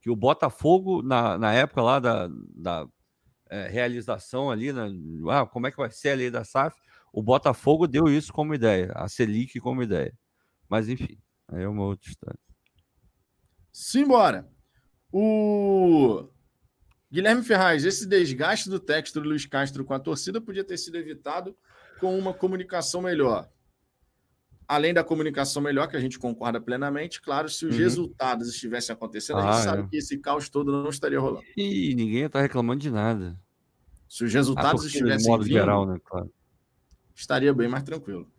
[0.00, 2.86] Que o Botafogo, na, na época lá da, da
[3.50, 4.88] é, realização ali, né,
[5.28, 6.76] ah, como é que vai ser a lei da SAF,
[7.12, 10.16] o Botafogo deu isso como ideia, a Selic como ideia.
[10.68, 11.18] Mas enfim,
[11.48, 12.38] aí é uma outra história.
[13.72, 14.48] Simbora.
[15.12, 16.28] O
[17.10, 20.96] Guilherme Ferraz, esse desgaste do texto do Luiz Castro com a torcida podia ter sido
[20.96, 21.56] evitado
[22.00, 23.48] com uma comunicação melhor.
[24.66, 27.82] Além da comunicação melhor, que a gente concorda plenamente, claro, se os uhum.
[27.82, 29.86] resultados estivessem acontecendo, ah, a gente ah, sabe é.
[29.88, 31.44] que esse caos todo não estaria rolando.
[31.56, 33.38] E ninguém está reclamando de nada.
[34.08, 36.30] Se os resultados estivessem de modo vindo, geral, né, claro
[37.20, 38.30] estaria bem mais tranquilo.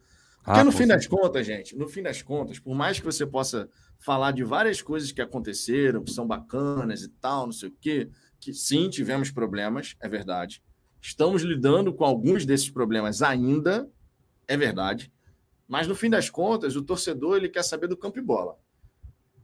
[0.43, 3.25] Porque ah, no fim das contas, gente, no fim das contas, por mais que você
[3.27, 3.69] possa
[3.99, 8.09] falar de várias coisas que aconteceram, que são bacanas e tal, não sei o quê,
[8.39, 10.63] que sim, tivemos problemas, é verdade.
[11.01, 13.89] Estamos lidando com alguns desses problemas ainda,
[14.47, 15.11] é verdade.
[15.67, 18.55] Mas no fim das contas, o torcedor ele quer saber do campo e bola.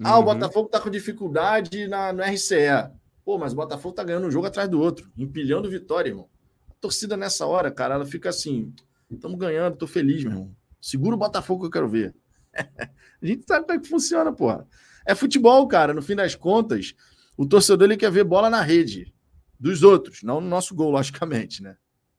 [0.04, 0.22] Ah, uhum.
[0.22, 2.92] o Botafogo está com dificuldade na, no RCE.
[3.26, 6.30] Pô, mas o Botafogo está ganhando um jogo atrás do outro, empilhando vitória, irmão.
[6.70, 8.72] A torcida nessa hora, cara, ela fica assim:
[9.10, 10.56] Estamos ganhando, tô feliz, meu irmão.
[10.80, 12.14] Segura o Botafogo que eu quero ver.
[12.54, 14.68] a gente sabe como é que funciona, porra.
[15.06, 15.94] É futebol, cara.
[15.94, 16.94] No fim das contas,
[17.36, 19.12] o torcedor ele quer ver bola na rede
[19.60, 21.78] dos outros, não no nosso gol, logicamente, né?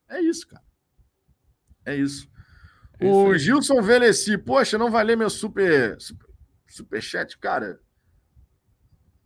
[0.08, 0.64] É isso, cara.
[1.84, 2.28] É isso.
[2.98, 6.28] É o Gilson Veleci, poxa, não vai ler meu super, super
[6.68, 7.80] superchat, cara.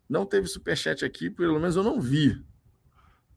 [0.09, 2.43] Não teve superchat aqui, pelo menos eu não vi.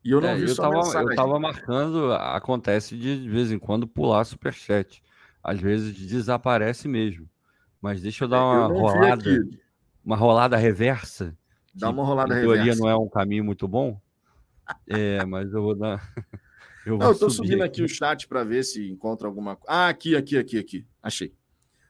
[0.03, 1.09] E eu não é, vi eu tava, mensagem.
[1.09, 5.01] Eu tava marcando, acontece de, de vez em quando pular superchat.
[5.43, 7.29] Às vezes desaparece mesmo.
[7.81, 9.47] Mas deixa eu dar uma eu rolada.
[10.03, 11.35] Uma rolada reversa.
[11.73, 12.55] Dá uma rolada reversa.
[12.55, 13.99] teoria não é um caminho muito bom.
[14.87, 16.01] É, mas eu vou dar.
[16.85, 19.71] Eu, não, eu tô subindo aqui, aqui o chat para ver se encontra alguma coisa.
[19.71, 20.87] Ah, aqui, aqui, aqui, aqui.
[21.01, 21.33] Achei.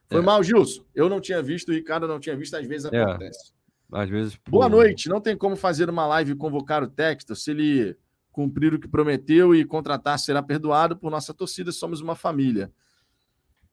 [0.08, 0.24] Foi é.
[0.24, 0.86] mal, Gilson.
[0.94, 3.02] Eu não tinha visto, o Ricardo não tinha visto, às vezes é.
[3.02, 3.52] acontece.
[3.92, 4.38] Às vezes.
[4.48, 5.10] Boa noite.
[5.10, 7.36] Não tem como fazer uma live e convocar o texto.
[7.36, 7.94] Se ele
[8.32, 11.70] cumprir o que prometeu e contratar, será perdoado por nossa torcida.
[11.72, 12.72] Somos uma família.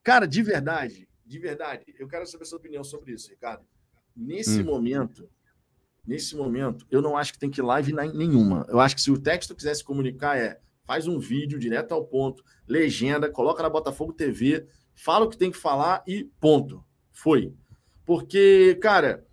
[0.03, 3.65] Cara, de verdade, de verdade, eu quero saber sua opinião sobre isso, Ricardo.
[4.15, 4.65] Nesse hum.
[4.65, 5.29] momento,
[6.05, 8.65] nesse momento, eu não acho que tem que live nenhuma.
[8.69, 12.05] Eu acho que se o texto quiser se comunicar, é faz um vídeo direto ao
[12.05, 16.83] ponto, legenda, coloca na Botafogo TV, fala o que tem que falar e ponto.
[17.11, 17.53] Foi.
[18.05, 19.25] Porque, cara,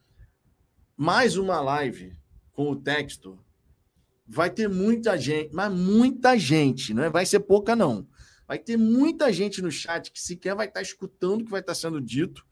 [0.97, 2.17] mais uma live
[2.53, 3.39] com o texto
[4.27, 7.11] vai ter muita gente, mas muita gente, não é?
[7.11, 8.07] vai ser pouca não.
[8.47, 11.75] Vai ter muita gente no chat que sequer vai estar escutando o que vai estar
[11.75, 12.47] sendo dito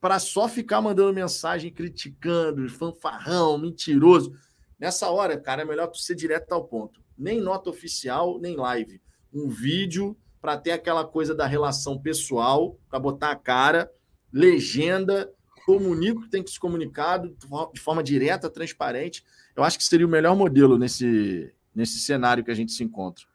[0.00, 4.32] para só ficar mandando mensagem criticando, fanfarrão, mentiroso.
[4.78, 7.00] Nessa hora, cara, é melhor tu ser direto ao ponto.
[7.16, 9.00] Nem nota oficial, nem live.
[9.32, 13.90] Um vídeo para ter aquela coisa da relação pessoal, para botar a cara,
[14.32, 15.30] legenda,
[15.66, 17.36] comunica que tem que ser comunicado
[17.74, 19.22] de forma direta, transparente.
[19.54, 23.26] Eu acho que seria o melhor modelo nesse, nesse cenário que a gente se encontra.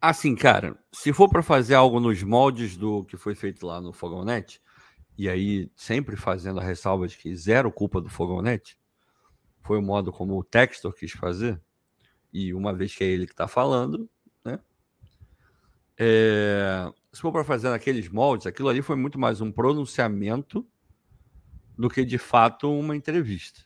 [0.00, 3.92] Assim, cara, se for para fazer algo nos moldes do que foi feito lá no
[3.92, 4.60] Fogonete,
[5.18, 8.78] e aí sempre fazendo a ressalva de que zero culpa do Fogonete,
[9.60, 11.60] foi o modo como o Textor quis fazer,
[12.32, 14.08] e uma vez que é ele que está falando,
[14.44, 14.60] né?
[15.98, 20.64] É, se for para fazer naqueles moldes, aquilo ali foi muito mais um pronunciamento
[21.76, 23.60] do que de fato uma entrevista.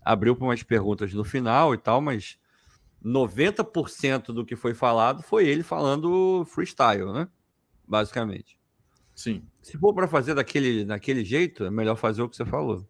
[0.00, 2.38] Abriu para umas perguntas no final e tal, mas
[3.04, 7.28] 90% do que foi falado foi ele falando freestyle, né?
[7.86, 8.57] Basicamente.
[9.18, 9.42] Sim.
[9.60, 12.88] Se for para fazer daquele, daquele jeito, é melhor fazer o que você falou.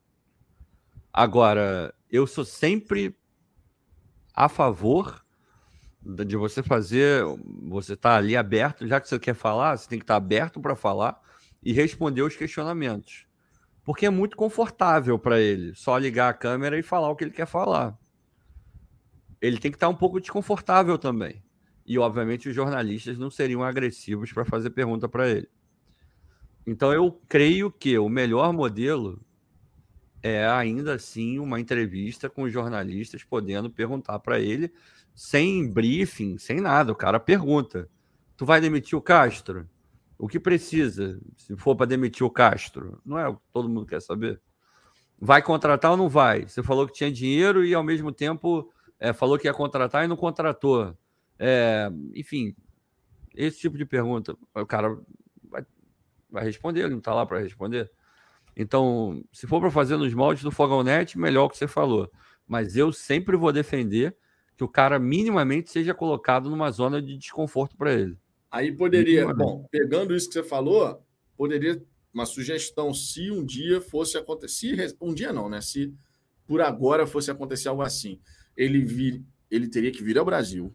[1.12, 3.16] Agora, eu sou sempre
[4.34, 5.24] a favor
[6.26, 7.24] de você fazer,
[7.62, 10.60] você tá ali aberto, já que você quer falar, você tem que estar tá aberto
[10.60, 11.20] para falar
[11.62, 13.26] e responder os questionamentos.
[13.82, 17.30] Porque é muito confortável para ele só ligar a câmera e falar o que ele
[17.30, 17.98] quer falar
[19.40, 21.42] ele tem que estar um pouco desconfortável também.
[21.86, 25.48] E, obviamente, os jornalistas não seriam agressivos para fazer pergunta para ele.
[26.70, 29.18] Então, eu creio que o melhor modelo
[30.22, 34.70] é ainda assim uma entrevista com os jornalistas podendo perguntar para ele
[35.14, 36.92] sem briefing, sem nada.
[36.92, 37.88] O cara pergunta:
[38.36, 39.66] Tu vai demitir o Castro?
[40.18, 43.00] O que precisa se for para demitir o Castro?
[43.02, 44.38] Não é o que todo mundo quer saber?
[45.18, 46.46] Vai contratar ou não vai?
[46.46, 48.70] Você falou que tinha dinheiro e ao mesmo tempo
[49.00, 50.94] é, falou que ia contratar e não contratou.
[51.38, 52.54] É, enfim,
[53.34, 54.98] esse tipo de pergunta, o cara
[56.30, 57.90] vai, responder, ele não está lá para responder.
[58.56, 62.10] Então, se for para fazer nos moldes do Fogão Net, melhor o que você falou.
[62.46, 64.16] Mas eu sempre vou defender
[64.56, 68.18] que o cara minimamente seja colocado numa zona de desconforto para ele.
[68.50, 71.04] Aí poderia, bom, pegando isso que você falou,
[71.36, 71.80] poderia
[72.12, 75.60] uma sugestão se um dia fosse acontecer, um dia não, né?
[75.60, 75.94] Se
[76.46, 78.18] por agora fosse acontecer algo assim
[78.58, 80.74] ele, vir, ele teria que vir ao Brasil,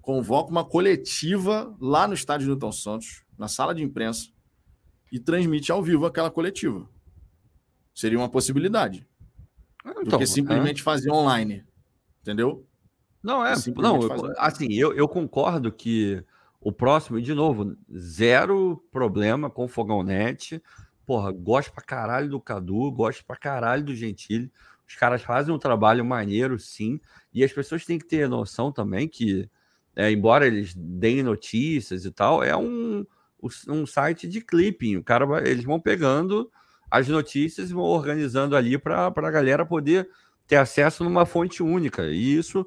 [0.00, 4.28] convoca uma coletiva lá no estádio Newton Santos, na sala de imprensa,
[5.10, 6.88] e transmite ao vivo aquela coletiva.
[7.94, 9.06] Seria uma possibilidade.
[9.84, 10.84] Então, do que simplesmente é.
[10.84, 11.64] fazer online.
[12.20, 12.66] Entendeu?
[13.22, 13.54] Não, é.
[13.76, 14.00] Não,
[14.38, 16.22] assim, eu, eu concordo que
[16.60, 20.60] o próximo, de novo, zero problema com o Fogão Net.
[21.04, 24.50] Porra, gosto pra caralho do Cadu, gosto pra caralho do Gentili.
[24.86, 27.00] Os caras fazem um trabalho maneiro, sim.
[27.32, 29.48] E as pessoas têm que ter noção também que,
[29.94, 33.06] é, embora eles deem notícias e tal, é um,
[33.68, 34.96] um site de clipping.
[34.96, 36.50] O cara vai, eles vão pegando
[36.90, 40.08] as notícias e vão organizando ali para a galera poder
[40.46, 42.06] ter acesso numa fonte única.
[42.06, 42.66] E isso,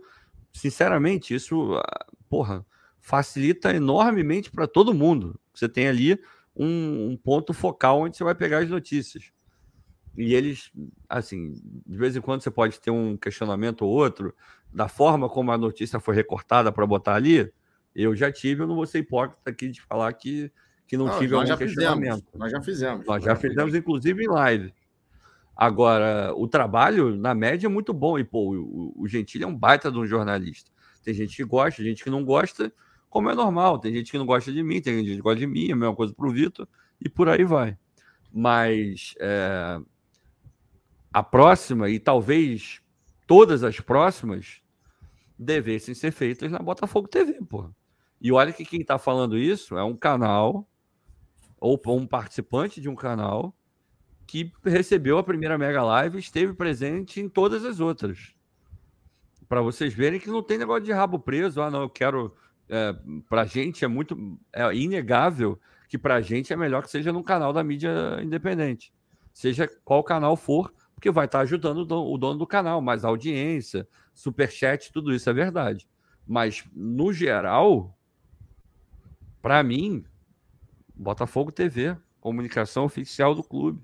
[0.51, 2.65] sinceramente, isso, ah, porra,
[2.99, 5.39] facilita enormemente para todo mundo.
[5.53, 6.19] Você tem ali
[6.55, 9.31] um, um ponto focal onde você vai pegar as notícias.
[10.17, 10.71] E eles,
[11.07, 11.53] assim,
[11.85, 14.35] de vez em quando você pode ter um questionamento ou outro
[14.71, 17.51] da forma como a notícia foi recortada para botar ali.
[17.95, 20.51] Eu já tive, eu não vou ser hipócrita aqui de falar que,
[20.87, 22.25] que não, não tive algum questionamento.
[22.25, 23.05] Fizemos, nós já fizemos.
[23.05, 24.73] Nós já, fizemos, inclusive, em live.
[25.55, 28.17] Agora, o trabalho, na média, é muito bom.
[28.17, 30.71] E, pô, o, o Gentili é um baita de um jornalista.
[31.03, 32.71] Tem gente que gosta, gente que não gosta,
[33.09, 33.79] como é normal.
[33.79, 35.75] Tem gente que não gosta de mim, tem gente que gosta de mim, é a
[35.75, 36.67] mesma coisa para o Vitor,
[37.01, 37.77] e por aí vai.
[38.31, 39.79] Mas é,
[41.11, 42.81] a próxima e talvez
[43.25, 44.61] todas as próximas
[45.37, 47.69] devessem ser feitas na Botafogo TV, pô.
[48.21, 50.67] E olha que quem está falando isso é um canal
[51.59, 53.53] ou um participante de um canal
[54.25, 58.35] que recebeu a primeira Mega Live e esteve presente em todas as outras.
[59.47, 61.61] Para vocês verem que não tem negócio de rabo preso.
[61.61, 62.35] Ah, não, eu quero.
[62.69, 62.95] É,
[63.27, 64.37] para a gente é muito.
[64.53, 68.93] É inegável que para a gente é melhor que seja num canal da mídia independente.
[69.33, 73.03] Seja qual canal for, porque vai estar ajudando o dono, o dono do canal, mais
[73.03, 75.89] audiência, superchat, tudo isso é verdade.
[76.27, 77.97] Mas, no geral,
[79.41, 80.03] para mim,
[80.95, 83.81] Botafogo TV, comunicação oficial do clube.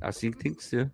[0.00, 0.92] Assim que tem que ser.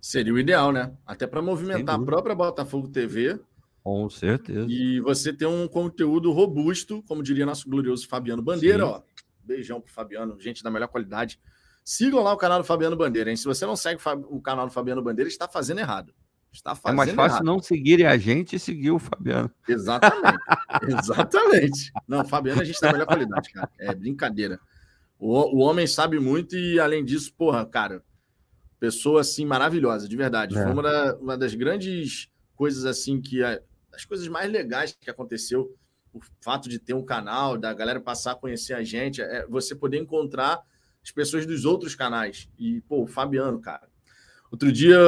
[0.00, 0.96] Seria o ideal, né?
[1.06, 3.40] Até para movimentar a própria Botafogo TV.
[3.82, 4.66] Com certeza.
[4.68, 8.90] E você ter um conteúdo robusto, como diria nosso glorioso Fabiano Bandeira, Sim.
[8.90, 9.02] ó.
[9.42, 11.40] Beijão pro Fabiano, gente da melhor qualidade.
[11.82, 13.36] Sigam lá o canal do Fabiano Bandeira, hein?
[13.36, 16.14] Se você não segue o canal do Fabiano Bandeira, está fazendo errado.
[16.58, 17.44] Está fazendo é mais fácil errado.
[17.44, 19.48] não seguirem a gente e seguir o Fabiano.
[19.68, 20.38] Exatamente.
[20.88, 21.92] Exatamente.
[22.06, 23.70] Não, Fabiano, a gente tem a melhor qualidade, cara.
[23.78, 24.58] É brincadeira.
[25.20, 28.02] O, o homem sabe muito e, além disso, porra, cara,
[28.80, 30.58] pessoa assim maravilhosa, de verdade.
[30.58, 30.62] É.
[30.62, 33.40] Foi uma, da, uma, das grandes coisas assim que.
[33.42, 35.72] as coisas mais legais que aconteceu,
[36.12, 39.76] o fato de ter um canal, da galera passar a conhecer a gente, é você
[39.76, 40.60] poder encontrar
[41.04, 42.48] as pessoas dos outros canais.
[42.58, 43.87] E, pô, o Fabiano, cara.
[44.50, 44.98] Outro dia,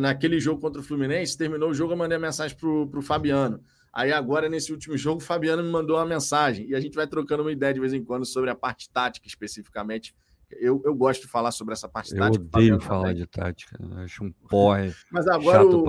[0.00, 3.60] naquele jogo contra o Fluminense, terminou o jogo, eu mandei a mensagem pro, pro Fabiano.
[3.92, 6.68] Aí agora, nesse último jogo, o Fabiano me mandou uma mensagem.
[6.68, 9.26] E a gente vai trocando uma ideia de vez em quando sobre a parte tática,
[9.26, 10.14] especificamente.
[10.50, 12.44] Eu, eu gosto de falar sobre essa parte eu tática.
[12.44, 13.16] Eu odeio falar também.
[13.16, 13.78] de tática.
[14.04, 14.92] Acho um porre.
[15.10, 15.84] Mas agora, o,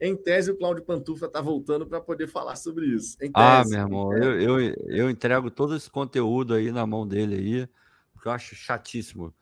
[0.00, 3.16] em tese, o Cláudio Pantufa está voltando para poder falar sobre isso.
[3.34, 7.68] ah, meu irmão, eu, eu, eu entrego todo esse conteúdo aí na mão dele aí
[8.22, 9.34] porque eu acho chatíssimo.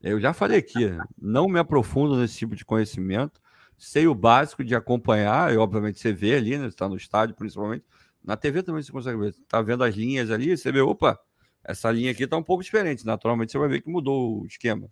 [0.00, 3.40] Eu já falei aqui, não me aprofundo nesse tipo de conhecimento.
[3.76, 6.66] Sei o básico de acompanhar, e obviamente você vê ali, né?
[6.66, 7.84] Está no estádio, principalmente.
[8.24, 9.28] Na TV também você consegue ver.
[9.30, 11.18] Está vendo as linhas ali, você vê, opa,
[11.64, 13.04] essa linha aqui está um pouco diferente.
[13.04, 14.90] Naturalmente você vai ver que mudou o esquema.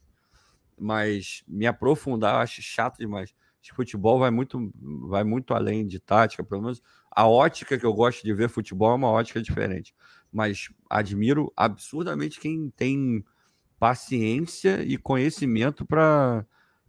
[0.78, 3.34] Mas me aprofundar, eu acho chato demais.
[3.60, 4.72] De futebol vai muito,
[5.08, 8.92] vai muito além de tática, pelo menos a ótica que eu gosto de ver futebol
[8.92, 9.94] é uma ótica diferente.
[10.30, 13.24] Mas admiro absurdamente quem tem
[13.78, 16.44] paciência e conhecimento para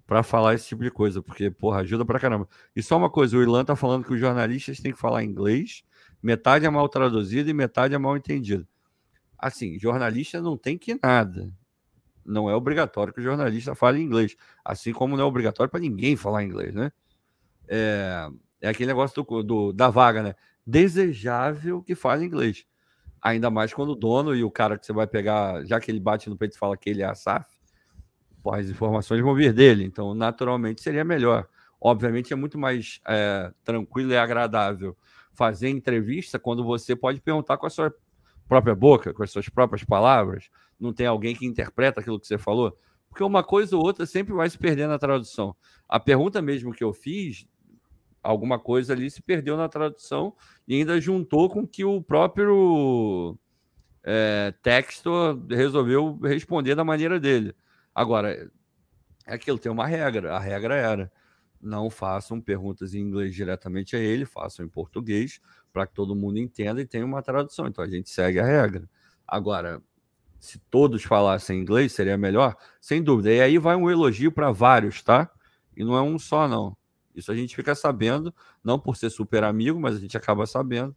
[0.08, 2.48] para falar esse tipo de coisa, porque, porra, ajuda pra caramba.
[2.74, 5.84] E só uma coisa, o Ilan tá falando que os jornalistas têm que falar inglês,
[6.24, 8.66] metade é mal traduzido e metade é mal entendido.
[9.38, 11.54] Assim, jornalista não tem que nada.
[12.26, 16.16] Não é obrigatório que o jornalista fale inglês, assim como não é obrigatório para ninguém
[16.16, 16.92] falar inglês, né?
[17.68, 18.30] É,
[18.62, 20.36] é aquele negócio do, do, da vaga, né?
[20.66, 22.66] Desejável que fale inglês.
[23.22, 26.00] Ainda mais quando o dono e o cara que você vai pegar, já que ele
[26.00, 27.48] bate no peito e fala que ele é a SAF,
[28.52, 29.84] as informações vão vir dele.
[29.84, 31.48] Então, naturalmente, seria melhor.
[31.80, 34.96] Obviamente, é muito mais é, tranquilo e agradável
[35.34, 37.94] fazer entrevista quando você pode perguntar com a sua
[38.48, 40.50] própria boca, com as suas próprias palavras.
[40.80, 42.78] Não tem alguém que interpreta aquilo que você falou.
[43.10, 45.56] Porque uma coisa ou outra sempre vai se perder na tradução.
[45.88, 47.46] A pergunta mesmo que eu fiz
[48.22, 50.36] alguma coisa ali se perdeu na tradução
[50.68, 53.38] e ainda juntou com que o próprio
[54.04, 55.12] é, texto
[55.50, 57.56] resolveu responder da maneira dele.
[57.94, 58.50] Agora,
[59.26, 60.36] é aquilo, tem uma regra.
[60.36, 61.12] A regra era:
[61.62, 65.42] não façam perguntas em inglês diretamente a ele, façam em português,
[65.74, 67.68] para que todo mundo entenda e tenha uma tradução.
[67.68, 68.90] Então a gente segue a regra.
[69.28, 69.82] Agora,
[70.40, 72.56] se todos falassem inglês, seria melhor?
[72.80, 73.32] Sem dúvida.
[73.32, 75.30] E aí vai um elogio para vários, tá?
[75.76, 76.77] E não é um só, não.
[77.18, 78.34] Isso a gente fica sabendo,
[78.64, 80.96] não por ser super amigo, mas a gente acaba sabendo.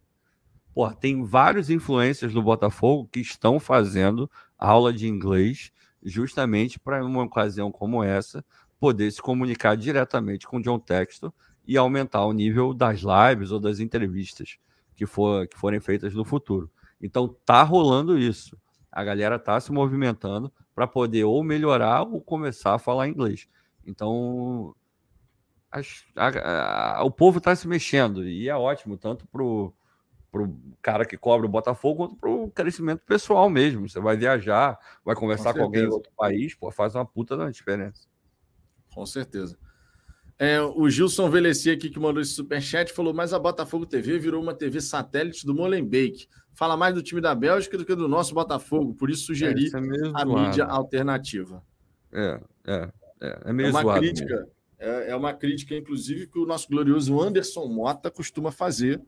[0.73, 5.71] Pô, tem vários influencers do Botafogo que estão fazendo aula de inglês
[6.03, 8.45] justamente para, uma ocasião como essa,
[8.79, 11.33] poder se comunicar diretamente com o John Textor
[11.67, 14.57] e aumentar o nível das lives ou das entrevistas
[14.95, 16.69] que, for, que forem feitas no futuro.
[17.01, 18.57] Então, tá rolando isso.
[18.91, 23.47] A galera tá se movimentando para poder ou melhorar ou começar a falar inglês.
[23.85, 24.75] Então,
[25.71, 29.73] as, a, a, o povo está se mexendo e é ótimo, tanto para o
[30.81, 33.87] cara que cobra o Botafogo quanto para o crescimento pessoal mesmo.
[33.87, 37.37] Você vai viajar, vai conversar com, com alguém em outro país, pô, faz uma puta
[37.37, 38.07] da diferença.
[38.93, 39.57] Com certeza.
[40.37, 44.41] É, o Gilson Veleci aqui que mandou esse superchat falou: Mas a Botafogo TV virou
[44.41, 46.27] uma TV satélite do Molenbeek.
[46.53, 49.77] Fala mais do time da Bélgica do que do nosso Botafogo, por isso sugeri é,
[50.15, 51.63] a mídia alternativa.
[52.11, 52.89] É, é,
[53.21, 54.35] é, é meio é uma crítica.
[54.35, 58.99] Mesmo é, é uma crítica, inclusive, que o nosso glorioso Anderson Mota costuma fazer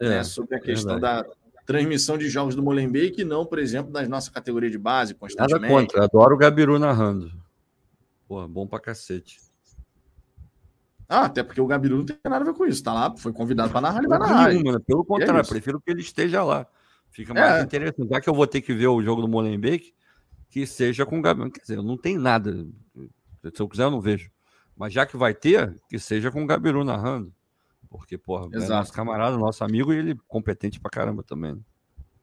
[0.00, 1.24] é, né, sobre a questão da
[1.64, 5.62] transmissão de jogos do Molenbeek e não, por exemplo, das nossas categorias de base, constantemente.
[5.62, 7.30] Nada contra, adoro o Gabiru narrando.
[8.26, 9.38] Pô, bom pra cacete.
[11.08, 12.82] Ah, até porque o Gabiru não tem nada a ver com isso.
[12.82, 14.48] Tá lá, foi convidado para narrar, ele vai narrar.
[14.48, 14.78] Nenhuma, né?
[14.84, 16.66] Pelo é contrário, é prefiro que ele esteja lá.
[17.12, 17.62] Fica mais é.
[17.62, 18.08] interessante.
[18.08, 19.92] Já que eu vou ter que ver o jogo do Molenbeek,
[20.48, 21.50] que seja com o Gabiru.
[21.50, 22.66] Quer dizer, não tem nada.
[23.54, 24.30] Se eu quiser, eu não vejo.
[24.82, 27.32] Mas já que vai ter, que seja com o Gabiru narrando.
[27.88, 31.54] Porque, porra, é nosso camarada, nosso amigo, e ele é competente pra caramba também.
[31.54, 31.60] Né?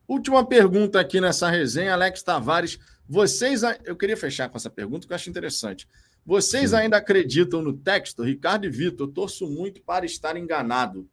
[0.06, 2.78] Última pergunta aqui nessa resenha, Alex Tavares.
[3.08, 3.62] Vocês.
[3.86, 5.88] Eu queria fechar com essa pergunta que eu acho interessante.
[6.26, 6.76] Vocês Sim.
[6.76, 8.24] ainda acreditam no texto?
[8.24, 11.10] Ricardo e Vitor, eu torço muito para estar enganado.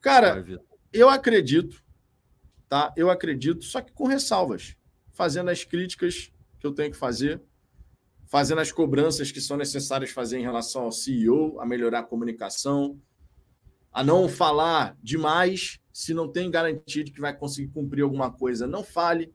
[0.00, 0.42] Cara,
[0.90, 1.84] eu acredito,
[2.70, 2.90] tá?
[2.96, 4.74] Eu acredito, só que com ressalvas,
[5.12, 7.38] fazendo as críticas que eu tenho que fazer,
[8.30, 12.96] fazendo as cobranças que são necessárias fazer em relação ao CEO, a melhorar a comunicação,
[13.92, 18.68] a não falar demais se não tem garantia de que vai conseguir cumprir alguma coisa,
[18.68, 19.34] não fale.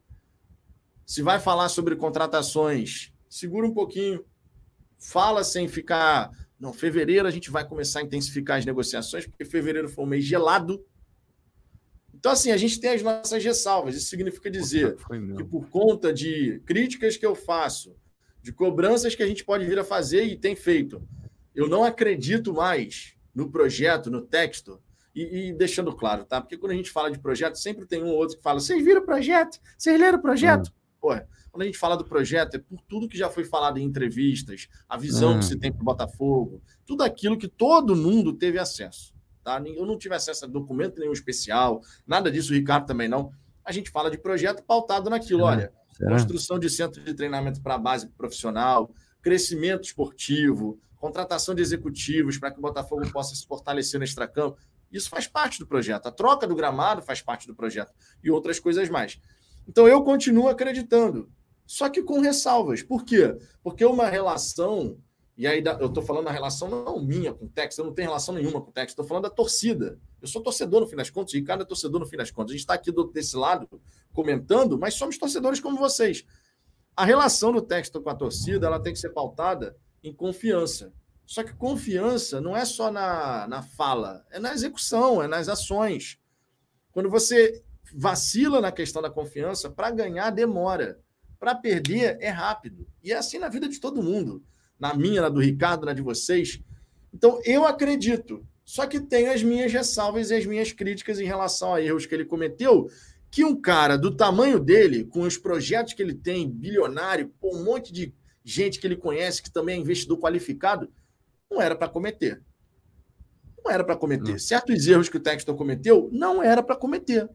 [1.06, 4.24] Se vai falar sobre contratações, segura um pouquinho,
[4.98, 6.32] fala sem ficar.
[6.58, 10.24] Não, fevereiro a gente vai começar a intensificar as negociações, porque fevereiro foi um mês
[10.24, 10.82] gelado.
[12.14, 13.94] Então, assim, a gente tem as nossas ressalvas.
[13.94, 14.96] Isso significa dizer
[15.36, 17.94] que, por conta de críticas que eu faço,
[18.46, 21.02] de cobranças que a gente pode vir a fazer e tem feito,
[21.56, 24.80] eu não acredito mais no projeto, no texto,
[25.16, 26.40] e, e, deixando claro, tá?
[26.40, 28.86] Porque quando a gente fala de projeto, sempre tem um ou outro que fala: vocês
[28.86, 29.60] viram o projeto?
[29.76, 30.68] Vocês leram o projeto?
[30.68, 30.74] Hum.
[31.02, 31.10] Pô,
[31.52, 34.68] quando a gente fala do projeto, é por tudo que já foi falado em entrevistas,
[34.88, 39.12] a visão que se tem para o Botafogo, tudo aquilo que todo mundo teve acesso.
[39.44, 39.60] Tá?
[39.66, 43.32] Eu não tive acesso a documento nenhum especial, nada disso, o Ricardo também não.
[43.64, 46.12] A gente fala de projeto pautado naquilo, olha, Será?
[46.12, 52.52] construção de centro de treinamento para a base profissional, crescimento esportivo, contratação de executivos para
[52.52, 54.58] que o Botafogo possa se fortalecer no extracampo.
[54.92, 56.08] Isso faz parte do projeto.
[56.08, 57.94] A troca do gramado faz parte do projeto
[58.24, 59.20] e outras coisas mais.
[59.68, 61.30] Então eu continuo acreditando
[61.66, 62.84] só que com ressalvas.
[62.84, 63.38] Por quê?
[63.64, 64.98] Porque uma relação,
[65.38, 68.08] e aí eu estou falando a relação não minha com o Tex, eu não tenho
[68.08, 70.00] relação nenhuma com o Tex, estou falando da torcida.
[70.22, 72.52] Eu sou torcedor no fim das contas, Ricardo é torcedor no fim das contas.
[72.52, 73.68] A gente está aqui do, desse lado
[74.14, 76.26] comentando, mas somos torcedores como vocês.
[76.96, 80.94] A relação do texto com a torcida ela tem que ser pautada em confiança.
[81.26, 86.20] Só que confiança não é só na, na fala, é na execução, é nas ações.
[86.92, 87.64] Quando você
[87.94, 91.00] vacila na questão da confiança, para ganhar demora.
[91.40, 92.88] Para perder é rápido.
[93.04, 94.44] E é assim na vida de todo mundo.
[94.80, 96.60] Na minha, na do Ricardo, na de vocês.
[97.14, 98.46] Então, eu acredito.
[98.64, 102.16] Só que tenho as minhas ressalvas e as minhas críticas em relação a erros que
[102.16, 102.90] ele cometeu.
[103.30, 107.94] Que um cara do tamanho dele, com os projetos que ele tem, bilionário, um monte
[107.94, 110.92] de gente que ele conhece, que também é investidor qualificado,
[111.50, 112.42] não era para cometer.
[113.64, 114.32] Não era para cometer.
[114.34, 114.40] Não.
[114.40, 117.28] Certos erros que o Textor cometeu, não era para cometer.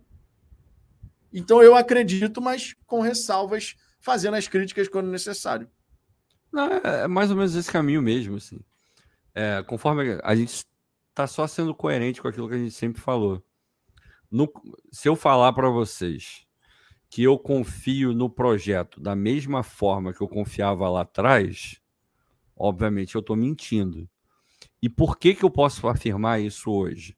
[1.32, 5.68] Então eu acredito, mas com ressalvas fazendo as críticas quando necessário.
[6.84, 8.60] É, é mais ou menos esse caminho mesmo, assim.
[9.34, 10.64] É, conforme a gente
[11.10, 13.42] está só sendo coerente com aquilo que a gente sempre falou.
[14.30, 14.50] No,
[14.92, 16.46] se eu falar para vocês
[17.08, 21.80] que eu confio no projeto da mesma forma que eu confiava lá atrás,
[22.56, 24.08] obviamente eu estou mentindo.
[24.80, 27.16] E por que, que eu posso afirmar isso hoje?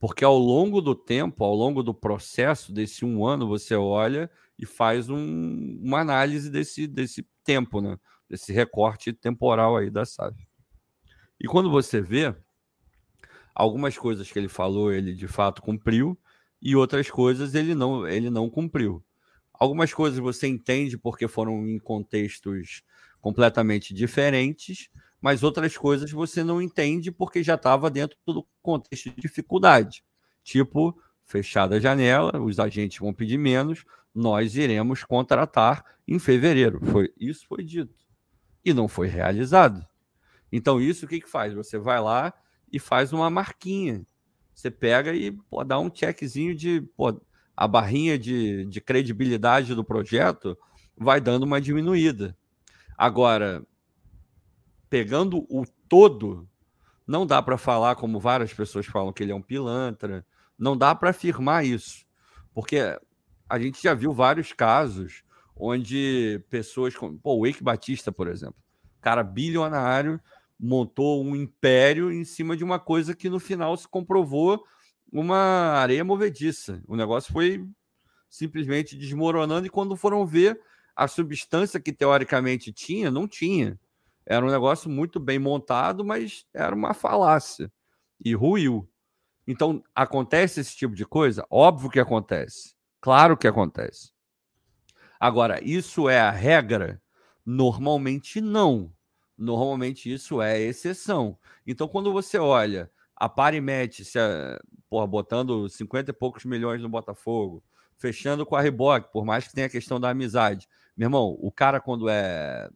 [0.00, 4.66] Porque ao longo do tempo, ao longo do processo desse um ano, você olha e
[4.66, 7.96] faz um, uma análise desse, desse tempo, né?
[8.32, 10.34] Desse recorte temporal aí da SAF.
[11.38, 12.34] E quando você vê,
[13.54, 16.18] algumas coisas que ele falou, ele de fato cumpriu,
[16.60, 19.04] e outras coisas ele não, ele não cumpriu.
[19.52, 22.82] Algumas coisas você entende porque foram em contextos
[23.20, 24.88] completamente diferentes,
[25.20, 30.02] mas outras coisas você não entende porque já estava dentro do contexto de dificuldade.
[30.42, 36.80] Tipo, fechada a janela, os agentes vão pedir menos, nós iremos contratar em fevereiro.
[36.86, 38.01] Foi Isso foi dito.
[38.64, 39.86] E não foi realizado.
[40.50, 41.54] Então, isso o que, que faz?
[41.54, 42.32] Você vai lá
[42.70, 44.04] e faz uma marquinha.
[44.54, 46.82] Você pega e pô, dá um checkzinho de.
[46.96, 47.20] Pô,
[47.56, 50.56] a barrinha de, de credibilidade do projeto
[50.96, 52.36] vai dando uma diminuída.
[52.96, 53.64] Agora,
[54.88, 56.48] pegando o todo,
[57.06, 60.24] não dá para falar, como várias pessoas falam, que ele é um pilantra.
[60.58, 62.04] Não dá para afirmar isso.
[62.54, 62.78] Porque
[63.48, 65.24] a gente já viu vários casos
[65.56, 68.56] onde pessoas como pô, o Eike Batista, por exemplo,
[69.00, 70.20] cara bilionário,
[70.58, 74.62] montou um império em cima de uma coisa que no final se comprovou
[75.12, 76.82] uma areia movediça.
[76.86, 77.66] O negócio foi
[78.30, 80.58] simplesmente desmoronando e quando foram ver
[80.96, 83.78] a substância que teoricamente tinha, não tinha.
[84.24, 87.70] Era um negócio muito bem montado, mas era uma falácia
[88.24, 88.88] e ruiu.
[89.46, 91.44] Então, acontece esse tipo de coisa?
[91.50, 92.74] Óbvio que acontece.
[93.00, 94.11] Claro que acontece.
[95.22, 97.00] Agora, isso é a regra?
[97.46, 98.92] Normalmente não.
[99.38, 101.38] Normalmente isso é exceção.
[101.64, 104.18] Então, quando você olha a Parimet se,
[104.90, 107.62] porra, botando 50 e poucos milhões no Botafogo,
[107.96, 110.68] fechando com a Reboque, por mais que tenha a questão da amizade.
[110.96, 112.68] Meu irmão, o cara, quando é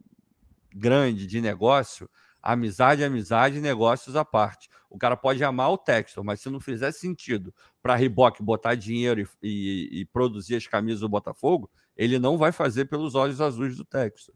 [0.73, 2.09] grande de negócio,
[2.53, 4.69] amizade amizade, negócios à parte.
[4.89, 9.21] O cara pode amar o Textor, mas se não fizer sentido para Reebok botar dinheiro
[9.21, 13.75] e, e, e, produzir as camisas do Botafogo, ele não vai fazer pelos olhos azuis
[13.75, 14.33] do Textor.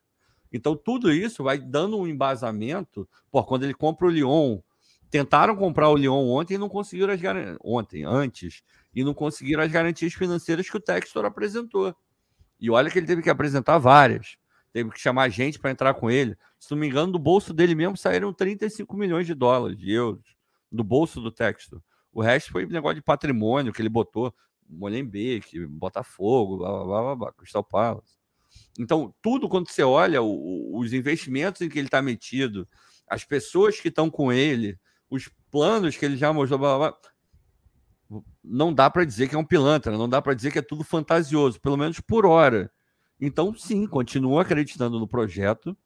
[0.51, 3.07] Então, tudo isso vai dando um embasamento.
[3.31, 4.59] Pô, quando ele compra o Lyon,
[5.09, 7.57] tentaram comprar o Lyon ontem e não conseguiram as garantias.
[7.63, 8.61] Ontem, antes,
[8.93, 11.95] e não conseguiram as garantias financeiras que o Textor apresentou.
[12.59, 14.35] E olha que ele teve que apresentar várias.
[14.73, 16.37] Teve que chamar gente para entrar com ele.
[16.59, 20.35] Se não me engano, do bolso dele mesmo saíram 35 milhões de dólares, de euros,
[20.71, 21.81] do bolso do Textor.
[22.13, 24.33] O resto foi negócio de patrimônio que ele botou.
[24.67, 28.15] Molenbeek, Botafogo, blá, blá, blá, blá, Crystal Palace.
[28.79, 32.67] Então, tudo quando você olha o, os investimentos em que ele está metido,
[33.07, 38.21] as pessoas que estão com ele, os planos que ele já mostrou, blá, blá, blá,
[38.43, 40.83] não dá para dizer que é um pilantra, não dá para dizer que é tudo
[40.83, 42.71] fantasioso, pelo menos por hora.
[43.21, 45.77] Então, sim, continua acreditando no projeto,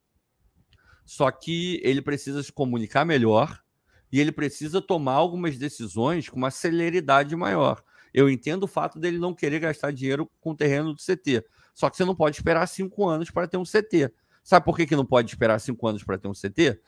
[1.06, 3.62] só que ele precisa se comunicar melhor
[4.10, 7.84] e ele precisa tomar algumas decisões com uma celeridade maior.
[8.14, 11.44] Eu entendo o fato dele não querer gastar dinheiro com o terreno do CT.
[11.74, 14.10] Só que você não pode esperar cinco anos para ter um CT.
[14.42, 16.80] Sabe por que, que não pode esperar cinco anos para ter um CT?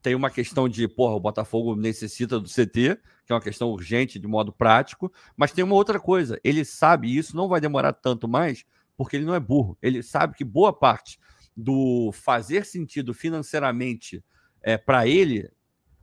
[0.00, 2.96] Tem uma questão de, porra, o Botafogo necessita do CT,
[3.26, 6.38] que é uma questão urgente de modo prático, mas tem uma outra coisa.
[6.44, 8.64] Ele sabe, isso não vai demorar tanto mais,
[9.02, 9.76] porque ele não é burro.
[9.82, 11.18] Ele sabe que boa parte
[11.56, 14.24] do fazer sentido financeiramente
[14.62, 15.50] é, para ele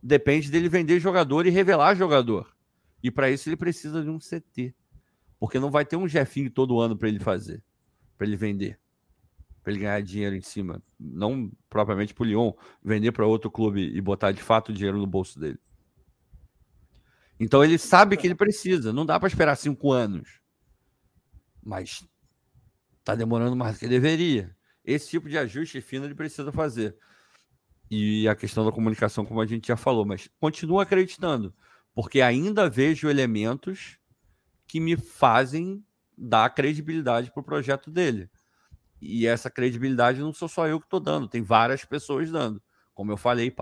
[0.02, 2.54] depende dele vender jogador e revelar jogador.
[3.02, 4.74] E para isso ele precisa de um CT.
[5.38, 7.64] Porque não vai ter um Jefinho todo ano para ele fazer,
[8.18, 8.78] para ele vender,
[9.62, 10.82] para ele ganhar dinheiro em cima.
[10.98, 12.52] Não propriamente para o Lyon,
[12.84, 15.58] vender para outro clube e botar de fato o dinheiro no bolso dele.
[17.40, 20.42] Então ele sabe que ele precisa, não dá para esperar cinco anos.
[21.62, 22.04] Mas
[23.00, 24.56] está demorando mais do que deveria.
[24.84, 26.96] Esse tipo de ajuste fino ele precisa fazer.
[27.90, 31.52] E a questão da comunicação, como a gente já falou, mas continua acreditando
[31.94, 33.98] porque ainda vejo elementos
[34.66, 35.84] que me fazem
[36.16, 38.30] dar credibilidade para o projeto dele.
[39.00, 42.62] E essa credibilidade não sou só eu que estou dando, tem várias pessoas dando.
[42.94, 43.54] Como eu falei,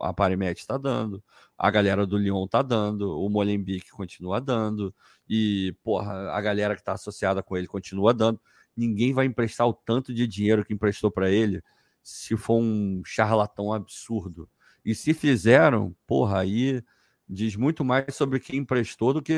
[0.00, 1.22] a Parimet está dando,
[1.56, 4.94] a galera do Lyon está dando, o Molenbeek continua dando,
[5.28, 8.40] e porra, a galera que está associada com ele continua dando.
[8.78, 11.60] Ninguém vai emprestar o tanto de dinheiro que emprestou para ele
[12.00, 14.48] se for um charlatão absurdo.
[14.84, 16.80] E se fizeram, porra, aí
[17.28, 19.34] diz muito mais sobre quem emprestou do que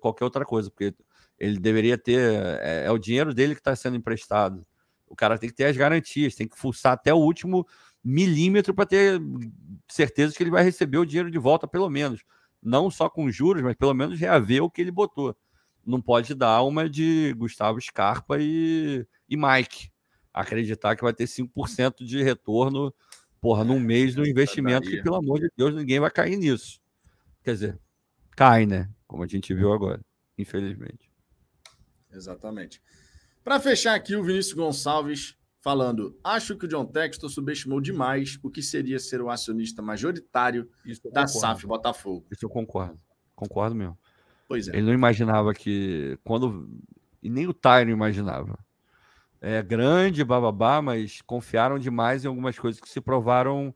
[0.00, 0.94] qualquer outra coisa, porque
[1.38, 2.20] ele deveria ter.
[2.62, 4.62] É, é o dinheiro dele que está sendo emprestado.
[5.06, 7.66] O cara tem que ter as garantias, tem que fuçar até o último
[8.02, 9.20] milímetro para ter
[9.88, 12.22] certeza que ele vai receber o dinheiro de volta, pelo menos.
[12.62, 15.36] Não só com juros, mas pelo menos reaver o que ele botou.
[15.86, 19.90] Não pode dar uma de Gustavo Scarpa e, e Mike.
[20.32, 22.92] Acreditar que vai ter 5% de retorno,
[23.40, 26.80] porra, num mês do investimento, que, pelo amor de Deus, ninguém vai cair nisso.
[27.42, 27.80] Quer dizer,
[28.36, 28.90] cai, né?
[29.06, 30.00] Como a gente viu agora,
[30.36, 31.10] infelizmente.
[32.10, 32.82] Exatamente.
[33.44, 38.50] Para fechar aqui, o Vinícius Gonçalves falando: acho que o John Textor subestimou demais o
[38.50, 40.70] que seria ser o acionista majoritário
[41.12, 42.26] da SAF Botafogo.
[42.30, 43.00] Isso eu concordo.
[43.34, 43.98] Concordo mesmo.
[44.48, 44.76] Pois é.
[44.76, 46.18] Ele não imaginava que.
[46.24, 46.68] quando
[47.22, 48.58] E nem o Tyron imaginava.
[49.40, 53.74] É grande, bababá, mas confiaram demais em algumas coisas que se provaram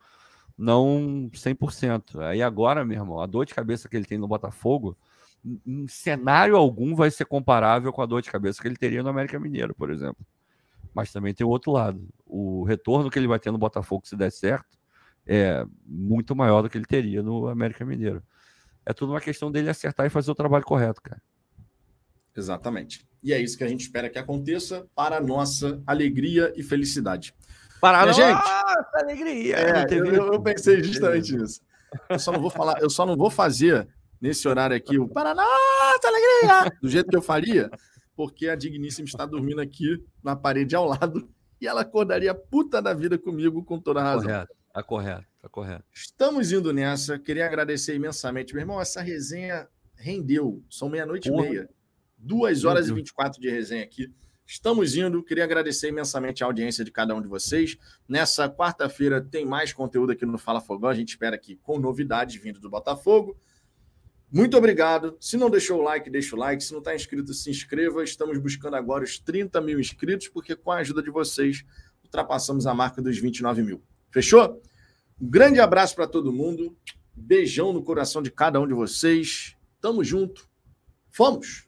[0.57, 2.21] não 100%.
[2.21, 4.97] Aí agora, meu irmão, a dor de cabeça que ele tem no Botafogo,
[5.67, 9.09] em cenário algum vai ser comparável com a dor de cabeça que ele teria no
[9.09, 10.27] América Mineiro, por exemplo.
[10.93, 12.09] Mas também tem o outro lado.
[12.27, 14.77] O retorno que ele vai ter no Botafogo, se der certo,
[15.27, 18.23] é muito maior do que ele teria no América Mineiro.
[18.89, 21.21] É tudo uma questão dele acertar e fazer o trabalho correto, cara.
[22.35, 23.07] Exatamente.
[23.23, 27.35] E é isso que a gente espera que aconteça para a nossa alegria e felicidade.
[27.83, 28.41] Para a gente,
[28.95, 29.57] alegria.
[29.57, 31.61] É, eu, eu, pensei justamente nisso.
[32.09, 33.87] Eu só não vou falar, eu só não vou fazer
[34.19, 35.45] nesse horário aqui o Paraná,
[36.03, 37.71] alegria, do jeito que eu faria,
[38.17, 41.29] porque a digníssima está dormindo aqui na parede ao lado
[41.61, 44.31] e ela acordaria puta da vida comigo com toda a razão.
[44.31, 45.85] Correto, tá correto, tá correto.
[45.93, 47.19] Estamos indo nessa.
[47.19, 48.55] Queria agradecer imensamente.
[48.55, 50.63] Meu irmão, essa resenha rendeu.
[50.71, 51.69] São meia-noite e meia.
[52.17, 54.13] Duas horas e vinte e quatro de resenha aqui.
[54.47, 55.23] Estamos indo.
[55.23, 57.77] Queria agradecer imensamente a audiência de cada um de vocês.
[58.09, 60.89] Nessa quarta-feira tem mais conteúdo aqui no Fala Fogão.
[60.89, 63.37] A gente espera aqui com novidades vindo do Botafogo.
[64.31, 65.17] Muito obrigado.
[65.21, 66.63] Se não deixou o like, deixa o like.
[66.63, 68.05] Se não está inscrito, se inscreva.
[68.05, 71.65] Estamos buscando agora os 30 mil inscritos, porque com a ajuda de vocês
[72.05, 73.83] ultrapassamos a marca dos 29 mil.
[74.11, 74.63] Fechou?
[75.21, 76.77] Um grande abraço para todo mundo.
[77.15, 79.57] Beijão no coração de cada um de vocês.
[79.81, 80.49] Tamo junto.
[81.11, 81.68] Fomos!